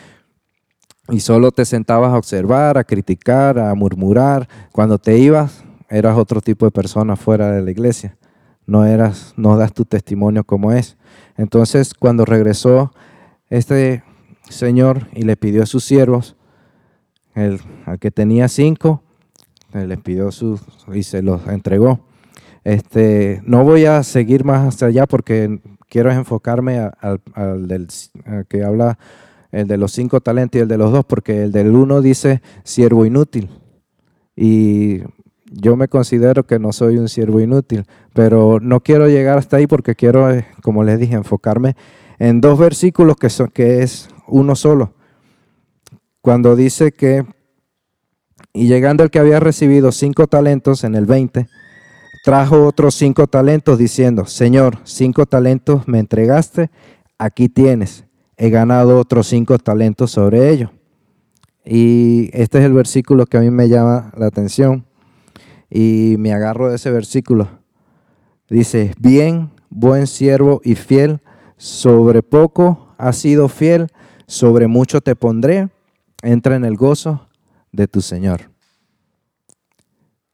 y 1.09 1.19
solo 1.19 1.51
te 1.51 1.65
sentabas 1.65 2.13
a 2.13 2.17
observar, 2.17 2.77
a 2.77 2.83
criticar, 2.83 3.59
a 3.59 3.73
murmurar. 3.75 4.47
Cuando 4.71 4.97
te 4.97 5.17
ibas, 5.17 5.63
eras 5.89 6.17
otro 6.17 6.41
tipo 6.41 6.65
de 6.65 6.71
persona 6.71 7.15
fuera 7.15 7.51
de 7.51 7.61
la 7.61 7.71
iglesia. 7.71 8.17
No 8.65 8.85
eras, 8.85 9.33
no 9.35 9.57
das 9.57 9.73
tu 9.73 9.85
testimonio 9.85 10.43
como 10.43 10.71
es. 10.71 10.97
Entonces, 11.37 11.93
cuando 11.93 12.25
regresó 12.25 12.93
este 13.49 14.03
señor 14.49 15.07
y 15.13 15.23
le 15.23 15.35
pidió 15.35 15.63
a 15.63 15.65
sus 15.65 15.83
siervos, 15.83 16.35
el, 17.35 17.59
al 17.85 17.99
que 17.99 18.11
tenía 18.11 18.47
cinco, 18.47 19.03
le 19.73 19.97
pidió 19.97 20.31
sus 20.31 20.61
y 20.93 21.03
se 21.03 21.21
los 21.21 21.47
entregó. 21.47 21.99
Este, 22.63 23.41
no 23.45 23.63
voy 23.63 23.85
a 23.85 24.03
seguir 24.03 24.45
más 24.45 24.67
hasta 24.67 24.85
allá 24.85 25.05
porque 25.05 25.59
quiero 25.89 26.11
enfocarme 26.11 26.89
al, 27.01 27.67
del 27.67 27.87
que 28.47 28.63
habla 28.63 28.97
el 29.53 29.67
de 29.67 29.77
los 29.77 29.91
cinco 29.93 30.19
talentos 30.19 30.57
y 30.57 30.61
el 30.63 30.67
de 30.67 30.77
los 30.77 30.91
dos, 30.91 31.05
porque 31.05 31.43
el 31.43 31.51
del 31.51 31.75
uno 31.75 32.01
dice 32.01 32.41
siervo 32.63 33.05
inútil. 33.05 33.49
Y 34.35 35.01
yo 35.45 35.77
me 35.77 35.87
considero 35.87 36.45
que 36.45 36.57
no 36.57 36.73
soy 36.73 36.97
un 36.97 37.07
siervo 37.07 37.39
inútil, 37.39 37.85
pero 38.13 38.59
no 38.59 38.81
quiero 38.81 39.07
llegar 39.07 39.37
hasta 39.37 39.57
ahí 39.57 39.67
porque 39.67 39.95
quiero, 39.95 40.31
eh, 40.31 40.47
como 40.63 40.83
les 40.83 40.99
dije, 40.99 41.13
enfocarme 41.13 41.75
en 42.17 42.41
dos 42.41 42.57
versículos 42.57 43.15
que, 43.15 43.29
son, 43.29 43.49
que 43.49 43.83
es 43.83 44.09
uno 44.27 44.55
solo. 44.55 44.95
Cuando 46.21 46.55
dice 46.55 46.91
que, 46.91 47.23
y 48.53 48.67
llegando 48.67 49.03
el 49.03 49.11
que 49.11 49.19
había 49.19 49.39
recibido 49.39 49.91
cinco 49.91 50.25
talentos 50.25 50.83
en 50.83 50.95
el 50.95 51.05
20, 51.05 51.47
trajo 52.25 52.65
otros 52.65 52.95
cinco 52.95 53.27
talentos 53.27 53.77
diciendo, 53.77 54.25
Señor, 54.25 54.79
cinco 54.83 55.27
talentos 55.27 55.87
me 55.87 55.99
entregaste, 55.99 56.71
aquí 57.19 57.49
tienes 57.49 58.05
he 58.43 58.49
ganado 58.49 58.99
otros 58.99 59.27
cinco 59.27 59.57
talentos 59.57 60.11
sobre 60.11 60.49
ellos. 60.49 60.69
Y 61.63 62.29
este 62.33 62.59
es 62.59 62.65
el 62.65 62.73
versículo 62.73 63.25
que 63.25 63.37
a 63.37 63.39
mí 63.39 63.49
me 63.49 63.69
llama 63.69 64.11
la 64.17 64.25
atención 64.25 64.85
y 65.69 66.17
me 66.19 66.33
agarro 66.33 66.67
de 66.69 66.75
ese 66.75 66.91
versículo. 66.91 67.47
Dice, 68.49 68.93
bien, 68.99 69.49
buen 69.69 70.07
siervo 70.07 70.59
y 70.61 70.75
fiel, 70.75 71.21
sobre 71.55 72.21
poco 72.21 72.93
has 72.97 73.15
sido 73.15 73.47
fiel, 73.47 73.87
sobre 74.27 74.67
mucho 74.67 74.99
te 74.99 75.15
pondré, 75.15 75.69
entra 76.21 76.57
en 76.57 76.65
el 76.65 76.75
gozo 76.75 77.29
de 77.71 77.87
tu 77.87 78.01
Señor. 78.01 78.51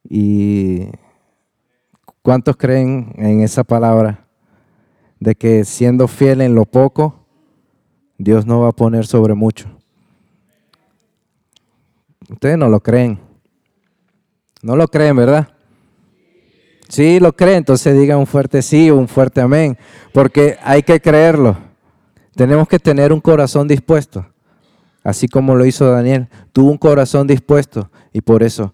¿Y 0.04 0.88
cuántos 2.24 2.58
creen 2.58 3.14
en 3.18 3.42
esa 3.42 3.64
palabra? 3.64 4.26
De 5.20 5.36
que 5.36 5.64
siendo 5.64 6.08
fiel 6.08 6.42
en 6.42 6.56
lo 6.56 6.66
poco, 6.66 7.19
Dios 8.20 8.46
no 8.46 8.60
va 8.60 8.68
a 8.68 8.74
poner 8.74 9.08
sobre 9.08 9.34
mucho. 9.34 9.68
Ustedes 12.30 12.58
no 12.58 12.68
lo 12.68 12.82
creen. 12.82 13.18
No 14.62 14.76
lo 14.76 14.88
creen, 14.90 15.16
¿verdad? 15.16 15.48
Sí, 16.90 17.20
lo 17.22 17.34
creen, 17.34 17.60
entonces 17.60 17.98
digan 17.98 18.20
un 18.20 18.28
fuerte 18.28 18.62
sí 18.62 18.90
o 18.90 18.98
un 18.98 19.08
fuerte 19.08 19.40
amén, 19.40 19.78
porque 20.14 20.58
hay 20.62 20.84
que 20.84 21.00
creerlo. 21.00 21.58
Tenemos 22.36 22.68
que 22.68 22.78
tener 22.78 23.14
un 23.14 23.22
corazón 23.22 23.68
dispuesto, 23.68 24.26
así 25.04 25.28
como 25.30 25.56
lo 25.56 25.66
hizo 25.66 25.90
Daniel. 25.90 26.28
Tuvo 26.52 26.72
un 26.72 26.78
corazón 26.78 27.26
dispuesto 27.26 27.90
y 28.12 28.20
por 28.22 28.44
eso 28.44 28.74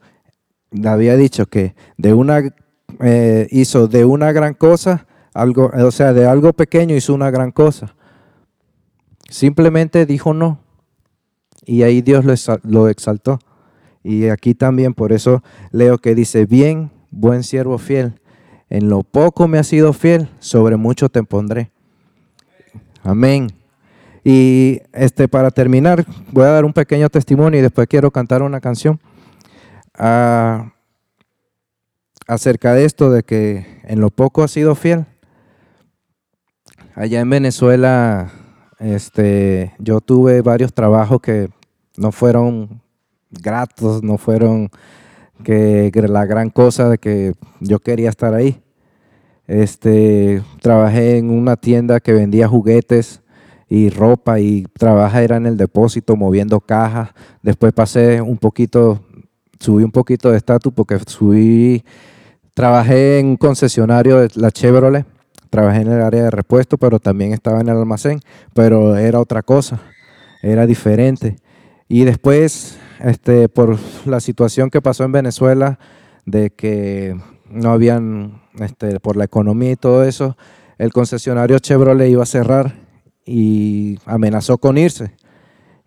había 0.86 1.16
dicho 1.18 1.46
que 1.46 1.76
de 1.98 2.14
una 2.14 2.42
eh, 3.02 3.48
hizo 3.52 3.88
de 3.88 4.06
una 4.06 4.32
gran 4.32 4.56
cosa 4.56 5.06
algo, 5.34 5.70
o 5.72 5.92
sea, 5.92 6.14
de 6.14 6.26
algo 6.26 6.54
pequeño 6.54 6.96
hizo 6.96 7.14
una 7.14 7.30
gran 7.30 7.52
cosa. 7.52 7.94
Simplemente 9.30 10.06
dijo 10.06 10.34
no. 10.34 10.60
Y 11.66 11.84
ahí 11.84 12.02
Dios 12.02 12.26
lo 12.64 12.90
exaltó. 12.90 13.40
Y 14.04 14.28
aquí 14.28 14.54
también 14.54 14.94
por 14.94 15.12
eso 15.12 15.44
leo 15.72 15.98
que 15.98 16.14
dice, 16.14 16.46
bien, 16.46 16.92
buen 17.10 17.42
siervo 17.44 17.80
fiel, 17.80 18.20
en 18.70 18.88
lo 18.88 19.02
poco 19.02 19.48
me 19.48 19.58
has 19.58 19.68
sido 19.68 19.94
fiel, 19.94 20.30
sobre 20.40 20.76
mucho 20.76 21.10
te 21.10 21.24
pondré. 21.24 21.72
Amén. 23.04 23.48
Y 24.24 24.82
este, 24.94 25.28
para 25.28 25.50
terminar, 25.50 26.06
voy 26.32 26.46
a 26.46 26.50
dar 26.50 26.66
un 26.66 26.74
pequeño 26.74 27.10
testimonio 27.10 27.60
y 27.60 27.64
después 27.64 27.88
quiero 27.88 28.12
cantar 28.12 28.42
una 28.42 28.60
canción 28.60 29.00
ah, 29.96 30.72
acerca 32.28 32.74
de 32.74 32.86
esto, 32.86 33.10
de 33.10 33.24
que 33.24 33.82
en 33.84 34.02
lo 34.02 34.10
poco 34.10 34.44
has 34.44 34.52
sido 34.52 34.76
fiel. 34.76 35.06
Allá 36.96 37.22
en 37.22 37.30
Venezuela, 37.30 38.32
este, 38.80 39.74
yo 39.80 40.02
tuve 40.02 40.42
varios 40.42 40.74
trabajos 40.74 41.22
que 41.22 41.50
no 41.98 42.12
fueron 42.12 42.82
gratos, 43.30 44.04
no 44.04 44.18
fueron 44.18 44.70
que, 45.44 45.92
la 46.08 46.26
gran 46.26 46.50
cosa 46.50 46.90
de 46.90 46.98
que 46.98 47.34
yo 47.60 47.80
quería 47.80 48.10
estar 48.10 48.34
ahí. 48.34 48.62
Este, 49.48 50.42
trabajé 50.62 51.18
en 51.18 51.30
una 51.30 51.56
tienda 51.56 52.00
que 52.00 52.14
vendía 52.14 52.48
juguetes 52.48 53.22
y 53.70 53.90
ropa 53.90 54.40
y 54.40 54.66
trabajé 54.78 55.24
era 55.24 55.38
en 55.38 55.46
el 55.46 55.58
depósito 55.58 56.16
moviendo 56.16 56.60
cajas. 56.60 57.10
Después 57.42 57.74
pasé 57.74 58.22
un 58.22 58.38
poquito, 58.38 59.02
subí 59.60 59.84
un 59.84 59.92
poquito 59.92 60.32
de 60.32 60.38
estatus 60.38 60.74
porque 60.74 61.00
subí, 61.06 61.84
trabajé 62.54 63.20
en 63.20 63.28
un 63.28 63.38
concesionario 63.38 64.20
de 64.20 64.30
la 64.36 64.52
Chevrolet, 64.52 65.06
trabajé 65.50 65.82
en 65.82 65.92
el 65.92 66.02
área 66.02 66.24
de 66.24 66.32
repuesto, 66.32 66.78
pero 66.78 67.00
también 67.00 67.34
estaba 67.34 67.62
en 67.62 67.70
el 67.70 67.78
almacén, 67.78 68.20
pero 68.54 68.96
era 68.96 69.20
otra 69.20 69.44
cosa, 69.44 69.82
era 70.42 70.66
diferente. 70.66 71.38
Y 71.88 72.04
después 72.04 72.78
este, 73.00 73.50
por 73.50 73.78
la 74.06 74.20
situación 74.20 74.70
que 74.70 74.82
pasó 74.82 75.04
en 75.04 75.12
Venezuela, 75.12 75.80
de 76.26 76.50
que 76.50 77.20
no 77.50 77.72
habían, 77.72 78.42
este, 78.60 79.00
por 79.00 79.18
la 79.18 79.26
economía 79.26 79.72
y 79.72 79.76
todo 79.76 80.04
eso, 80.04 80.38
el 80.78 80.92
concesionario 80.92 81.60
Chevrolet 81.60 82.10
iba 82.10 82.24
a 82.24 82.28
cerrar 82.28 82.76
y 83.26 84.00
amenazó 84.06 84.58
con 84.58 84.78
irse. 84.78 85.14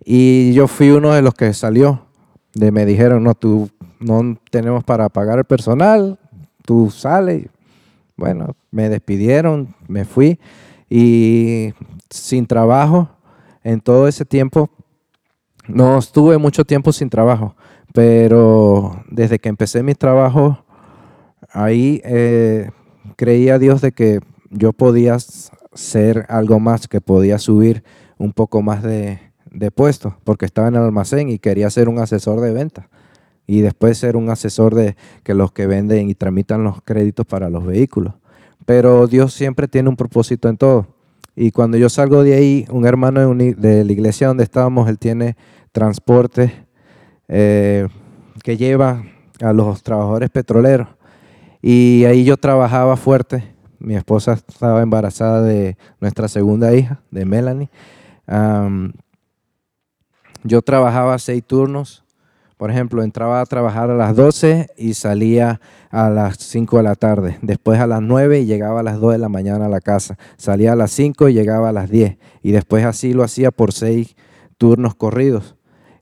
Y 0.05 0.53
yo 0.53 0.69
fui 0.69 0.91
uno 0.91 1.13
de 1.13 1.23
los 1.23 1.35
que 1.35 1.53
salió. 1.53 2.07
De, 2.55 2.73
me 2.73 2.87
dijeron, 2.87 3.25
no, 3.25 3.35
tú 3.35 3.69
no 4.01 4.39
tenemos 4.51 4.85
para 4.85 5.09
pagar 5.09 5.39
el 5.39 5.45
personal, 5.45 6.19
tú 6.65 6.91
sales. 6.91 7.47
Bueno, 8.19 8.57
me 8.73 8.89
despidieron, 8.89 9.77
me 9.87 10.05
fui 10.05 10.41
y 10.91 11.73
sin 12.11 12.49
trabajo 12.49 13.09
en 13.63 13.81
todo 13.81 14.09
ese 14.09 14.25
tiempo 14.25 14.71
no 15.69 15.99
estuve 15.99 16.37
mucho 16.37 16.65
tiempo 16.65 16.93
sin 16.93 17.11
trabajo, 17.11 17.55
pero 17.95 19.05
desde 19.09 19.39
que 19.39 19.49
empecé 19.49 19.85
mi 19.85 19.95
trabajo, 19.95 20.65
ahí 21.53 22.01
eh, 22.05 22.73
creía 23.15 23.61
Dios 23.61 23.83
de 23.83 23.93
que 23.93 24.19
yo 24.51 24.73
podía 24.73 25.17
ser 25.73 26.27
algo 26.29 26.59
más, 26.59 26.89
que 26.89 27.01
podía 27.01 27.39
subir 27.39 27.85
un 28.17 28.33
poco 28.33 28.63
más 28.63 28.83
de, 28.83 29.21
de 29.53 29.71
puesto, 29.71 30.17
porque 30.25 30.45
estaba 30.45 30.67
en 30.67 30.75
el 30.75 30.83
almacén 30.83 31.29
y 31.29 31.39
quería 31.39 31.71
ser 31.71 31.89
un 31.89 32.01
asesor 32.01 32.41
de 32.41 32.53
venta 32.53 32.89
y 33.49 33.63
después 33.63 33.97
ser 33.97 34.17
un 34.17 34.29
asesor 34.29 34.75
de 34.75 34.95
que 35.25 35.33
los 35.33 35.51
que 35.53 35.67
venden 35.67 36.11
y 36.11 36.15
tramitan 36.15 36.63
los 36.63 36.83
créditos 36.83 37.25
para 37.27 37.49
los 37.49 37.65
vehículos. 37.65 38.13
Pero 38.67 39.07
Dios 39.07 39.33
siempre 39.33 39.67
tiene 39.67 39.89
un 39.89 39.97
propósito 39.97 40.51
en 40.51 40.59
todo. 40.59 40.87
Y 41.35 41.51
cuando 41.51 41.79
yo 41.79 41.89
salgo 41.89 42.23
de 42.23 42.35
ahí, 42.35 42.67
un 42.69 42.87
hermano 42.87 43.35
de 43.35 43.85
la 43.85 43.93
iglesia 43.93 44.27
donde 44.27 44.45
estábamos, 44.45 44.87
él 44.91 44.99
tiene 44.99 45.35
transporte 45.73 46.53
eh, 47.27 47.89
que 48.45 48.59
lleva 48.59 49.03
a 49.41 49.55
los 49.55 49.83
trabajadores 49.83 50.29
petroleros. 50.29 50.89
Y 51.63 52.05
ahí 52.05 52.25
yo 52.25 52.37
trabajaba 52.37 52.99
fuerte. 52.99 53.55
Mi 53.79 53.97
esposa 53.97 54.35
estaba 54.35 54.83
embarazada 54.83 55.41
de 55.41 55.79
nuestra 56.01 56.29
segunda 56.29 56.75
hija, 56.75 57.01
de 57.11 57.25
Melanie. 57.25 57.71
yo 60.45 60.61
trabajaba 60.61 61.19
seis 61.19 61.43
turnos. 61.47 62.05
Por 62.59 62.71
ejemplo, 62.71 63.03
entraba 63.03 63.41
a 63.41 63.47
trabajar 63.47 63.91
a 63.91 63.95
las 63.95 64.15
12 64.15 64.67
y 64.77 64.93
salía 64.95 65.61
a 65.91 66.11
las 66.11 66.37
5 66.39 66.77
de 66.77 66.83
la 66.83 66.95
tarde. 66.95 67.39
Después 67.41 67.81
a 67.81 67.87
las 67.87 68.03
9 68.03 68.41
y 68.41 68.47
llegaba 68.47 68.81
a 68.81 68.83
las 68.83 69.01
2 69.01 69.13
de 69.13 69.19
la 69.19 69.31
mañana 69.31 69.67
a 69.67 69.69
la 69.71 69.81
casa. 69.81 70.19
Salía 70.37 70.73
a 70.73 70.77
las 70.77 70.91
5 70.91 71.31
y 71.31 71.35
llegaba 71.35 71.71
a 71.71 71.73
las 71.73 71.89
10. 71.89 72.19
Y 72.43 72.51
después 72.51 72.85
así 72.85 73.15
lo 73.15 73.23
hacía 73.23 73.51
por 73.51 73.73
seis 73.73 74.17
turnos 74.59 74.95
corridos 74.95 75.55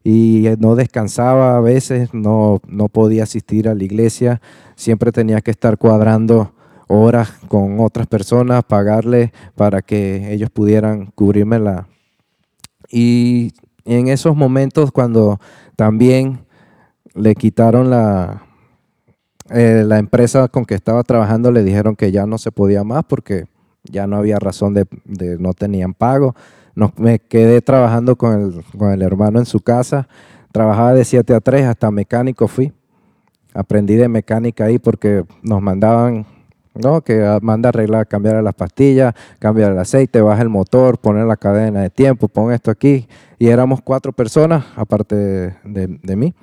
y 0.09 0.45
no 0.59 0.75
descansaba 0.75 1.57
a 1.57 1.59
veces, 1.59 2.13
no, 2.13 2.61
no 2.65 2.87
podía 2.87 3.23
asistir 3.23 3.67
a 3.67 3.75
la 3.75 3.83
iglesia, 3.83 4.41
siempre 4.77 5.11
tenía 5.11 5.41
que 5.41 5.51
estar 5.51 5.77
cuadrando 5.77 6.53
horas 6.87 7.33
con 7.49 7.81
otras 7.81 8.07
personas, 8.07 8.63
pagarle 8.63 9.33
para 9.55 9.81
que 9.81 10.31
ellos 10.31 10.49
pudieran 10.49 11.07
cubrirme 11.07 11.59
la... 11.59 11.89
Y 12.89 13.51
en 13.83 14.07
esos 14.07 14.33
momentos 14.33 14.93
cuando 14.93 15.41
también 15.75 16.46
le 17.17 17.35
quitaron 17.35 17.89
la, 17.89 18.43
eh, 19.49 19.83
la 19.85 19.99
empresa 19.99 20.47
con 20.47 20.65
que 20.65 20.75
estaba 20.75 21.03
trabajando, 21.03 21.51
le 21.51 21.63
dijeron 21.63 21.95
que 21.95 22.11
ya 22.11 22.25
no 22.25 22.37
se 22.37 22.51
podía 22.51 22.83
más 22.83 23.03
porque 23.03 23.45
ya 23.83 24.07
no 24.07 24.17
había 24.17 24.39
razón 24.39 24.73
de, 24.73 24.85
no 25.39 25.53
tenían 25.53 25.93
pago 25.93 26.35
me 26.97 27.19
quedé 27.19 27.61
trabajando 27.61 28.15
con 28.15 28.63
el, 28.91 29.01
hermano 29.01 29.39
en 29.39 29.45
su 29.45 29.59
casa. 29.61 30.07
Trabajaba 30.51 30.93
de 30.93 31.05
7 31.05 31.33
a 31.33 31.39
3, 31.39 31.65
hasta 31.65 31.89
mecánico 31.89 32.47
fui. 32.47 32.71
Aprendí 33.53 33.95
de 33.95 34.07
mecánica 34.07 34.65
ahí 34.65 34.77
porque 34.77 35.25
nos 35.41 35.61
mandaban, 35.61 36.25
¿no? 36.75 37.01
Que 37.01 37.39
manda 37.41 37.69
arreglar, 37.69 38.07
cambiar 38.07 38.43
las 38.43 38.53
pastillas, 38.53 39.15
cambiar 39.39 39.71
el 39.71 39.79
aceite, 39.79 40.21
baja 40.21 40.43
el 40.43 40.49
motor, 40.49 40.99
poner 40.99 41.25
la 41.25 41.35
cadena 41.35 41.81
de 41.81 41.89
tiempo, 41.89 42.27
pon 42.27 42.53
esto 42.53 42.69
aquí. 42.69 43.07
Y 43.39 43.47
éramos 43.47 43.81
cuatro 43.81 44.11
personas, 44.11 44.63
aparte 44.75 45.15
de 45.63 46.15
mí. 46.15 46.33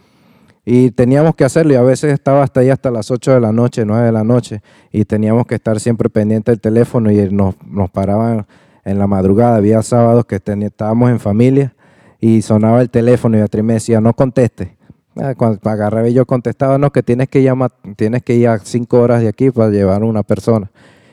Y 0.65 0.91
teníamos 0.93 1.35
que 1.35 1.45
hacerlo 1.45 1.75
y 1.75 1.77
a 1.77 1.83
veces 1.83 2.13
estaba 2.13 2.43
hasta 2.43 2.61
ahí 2.61 2.71
hasta 2.71 2.91
las 2.91 3.11
8 3.11 3.35
de 3.35 3.41
la 3.41 3.53
noche, 3.53 3.85
9 3.85 4.07
de 4.07 4.13
la 4.13 4.25
noche 4.25 4.63
y 4.91 5.05
teníamos 5.05 5.47
que 5.47 5.57
estar 5.57 5.79
siempre 5.79 6.09
pendiente 6.09 6.51
del 6.51 6.61
teléfono 6.61 7.11
y 7.11 7.29
nos, 7.31 7.55
nos 7.67 7.91
paraban 7.91 8.47
en 8.85 8.99
la 8.99 9.07
madrugada, 9.07 9.57
había 9.57 9.83
sábados 9.83 10.25
que 10.27 10.37
estábamos 10.37 11.11
en 11.11 11.21
familia 11.21 11.75
y 12.21 12.43
sonaba 12.43 12.81
el 12.81 12.89
teléfono 12.89 13.37
y 13.37 13.41
Beatriz 13.41 13.65
me 13.65 13.75
decía, 13.75 14.01
no 14.01 14.15
conteste. 14.15 14.77
Ah, 15.17 15.35
cuando 15.37 15.61
agarraba 15.71 16.09
y 16.09 16.15
yo 16.15 16.27
contestaba, 16.27 16.77
no, 16.77 16.91
que 16.91 17.03
tienes 17.03 17.29
que, 17.29 17.43
llamar, 17.43 17.71
tienes 17.97 18.23
que 18.23 18.35
ir 18.35 18.49
a 18.49 18.59
cinco 18.59 19.01
horas 19.01 19.21
de 19.21 19.29
aquí 19.29 19.51
para 19.51 19.71
llevar 19.71 20.03
a 20.03 20.07
una 20.07 20.23
persona. 20.23 20.71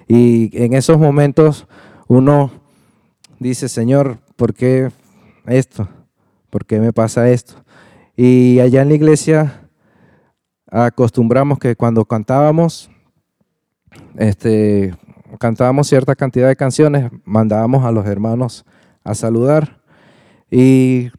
Y 0.08 0.50
en 0.54 0.74
esos 0.74 0.98
momentos 0.98 1.68
uno 2.08 2.52
dice, 3.40 3.70
Señor, 3.70 4.18
¿por 4.36 4.54
qué 4.54 4.90
esto? 5.46 5.88
¿Por 6.50 6.66
qué 6.66 6.80
me 6.80 6.94
pasa 6.94 7.30
esto? 7.30 7.61
Y 8.16 8.60
allá 8.60 8.82
en 8.82 8.90
la 8.90 8.96
iglesia 8.96 9.70
acostumbramos 10.68 11.60
que 11.60 11.76
cuando 11.76 12.06
cantábamos, 12.06 12.90
este, 14.18 14.96
cantábamos 15.40 15.88
cierta 15.88 16.16
cantidad 16.16 16.48
de 16.48 16.56
canciones, 16.56 17.12
mandábamos 17.26 17.86
a 17.86 17.92
los 17.92 18.06
hermanos 18.06 18.66
a 19.04 19.16
saludar 19.16 19.82
y 20.50 21.12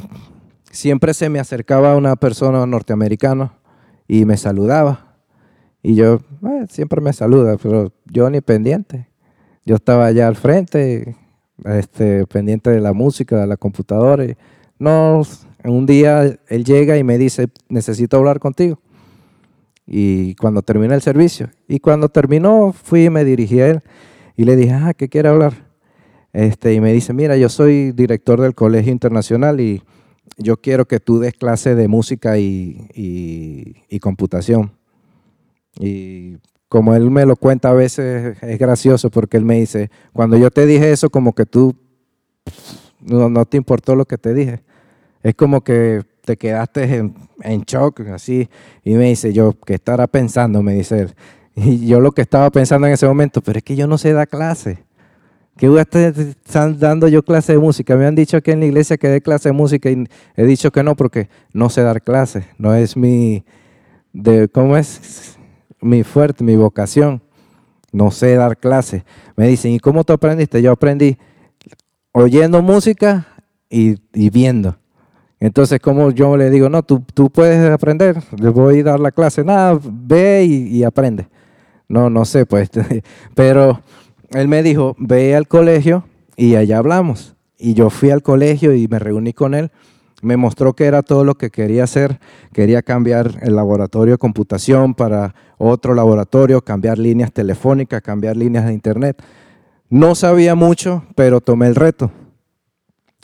siempre 0.70 1.14
se 1.14 1.28
me 1.28 1.40
acercaba 1.40 1.96
una 1.96 2.16
persona 2.16 2.64
norteamericana 2.66 3.54
y 4.06 4.24
me 4.24 4.36
saludaba. 4.36 5.16
Y 5.82 5.96
yo, 5.96 6.20
eh, 6.46 6.66
siempre 6.68 7.00
me 7.00 7.12
saluda, 7.12 7.56
pero 7.60 7.92
yo 8.04 8.30
ni 8.30 8.40
pendiente. 8.40 9.08
Yo 9.64 9.76
estaba 9.76 10.06
allá 10.06 10.28
al 10.28 10.36
frente, 10.36 11.16
este, 11.64 12.26
pendiente 12.26 12.70
de 12.70 12.80
la 12.80 12.92
música, 12.92 13.36
de 13.36 13.46
la 13.46 13.56
computadora. 13.56 14.24
Y 14.24 14.36
no, 14.78 15.22
un 15.64 15.86
día 15.86 16.38
él 16.48 16.64
llega 16.64 16.98
y 16.98 17.04
me 17.04 17.18
dice, 17.18 17.48
necesito 17.68 18.16
hablar 18.16 18.40
contigo. 18.40 18.80
Y 19.86 20.34
cuando 20.36 20.62
termina 20.62 20.94
el 20.94 21.02
servicio, 21.02 21.50
y 21.68 21.80
cuando 21.80 22.08
terminó, 22.08 22.72
fui 22.72 23.06
y 23.06 23.10
me 23.10 23.24
dirigí 23.24 23.60
a 23.60 23.68
él 23.68 23.82
y 24.36 24.44
le 24.44 24.56
dije, 24.56 24.72
ah, 24.72 24.94
¿qué 24.94 25.08
quiere 25.08 25.28
hablar? 25.28 25.72
Este, 26.32 26.72
y 26.72 26.80
me 26.80 26.92
dice, 26.92 27.12
mira, 27.12 27.36
yo 27.36 27.48
soy 27.48 27.92
director 27.92 28.40
del 28.40 28.54
Colegio 28.54 28.92
Internacional 28.92 29.60
y 29.60 29.82
yo 30.38 30.56
quiero 30.56 30.86
que 30.86 30.98
tú 30.98 31.18
des 31.18 31.34
clase 31.34 31.74
de 31.74 31.88
música 31.88 32.38
y, 32.38 32.88
y, 32.94 33.98
computación. 34.00 34.72
Y 35.78 36.38
como 36.68 36.94
él 36.94 37.10
me 37.10 37.26
lo 37.26 37.36
cuenta 37.36 37.70
a 37.70 37.74
veces 37.74 38.36
es 38.42 38.58
gracioso 38.58 39.10
porque 39.10 39.36
él 39.36 39.44
me 39.44 39.60
dice, 39.60 39.90
cuando 40.12 40.36
yo 40.38 40.50
te 40.50 40.64
dije 40.64 40.90
eso, 40.90 41.10
como 41.10 41.34
que 41.34 41.44
tú 41.44 41.76
no, 43.00 43.28
no 43.28 43.44
te 43.44 43.58
importó 43.58 43.94
lo 43.94 44.06
que 44.06 44.16
te 44.16 44.32
dije. 44.32 44.62
Es 45.22 45.34
como 45.34 45.62
que 45.62 46.02
te 46.24 46.36
quedaste 46.36 47.10
en, 47.42 47.62
shock, 47.62 48.00
así. 48.08 48.48
Y 48.84 48.94
me 48.94 49.06
dice, 49.06 49.32
yo, 49.32 49.58
¿qué 49.66 49.74
estará 49.74 50.06
pensando? 50.06 50.62
Me 50.62 50.74
dice 50.74 51.00
él. 51.00 51.14
Y 51.54 51.86
yo 51.86 52.00
lo 52.00 52.12
que 52.12 52.22
estaba 52.22 52.50
pensando 52.50 52.86
en 52.86 52.94
ese 52.94 53.06
momento, 53.06 53.42
pero 53.42 53.58
es 53.58 53.64
que 53.64 53.76
yo 53.76 53.86
no 53.86 53.98
sé 53.98 54.14
dar 54.14 54.26
clase. 54.26 54.84
¿Qué 55.58 55.68
voy 55.68 55.80
a 55.80 55.82
estar 55.82 56.78
dando 56.78 57.08
yo 57.08 57.22
clase 57.22 57.52
de 57.52 57.58
música? 57.58 57.94
Me 57.94 58.06
han 58.06 58.14
dicho 58.14 58.40
que 58.40 58.52
en 58.52 58.60
la 58.60 58.66
iglesia 58.66 58.96
que 58.96 59.08
dé 59.08 59.20
clase 59.20 59.50
de 59.50 59.52
música 59.52 59.90
y 59.90 60.06
he 60.34 60.44
dicho 60.46 60.70
que 60.70 60.82
no 60.82 60.96
porque 60.96 61.28
no 61.52 61.68
sé 61.68 61.82
dar 61.82 62.00
clase. 62.00 62.46
No 62.56 62.74
es 62.74 62.96
mi, 62.96 63.44
de, 64.12 64.48
¿cómo 64.48 64.78
es? 64.78 65.36
Mi 65.80 66.04
fuerte, 66.04 66.42
mi 66.42 66.56
vocación. 66.56 67.22
No 67.92 68.10
sé 68.10 68.34
dar 68.34 68.56
clase. 68.56 69.04
Me 69.36 69.46
dicen, 69.46 69.72
¿y 69.72 69.78
cómo 69.78 70.04
tú 70.04 70.14
aprendiste? 70.14 70.62
Yo 70.62 70.72
aprendí 70.72 71.18
oyendo 72.12 72.62
música 72.62 73.26
y, 73.68 73.98
viendo. 74.30 74.76
Entonces, 75.42 75.80
como 75.80 76.12
yo 76.12 76.36
le 76.36 76.50
digo, 76.50 76.68
no, 76.68 76.84
tú, 76.84 77.02
tú 77.14 77.28
puedes 77.28 77.68
aprender, 77.68 78.16
le 78.38 78.48
voy 78.48 78.78
a 78.78 78.84
dar 78.84 79.00
la 79.00 79.10
clase, 79.10 79.42
nada, 79.42 79.76
ve 79.82 80.44
y 80.44 80.84
aprende. 80.84 81.26
No, 81.88 82.08
no 82.08 82.24
sé, 82.24 82.46
pues, 82.46 82.70
pero 83.34 83.80
él 84.30 84.46
me 84.46 84.62
dijo, 84.62 84.94
ve 85.00 85.34
al 85.34 85.48
colegio 85.48 86.04
y 86.36 86.54
allá 86.54 86.78
hablamos. 86.78 87.34
Y 87.58 87.74
yo 87.74 87.90
fui 87.90 88.10
al 88.10 88.22
colegio 88.22 88.72
y 88.72 88.86
me 88.86 89.00
reuní 89.00 89.32
con 89.32 89.54
él. 89.54 89.72
Me 90.22 90.36
mostró 90.36 90.74
que 90.74 90.84
era 90.84 91.02
todo 91.02 91.24
lo 91.24 91.34
que 91.34 91.50
quería 91.50 91.82
hacer. 91.82 92.20
Quería 92.52 92.82
cambiar 92.82 93.40
el 93.42 93.56
laboratorio 93.56 94.14
de 94.14 94.18
computación 94.18 94.94
para 94.94 95.34
otro 95.58 95.92
laboratorio, 95.96 96.62
cambiar 96.62 96.98
líneas 96.98 97.32
telefónicas, 97.32 98.00
cambiar 98.00 98.36
líneas 98.36 98.64
de 98.66 98.74
internet. 98.74 99.20
No 99.90 100.14
sabía 100.14 100.54
mucho, 100.54 101.02
pero 101.16 101.40
tomé 101.40 101.66
el 101.66 101.74
reto. 101.74 102.12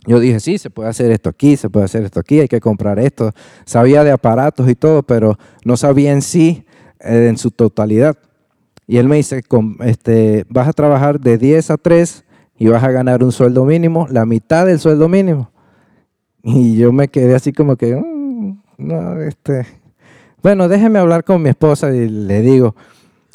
Yo 0.08 0.20
dije, 0.20 0.40
sí, 0.40 0.56
se 0.56 0.70
puede 0.70 0.88
hacer 0.88 1.10
esto 1.10 1.28
aquí, 1.28 1.58
se 1.58 1.68
puede 1.68 1.84
hacer 1.84 2.02
esto 2.02 2.18
aquí, 2.18 2.40
hay 2.40 2.48
que 2.48 2.60
comprar 2.60 2.98
esto. 2.98 3.32
Sabía 3.66 4.04
de 4.04 4.10
aparatos 4.10 4.66
y 4.70 4.74
todo, 4.74 5.02
pero 5.02 5.38
no 5.66 5.76
sabía 5.76 6.12
en 6.12 6.22
sí, 6.22 6.64
eh, 7.00 7.26
en 7.28 7.36
su 7.36 7.50
totalidad. 7.50 8.16
Y 8.86 8.96
él 8.96 9.06
me 9.06 9.16
dice, 9.16 9.42
este, 9.80 10.46
vas 10.48 10.66
a 10.66 10.72
trabajar 10.72 11.20
de 11.20 11.36
10 11.36 11.72
a 11.72 11.76
3 11.76 12.24
y 12.56 12.68
vas 12.68 12.82
a 12.84 12.90
ganar 12.90 13.22
un 13.22 13.32
sueldo 13.32 13.66
mínimo, 13.66 14.06
la 14.08 14.24
mitad 14.24 14.64
del 14.64 14.78
sueldo 14.78 15.10
mínimo. 15.10 15.50
Y 16.42 16.78
yo 16.78 16.90
me 16.90 17.08
quedé 17.08 17.34
así 17.34 17.52
como 17.52 17.76
que, 17.76 17.94
mm, 17.94 18.62
no, 18.78 19.20
este, 19.20 19.66
bueno, 20.42 20.68
déjeme 20.68 21.00
hablar 21.00 21.22
con 21.22 21.42
mi 21.42 21.50
esposa 21.50 21.94
y 21.94 22.08
le 22.08 22.40
digo, 22.40 22.74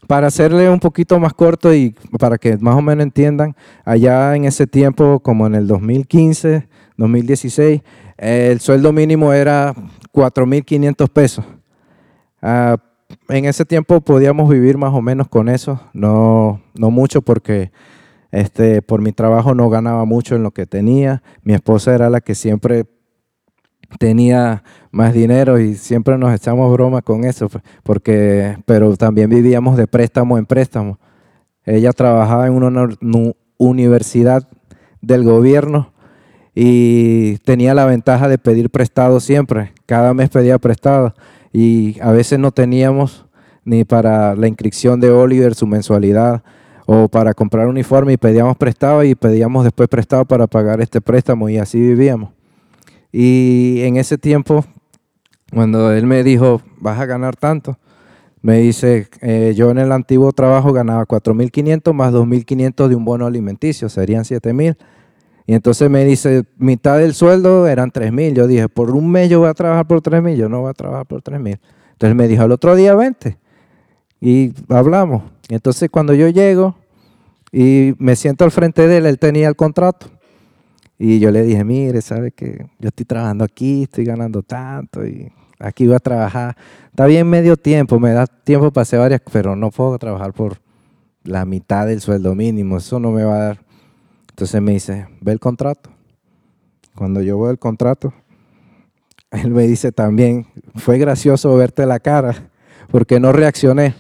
para 0.08 0.28
hacerle 0.28 0.70
un 0.70 0.80
poquito 0.80 1.20
más 1.20 1.34
corto 1.34 1.74
y 1.74 1.96
para 2.20 2.38
que 2.38 2.58
más 2.58 2.76
o 2.76 2.82
menos 2.82 3.04
entiendan, 3.04 3.56
allá 3.86 4.36
en 4.36 4.46
ese 4.46 4.68
tiempo, 4.68 5.20
como 5.20 5.48
en 5.48 5.56
el 5.56 5.68
2015, 5.68 6.68
2016, 6.98 7.82
el 8.18 8.60
sueldo 8.60 8.92
mínimo 8.92 9.34
era 9.34 9.74
4.500 10.14 11.10
pesos. 11.10 11.46
Uh, 12.42 12.78
en 13.30 13.46
ese 13.46 13.66
tiempo 13.66 14.02
podíamos 14.02 14.50
vivir 14.50 14.78
más 14.78 14.94
o 14.94 15.02
menos 15.02 15.28
con 15.28 15.50
eso, 15.50 15.80
no, 15.94 16.62
no 16.74 16.92
mucho 16.92 17.22
porque 17.22 17.72
este, 18.32 18.82
por 18.82 19.02
mi 19.02 19.12
trabajo 19.12 19.54
no 19.54 19.70
ganaba 19.70 20.06
mucho 20.06 20.36
en 20.36 20.44
lo 20.44 20.52
que 20.52 20.66
tenía. 20.66 21.22
Mi 21.44 21.54
esposa 21.54 21.94
era 21.94 22.10
la 22.10 22.20
que 22.20 22.36
siempre 22.36 22.86
tenía 23.98 24.64
más 24.92 25.14
dinero 25.14 25.60
y 25.60 25.76
siempre 25.76 26.18
nos 26.18 26.34
echamos 26.34 26.72
broma 26.72 27.02
con 27.02 27.24
eso, 27.24 27.50
pues, 27.50 27.64
porque, 27.84 28.58
pero 28.66 28.96
también 28.98 29.30
vivíamos 29.30 29.78
de 29.78 29.88
préstamo 29.88 30.38
en 30.38 30.46
préstamo. 30.46 31.00
Ella 31.66 31.94
trabajaba 31.94 32.48
en 32.48 32.54
una 32.54 32.90
universidad 33.58 34.48
del 35.02 35.24
gobierno 35.24 35.94
y 36.56 37.38
tenía 37.40 37.74
la 37.74 37.86
ventaja 37.86 38.28
de 38.28 38.38
pedir 38.38 38.70
prestado 38.70 39.20
siempre. 39.20 39.74
Cada 39.86 40.14
mes 40.14 40.30
pedía 40.30 40.60
prestado 40.60 41.14
y 41.52 42.00
a 42.02 42.12
veces 42.12 42.40
no 42.40 42.52
teníamos 42.52 43.26
ni 43.66 43.86
para 43.86 44.36
la 44.36 44.48
inscripción 44.48 45.00
de 45.00 45.10
Oliver 45.10 45.56
su 45.56 45.66
mensualidad 45.68 46.44
o 46.86 47.08
para 47.08 47.34
comprar 47.34 47.68
uniforme 47.68 48.14
y 48.14 48.18
pedíamos 48.18 48.58
prestado 48.58 49.04
y 49.04 49.16
pedíamos 49.16 49.64
después 49.64 49.88
prestado 49.88 50.26
para 50.26 50.48
pagar 50.48 50.82
este 50.82 51.00
préstamo 51.00 51.50
y 51.50 51.58
así 51.58 51.80
vivíamos. 51.80 52.32
Y 53.14 53.82
en 53.84 53.98
ese 53.98 54.18
tiempo, 54.18 54.66
cuando 55.54 55.94
él 55.94 56.08
me 56.08 56.24
dijo, 56.24 56.62
vas 56.80 57.00
a 57.00 57.06
ganar 57.06 57.36
tanto, 57.36 57.78
me 58.42 58.58
dice, 58.58 59.08
eh, 59.22 59.54
yo 59.56 59.70
en 59.72 59.78
el 59.78 59.92
antiguo 59.92 60.34
trabajo 60.34 60.74
ganaba 60.74 61.06
4.500 61.06 61.94
más 61.94 62.12
2.500 62.12 62.88
de 62.90 62.96
un 62.96 63.06
bono 63.06 63.26
alimenticio, 63.28 63.88
serían 63.88 64.24
7.000. 64.24 64.76
Y 65.46 65.54
entonces 65.54 65.90
me 65.90 66.06
dice, 66.06 66.44
mitad 66.58 66.98
del 66.98 67.14
sueldo 67.14 67.68
eran 67.68 67.92
3 67.92 68.12
mil. 68.12 68.34
Yo 68.34 68.48
dije, 68.48 68.70
por 68.70 68.92
un 68.92 69.12
mes 69.12 69.30
yo 69.30 69.40
voy 69.40 69.50
a 69.50 69.54
trabajar 69.54 69.86
por 69.86 70.02
3 70.02 70.24
mil, 70.24 70.38
yo 70.38 70.50
no 70.50 70.62
voy 70.62 70.70
a 70.70 70.74
trabajar 70.74 71.06
por 71.06 71.22
3 71.22 71.40
mil. 71.40 71.60
Entonces 71.92 72.16
me 72.16 72.28
dijo, 72.28 72.44
al 72.44 72.52
otro 72.52 72.76
día 72.76 72.96
20. 72.96 73.38
Y 74.22 74.54
hablamos. 74.70 75.24
Entonces 75.50 75.90
cuando 75.90 76.14
yo 76.14 76.30
llego 76.30 76.76
y 77.52 77.94
me 77.98 78.16
siento 78.16 78.46
al 78.46 78.52
frente 78.52 78.88
de 78.88 78.98
él, 78.98 79.06
él 79.06 79.20
tenía 79.20 79.50
el 79.50 79.56
contrato. 79.56 80.08
Y 81.04 81.20
yo 81.20 81.32
le 81.32 81.44
dije, 81.44 81.64
mire, 81.64 82.02
sabe 82.02 82.32
que 82.32 82.66
yo 82.80 82.88
estoy 82.88 83.06
trabajando 83.06 83.44
aquí, 83.44 83.84
estoy 83.84 84.06
ganando 84.06 84.42
tanto 84.42 85.06
y 85.06 85.32
aquí 85.60 85.86
voy 85.86 85.96
a 85.96 86.00
trabajar. 86.00 86.56
Está 86.86 87.06
bien 87.08 87.30
medio 87.30 87.58
tiempo, 87.58 88.00
me 88.00 88.12
da 88.12 88.26
tiempo 88.26 88.72
para 88.72 88.84
hacer 88.84 89.00
varias, 89.00 89.22
pero 89.32 89.56
no 89.56 89.70
puedo 89.70 89.98
trabajar 89.98 90.32
por 90.32 90.60
la 91.24 91.44
mitad 91.46 91.88
del 91.88 92.00
sueldo 92.00 92.36
mínimo, 92.36 92.78
eso 92.78 93.00
no 93.00 93.12
me 93.12 93.24
va 93.24 93.36
a 93.36 93.40
dar 93.40 93.60
entonces 94.34 94.60
me 94.64 94.72
dice, 94.72 95.08
ve 95.22 95.32
el 95.32 95.40
contrato. 95.40 95.92
Cuando 96.96 97.22
yo 97.22 97.40
veo 97.40 97.52
el 97.52 97.60
contrato, 97.60 98.14
él 99.32 99.52
me 99.52 99.68
dice 99.68 99.92
también, 99.92 100.48
fue 100.76 100.98
gracioso 100.98 101.56
verte 101.56 101.86
la 101.86 102.00
cara, 102.00 102.50
porque 102.90 103.20
no 103.20 103.32
reaccioné. 103.32 103.94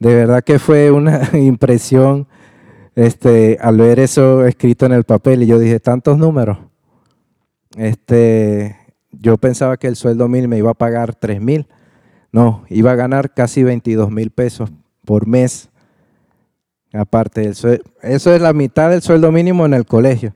De 0.00 0.12
verdad 0.12 0.42
que 0.42 0.58
fue 0.58 0.90
una 0.90 1.30
impresión 1.38 2.26
este, 2.96 3.58
al 3.60 3.78
ver 3.78 3.98
eso 3.98 4.46
escrito 4.46 4.86
en 4.86 4.92
el 4.92 5.04
papel 5.04 5.42
y 5.42 5.46
yo 5.46 5.58
dije, 5.58 5.80
tantos 5.80 6.18
números. 6.18 6.58
Este, 7.76 8.76
yo 9.10 9.36
pensaba 9.36 9.76
que 9.76 9.88
el 9.88 9.96
sueldo 9.96 10.28
mil 10.28 10.48
me 10.48 10.58
iba 10.58 10.70
a 10.70 10.74
pagar 10.74 11.14
tres 11.14 11.40
mil. 11.40 11.66
No, 12.32 12.64
iba 12.68 12.92
a 12.92 12.96
ganar 12.96 13.32
casi 13.32 13.62
22 13.62 14.10
mil 14.10 14.30
pesos 14.30 14.70
por 15.04 15.26
mes 15.26 15.70
Aparte, 16.94 17.48
eso 17.48 17.74
es 18.02 18.40
la 18.40 18.52
mitad 18.52 18.88
del 18.88 19.02
sueldo 19.02 19.32
mínimo 19.32 19.66
en 19.66 19.74
el 19.74 19.84
colegio. 19.84 20.34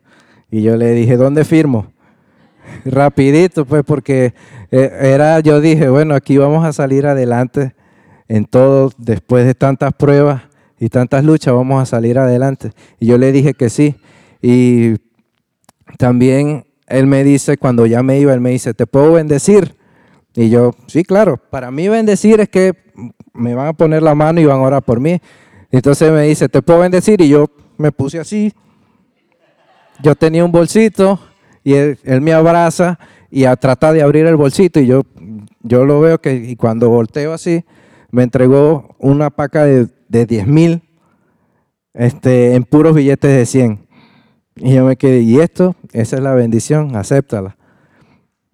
Y 0.51 0.63
yo 0.63 0.77
le 0.77 0.91
dije, 0.91 1.17
¿dónde 1.17 1.45
firmo? 1.45 1.93
Rapidito, 2.85 3.65
pues, 3.65 3.85
porque 3.85 4.35
eh, 4.73 4.99
era, 5.01 5.39
yo 5.39 5.61
dije, 5.61 5.89
bueno, 5.89 6.17
aquí 6.17 6.37
vamos 6.37 6.65
a 6.65 6.73
salir 6.73 7.07
adelante 7.07 7.77
en 8.27 8.45
todo, 8.45 8.91
después 8.99 9.47
de 9.47 9.55
tantas 9.55 9.93
pruebas 9.93 10.43
y 10.81 10.89
tantas 10.89 11.25
luchas, 11.25 11.55
vamos 11.55 11.83
a 11.83 11.87
salir 11.87 12.19
adelante. 12.19 12.73
Y 13.01 13.07
yo 13.07 13.19
le 13.19 13.33
dije 13.33 13.55
que 13.55 13.71
sí. 13.71 13.97
Y 14.41 14.95
también 15.97 16.67
él 16.87 17.07
me 17.07 17.25
dice, 17.25 17.57
cuando 17.57 17.87
ya 17.87 18.03
me 18.03 18.19
iba, 18.19 18.33
él 18.33 18.41
me 18.41 18.51
dice, 18.51 18.75
¿te 18.75 18.87
puedo 18.87 19.13
bendecir? 19.13 19.75
Y 20.35 20.51
yo, 20.51 20.73
sí, 20.87 21.05
claro, 21.05 21.37
para 21.37 21.71
mí 21.71 21.89
bendecir 21.89 22.41
es 22.41 22.49
que 22.49 22.75
me 23.33 23.55
van 23.55 23.69
a 23.69 23.73
poner 23.73 24.03
la 24.03 24.15
mano 24.15 24.41
y 24.41 24.45
van 24.45 24.59
a 24.59 24.63
orar 24.63 24.83
por 24.83 25.01
mí. 25.01 25.21
Entonces 25.71 26.13
me 26.13 26.23
dice, 26.23 26.49
¿te 26.49 26.63
puedo 26.63 26.81
bendecir? 26.81 27.21
Y 27.21 27.29
yo 27.29 27.51
me 27.77 27.93
puse 27.93 28.19
así. 28.19 28.53
Yo 30.03 30.15
tenía 30.15 30.45
un 30.45 30.53
bolsito 30.53 31.19
y 31.65 31.75
él, 31.75 31.99
me 32.21 32.33
abraza 32.33 32.99
y 33.31 33.45
a 33.45 33.57
tratar 33.57 33.95
de 33.95 34.03
abrir 34.03 34.27
el 34.27 34.37
bolsito 34.37 34.81
y 34.81 34.87
yo, 34.87 35.03
yo 35.63 35.85
lo 35.85 36.01
veo 36.01 36.21
que 36.21 36.35
y 36.35 36.57
cuando 36.57 36.89
volteo 36.89 37.33
así, 37.33 37.65
me 38.11 38.23
entregó 38.23 38.97
una 38.99 39.31
paca 39.31 39.65
de, 39.65 39.89
de 40.09 40.27
10 40.27 40.47
mil 40.47 40.83
este, 41.95 42.55
en 42.55 42.65
puros 42.65 42.95
billetes 42.95 43.31
de 43.31 43.45
100. 43.45 43.87
Y 44.57 44.75
yo 44.75 44.85
me 44.85 44.97
quedé, 44.97 45.21
¿y 45.21 45.41
esto? 45.41 45.77
Esa 45.93 46.17
es 46.17 46.23
la 46.23 46.35
bendición, 46.35 46.97
acéptala. 46.97 47.57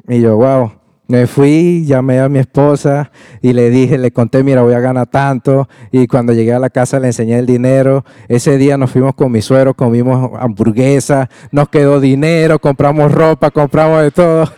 Y 0.09 0.21
yo, 0.21 0.37
wow. 0.37 0.73
Me 1.07 1.27
fui, 1.27 1.85
llamé 1.85 2.19
a 2.19 2.31
mi 2.31 2.39
esposa 2.39 3.11
y 3.43 3.53
le 3.53 3.69
dije, 3.69 3.99
le 3.99 4.11
conté, 4.11 4.43
mira, 4.43 4.63
voy 4.63 4.73
a 4.73 4.81
ganar 4.81 5.07
tanto. 5.07 5.69
Y 5.93 6.07
cuando 6.07 6.33
llegué 6.33 6.55
a 6.55 6.59
la 6.59 6.71
casa 6.71 6.99
le 6.99 7.09
enseñé 7.09 7.39
el 7.39 7.45
dinero. 7.45 8.07
Ese 8.27 8.57
día 8.57 8.79
nos 8.79 8.91
fuimos 8.91 9.15
con 9.15 9.31
mi 9.31 9.43
suero, 9.43 9.75
comimos 9.75 10.31
hamburguesa, 10.41 11.29
nos 11.53 11.69
quedó 11.69 12.01
dinero, 12.01 12.59
compramos 12.59 13.13
ropa, 13.13 13.51
compramos 13.51 14.01
de 14.01 14.11
todo. 14.13 14.51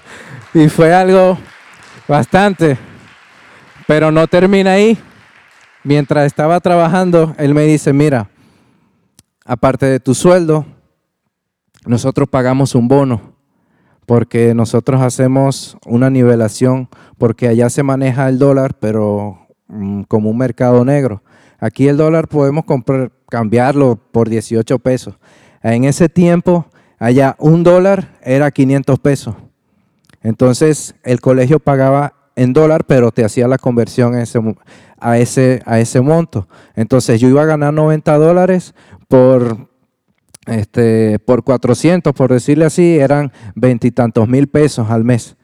Y 0.55 0.69
fue 0.69 0.95
algo 0.95 1.37
bastante. 2.07 2.79
Pero 3.87 4.11
no 4.11 4.26
termina 4.26 4.72
ahí. 4.72 4.99
Mientras 5.84 6.26
estaba 6.26 6.59
trabajando, 6.61 7.34
él 7.39 7.55
me 7.55 7.62
dice, 7.62 7.93
mira, 7.93 8.28
aparte 9.45 9.87
de 9.87 10.01
tu 10.01 10.14
sueldo, 10.14 10.66
nosotros 11.87 12.28
pagamos 12.28 12.74
un 12.74 12.89
bono 12.89 13.37
porque 14.07 14.55
nosotros 14.55 15.03
hacemos 15.03 15.76
una 15.84 16.09
nivelación, 16.09 16.89
porque 17.18 17.49
allá 17.49 17.68
se 17.68 17.82
maneja 17.82 18.28
el 18.28 18.39
dólar, 18.39 18.74
pero 18.78 19.47
mm, 19.66 20.03
como 20.03 20.30
un 20.30 20.39
mercado 20.39 20.84
negro. 20.84 21.22
Aquí 21.59 21.89
el 21.89 21.97
dólar 21.97 22.28
podemos 22.28 22.64
comprar, 22.64 23.11
cambiarlo 23.28 23.97
por 23.97 24.28
18 24.28 24.78
pesos. 24.78 25.16
En 25.62 25.84
ese 25.84 26.09
tiempo, 26.09 26.66
allá 26.99 27.34
un 27.41 27.64
dólar 27.64 28.16
era 28.22 28.51
500 28.51 28.99
pesos. 29.01 29.34
Entonces, 30.22 30.95
el 31.03 31.20
colegio 31.20 31.59
pagaba 31.59 32.14
en 32.37 32.53
dólar, 32.53 32.84
pero 32.84 33.11
te 33.11 33.24
hacía 33.24 33.49
la 33.49 33.59
conversión 33.59 34.14
a 34.14 35.18
ese, 35.18 35.62
a 35.66 35.80
ese 35.80 36.01
monto. 36.01 36.47
Entonces, 36.74 37.20
yo 37.20 37.28
iba 37.28 37.43
a 37.43 37.47
ganar 37.47 37.74
90 37.74 38.16
dólares 38.16 38.74
por 39.09 39.68
este, 40.47 41.18
por 41.18 41.43
400, 41.43 42.12
por 42.12 42.32
decirle 42.32 42.64
así, 42.64 42.99
eran 42.99 43.32
veintitantos 43.55 44.28
mil 44.28 44.47
pesos 44.47 44.91
al 44.91 45.05
mes. 45.05 45.37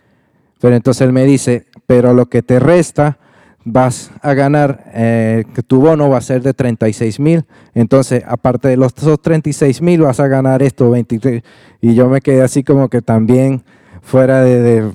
Pero 0.60 0.76
entonces 0.76 1.02
él 1.02 1.12
me 1.12 1.24
dice, 1.24 1.66
pero 1.86 2.14
lo 2.14 2.26
que 2.26 2.42
te 2.42 2.60
resta 2.60 3.18
vas 3.64 4.12
a 4.22 4.34
ganar, 4.34 4.84
eh, 4.94 5.44
que 5.54 5.62
tu 5.62 5.80
bono 5.80 6.08
va 6.08 6.18
a 6.18 6.22
ser 6.22 6.42
de 6.42 6.54
36 6.54 7.18
mil. 7.18 7.44
Entonces, 7.74 8.22
aparte 8.26 8.68
de 8.68 8.76
los 8.76 8.92
esos 8.96 9.20
36 9.20 9.82
mil, 9.82 10.02
vas 10.02 10.20
a 10.20 10.28
ganar 10.28 10.62
esto, 10.62 10.90
23. 10.90 11.42
Y 11.80 11.94
yo 11.94 12.08
me 12.08 12.20
quedé 12.20 12.42
así 12.42 12.62
como 12.62 12.88
que 12.88 13.02
también 13.02 13.64
fuera 14.02 14.42
de, 14.42 14.90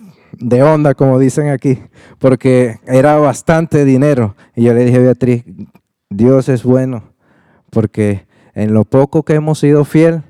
onda, 0.63 0.93
como 0.93 1.19
dicen 1.19 1.49
aquí, 1.49 1.79
porque 2.19 2.79
era 2.85 3.17
bastante 3.17 3.85
dinero. 3.85 4.35
Y 4.55 4.63
yo 4.63 4.73
le 4.73 4.85
dije, 4.85 4.99
Beatriz, 4.99 5.43
Dios 6.09 6.49
es 6.49 6.63
bueno, 6.63 7.03
porque 7.69 8.25
en 8.53 8.73
lo 8.73 8.85
poco 8.85 9.23
que 9.23 9.33
hemos 9.33 9.59
sido 9.59 9.85
fiel, 9.85 10.23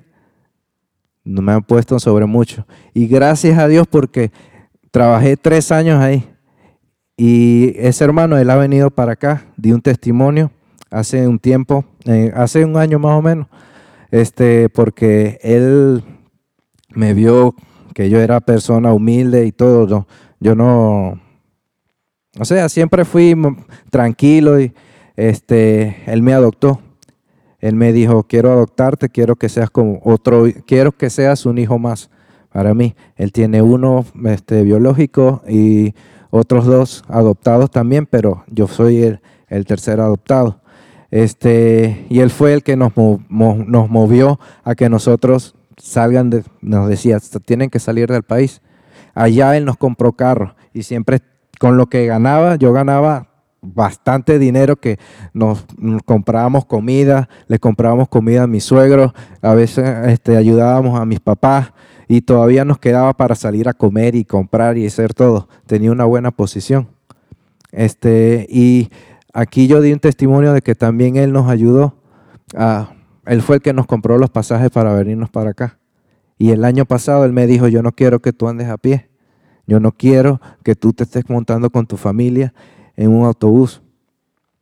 no 1.23 1.41
me 1.41 1.51
han 1.51 1.63
puesto 1.63 1.99
sobre 1.99 2.25
mucho. 2.25 2.65
Y 2.93 3.07
gracias 3.07 3.57
a 3.57 3.67
Dios 3.67 3.87
porque 3.87 4.31
trabajé 4.91 5.37
tres 5.37 5.71
años 5.71 5.99
ahí 5.99 6.27
y 7.19 7.73
ese 7.77 8.03
hermano, 8.03 8.37
él 8.37 8.47
ha 8.51 8.55
venido 8.55 8.91
para 8.91 9.13
acá, 9.13 9.47
di 9.57 9.71
un 9.73 9.81
testimonio 9.81 10.51
hace 10.91 11.27
un 11.27 11.39
tiempo, 11.39 11.83
eh, 12.05 12.31
hace 12.35 12.63
un 12.63 12.77
año 12.77 12.99
más 12.99 13.17
o 13.17 13.23
menos, 13.23 13.47
este, 14.11 14.69
porque 14.69 15.39
él 15.41 16.03
me 16.93 17.15
vio 17.15 17.55
que 17.97 18.11
yo 18.11 18.19
era 18.19 18.41
persona 18.41 18.93
humilde 18.93 19.47
y 19.47 19.51
todo, 19.51 20.05
yo, 20.39 20.53
no, 20.53 21.19
o 22.39 22.45
sea, 22.45 22.69
siempre 22.69 23.05
fui 23.05 23.33
tranquilo 23.89 24.61
y 24.61 24.71
este, 25.15 26.03
él 26.05 26.21
me 26.21 26.35
adoptó. 26.35 26.79
Él 27.57 27.73
me 27.73 27.91
dijo, 27.93 28.21
quiero 28.21 28.51
adoptarte, 28.51 29.09
quiero 29.09 29.35
que 29.35 29.49
seas 29.49 29.71
como 29.71 29.99
otro, 30.03 30.45
quiero 30.67 30.91
que 30.91 31.09
seas 31.09 31.47
un 31.47 31.57
hijo 31.57 31.79
más 31.79 32.11
para 32.51 32.75
mí. 32.75 32.95
Él 33.15 33.31
tiene 33.31 33.63
uno 33.63 34.05
este, 34.25 34.61
biológico 34.61 35.41
y 35.49 35.95
otros 36.29 36.67
dos 36.67 37.03
adoptados 37.07 37.71
también, 37.71 38.05
pero 38.05 38.43
yo 38.45 38.67
soy 38.67 39.01
el, 39.01 39.21
el 39.47 39.65
tercer 39.65 39.99
adoptado. 40.01 40.61
Este, 41.09 42.05
y 42.09 42.19
él 42.19 42.29
fue 42.29 42.53
el 42.53 42.61
que 42.61 42.75
nos 42.75 42.91
movió 42.95 44.39
a 44.63 44.75
que 44.75 44.87
nosotros 44.87 45.56
salgan, 45.77 46.29
de, 46.29 46.43
nos 46.61 46.89
decía, 46.89 47.19
tienen 47.45 47.69
que 47.69 47.79
salir 47.79 48.09
del 48.09 48.23
país. 48.23 48.61
Allá 49.13 49.55
él 49.55 49.65
nos 49.65 49.77
compró 49.77 50.13
carro 50.13 50.55
y 50.73 50.83
siempre 50.83 51.21
con 51.59 51.77
lo 51.77 51.87
que 51.87 52.05
ganaba, 52.05 52.55
yo 52.55 52.73
ganaba 52.73 53.29
bastante 53.61 54.39
dinero 54.39 54.75
que 54.75 54.99
nos, 55.33 55.65
comprábamos 56.05 56.65
comida, 56.65 57.27
le 57.47 57.59
comprábamos 57.59 58.09
comida 58.09 58.43
a 58.43 58.47
mis 58.47 58.63
suegros, 58.63 59.13
a 59.41 59.53
veces 59.53 59.87
este, 60.07 60.37
ayudábamos 60.37 60.99
a 60.99 61.05
mis 61.05 61.19
papás 61.19 61.71
y 62.07 62.21
todavía 62.21 62.63
nos 62.63 62.79
quedaba 62.79 63.13
para 63.13 63.35
salir 63.35 63.67
a 63.67 63.73
comer 63.73 64.15
y 64.15 64.23
comprar 64.23 64.77
y 64.77 64.85
hacer 64.85 65.13
todo. 65.13 65.49
Tenía 65.65 65.91
una 65.91 66.05
buena 66.05 66.31
posición. 66.31 66.87
Este, 67.71 68.47
y 68.49 68.89
aquí 69.33 69.67
yo 69.67 69.81
di 69.81 69.91
un 69.91 69.99
testimonio 69.99 70.53
de 70.53 70.61
que 70.61 70.75
también 70.75 71.17
él 71.17 71.33
nos 71.33 71.49
ayudó. 71.49 71.95
A, 72.55 72.91
él 73.27 73.41
fue 73.41 73.57
el 73.57 73.61
que 73.61 73.73
nos 73.73 73.85
compró 73.85 74.17
los 74.17 74.29
pasajes 74.29 74.69
para 74.69 74.93
venirnos 74.93 75.29
para 75.29 75.51
acá. 75.51 75.79
Y 76.37 76.51
el 76.51 76.63
año 76.63 76.85
pasado 76.85 77.25
él 77.25 77.33
me 77.33 77.47
dijo, 77.47 77.67
yo 77.67 77.83
no 77.83 77.91
quiero 77.91 78.21
que 78.21 78.33
tú 78.33 78.47
andes 78.47 78.69
a 78.69 78.77
pie. 78.77 79.09
Yo 79.65 79.79
no 79.79 79.91
quiero 79.91 80.39
que 80.63 80.75
tú 80.75 80.93
te 80.93 81.03
estés 81.03 81.29
montando 81.29 81.69
con 81.69 81.85
tu 81.85 81.97
familia 81.97 82.53
en 82.95 83.11
un 83.11 83.25
autobús. 83.25 83.81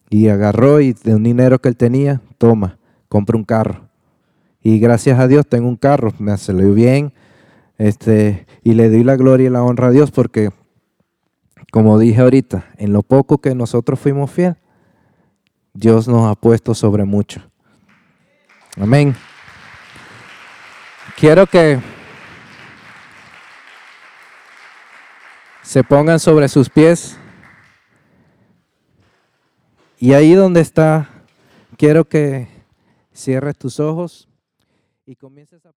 Y 0.10 0.30
agarró 0.30 0.82
y 0.82 0.94
de 0.94 1.16
un 1.16 1.24
dinero 1.24 1.60
que 1.60 1.70
él 1.70 1.78
tenía, 1.78 2.22
toma, 2.38 2.80
compra 3.08 3.38
un 3.38 3.44
carro. 3.44 3.90
Y 4.62 4.80
gracias 4.80 5.20
a 5.20 5.28
Dios 5.28 5.46
tengo 5.48 5.68
un 5.68 5.76
carro, 5.76 6.12
me 6.18 6.36
salió 6.38 6.74
bien, 6.74 7.14
este, 7.78 8.48
y 8.64 8.74
le 8.74 8.90
doy 8.90 9.04
la 9.04 9.16
gloria 9.16 9.48
y 9.48 9.52
la 9.52 9.64
honra 9.64 9.88
a 9.88 9.92
Dios 9.92 10.10
porque, 10.10 10.50
como 11.72 12.00
dije 12.00 12.22
ahorita, 12.22 12.66
en 12.78 12.94
lo 12.94 13.04
poco 13.04 13.40
que 13.40 13.54
nosotros 13.54 14.00
fuimos 14.00 14.32
fiel, 14.32 14.56
Dios 15.74 16.08
nos 16.08 16.32
ha 16.32 16.36
puesto 16.36 16.74
sobre 16.74 17.04
mucho. 17.04 17.42
Amén. 18.78 19.16
Quiero 21.16 21.48
que 21.48 21.80
se 25.62 25.84
pongan 25.84 26.20
sobre 26.20 26.50
sus 26.50 26.70
pies. 26.70 27.18
Y 29.98 30.12
ahí 30.14 30.34
donde 30.34 30.60
está, 30.60 31.10
quiero 31.78 32.04
que 32.06 32.50
cierres 33.14 33.58
tus 33.58 33.80
ojos 33.80 34.28
y 35.06 35.16
comiences 35.16 35.66
a 35.66 35.72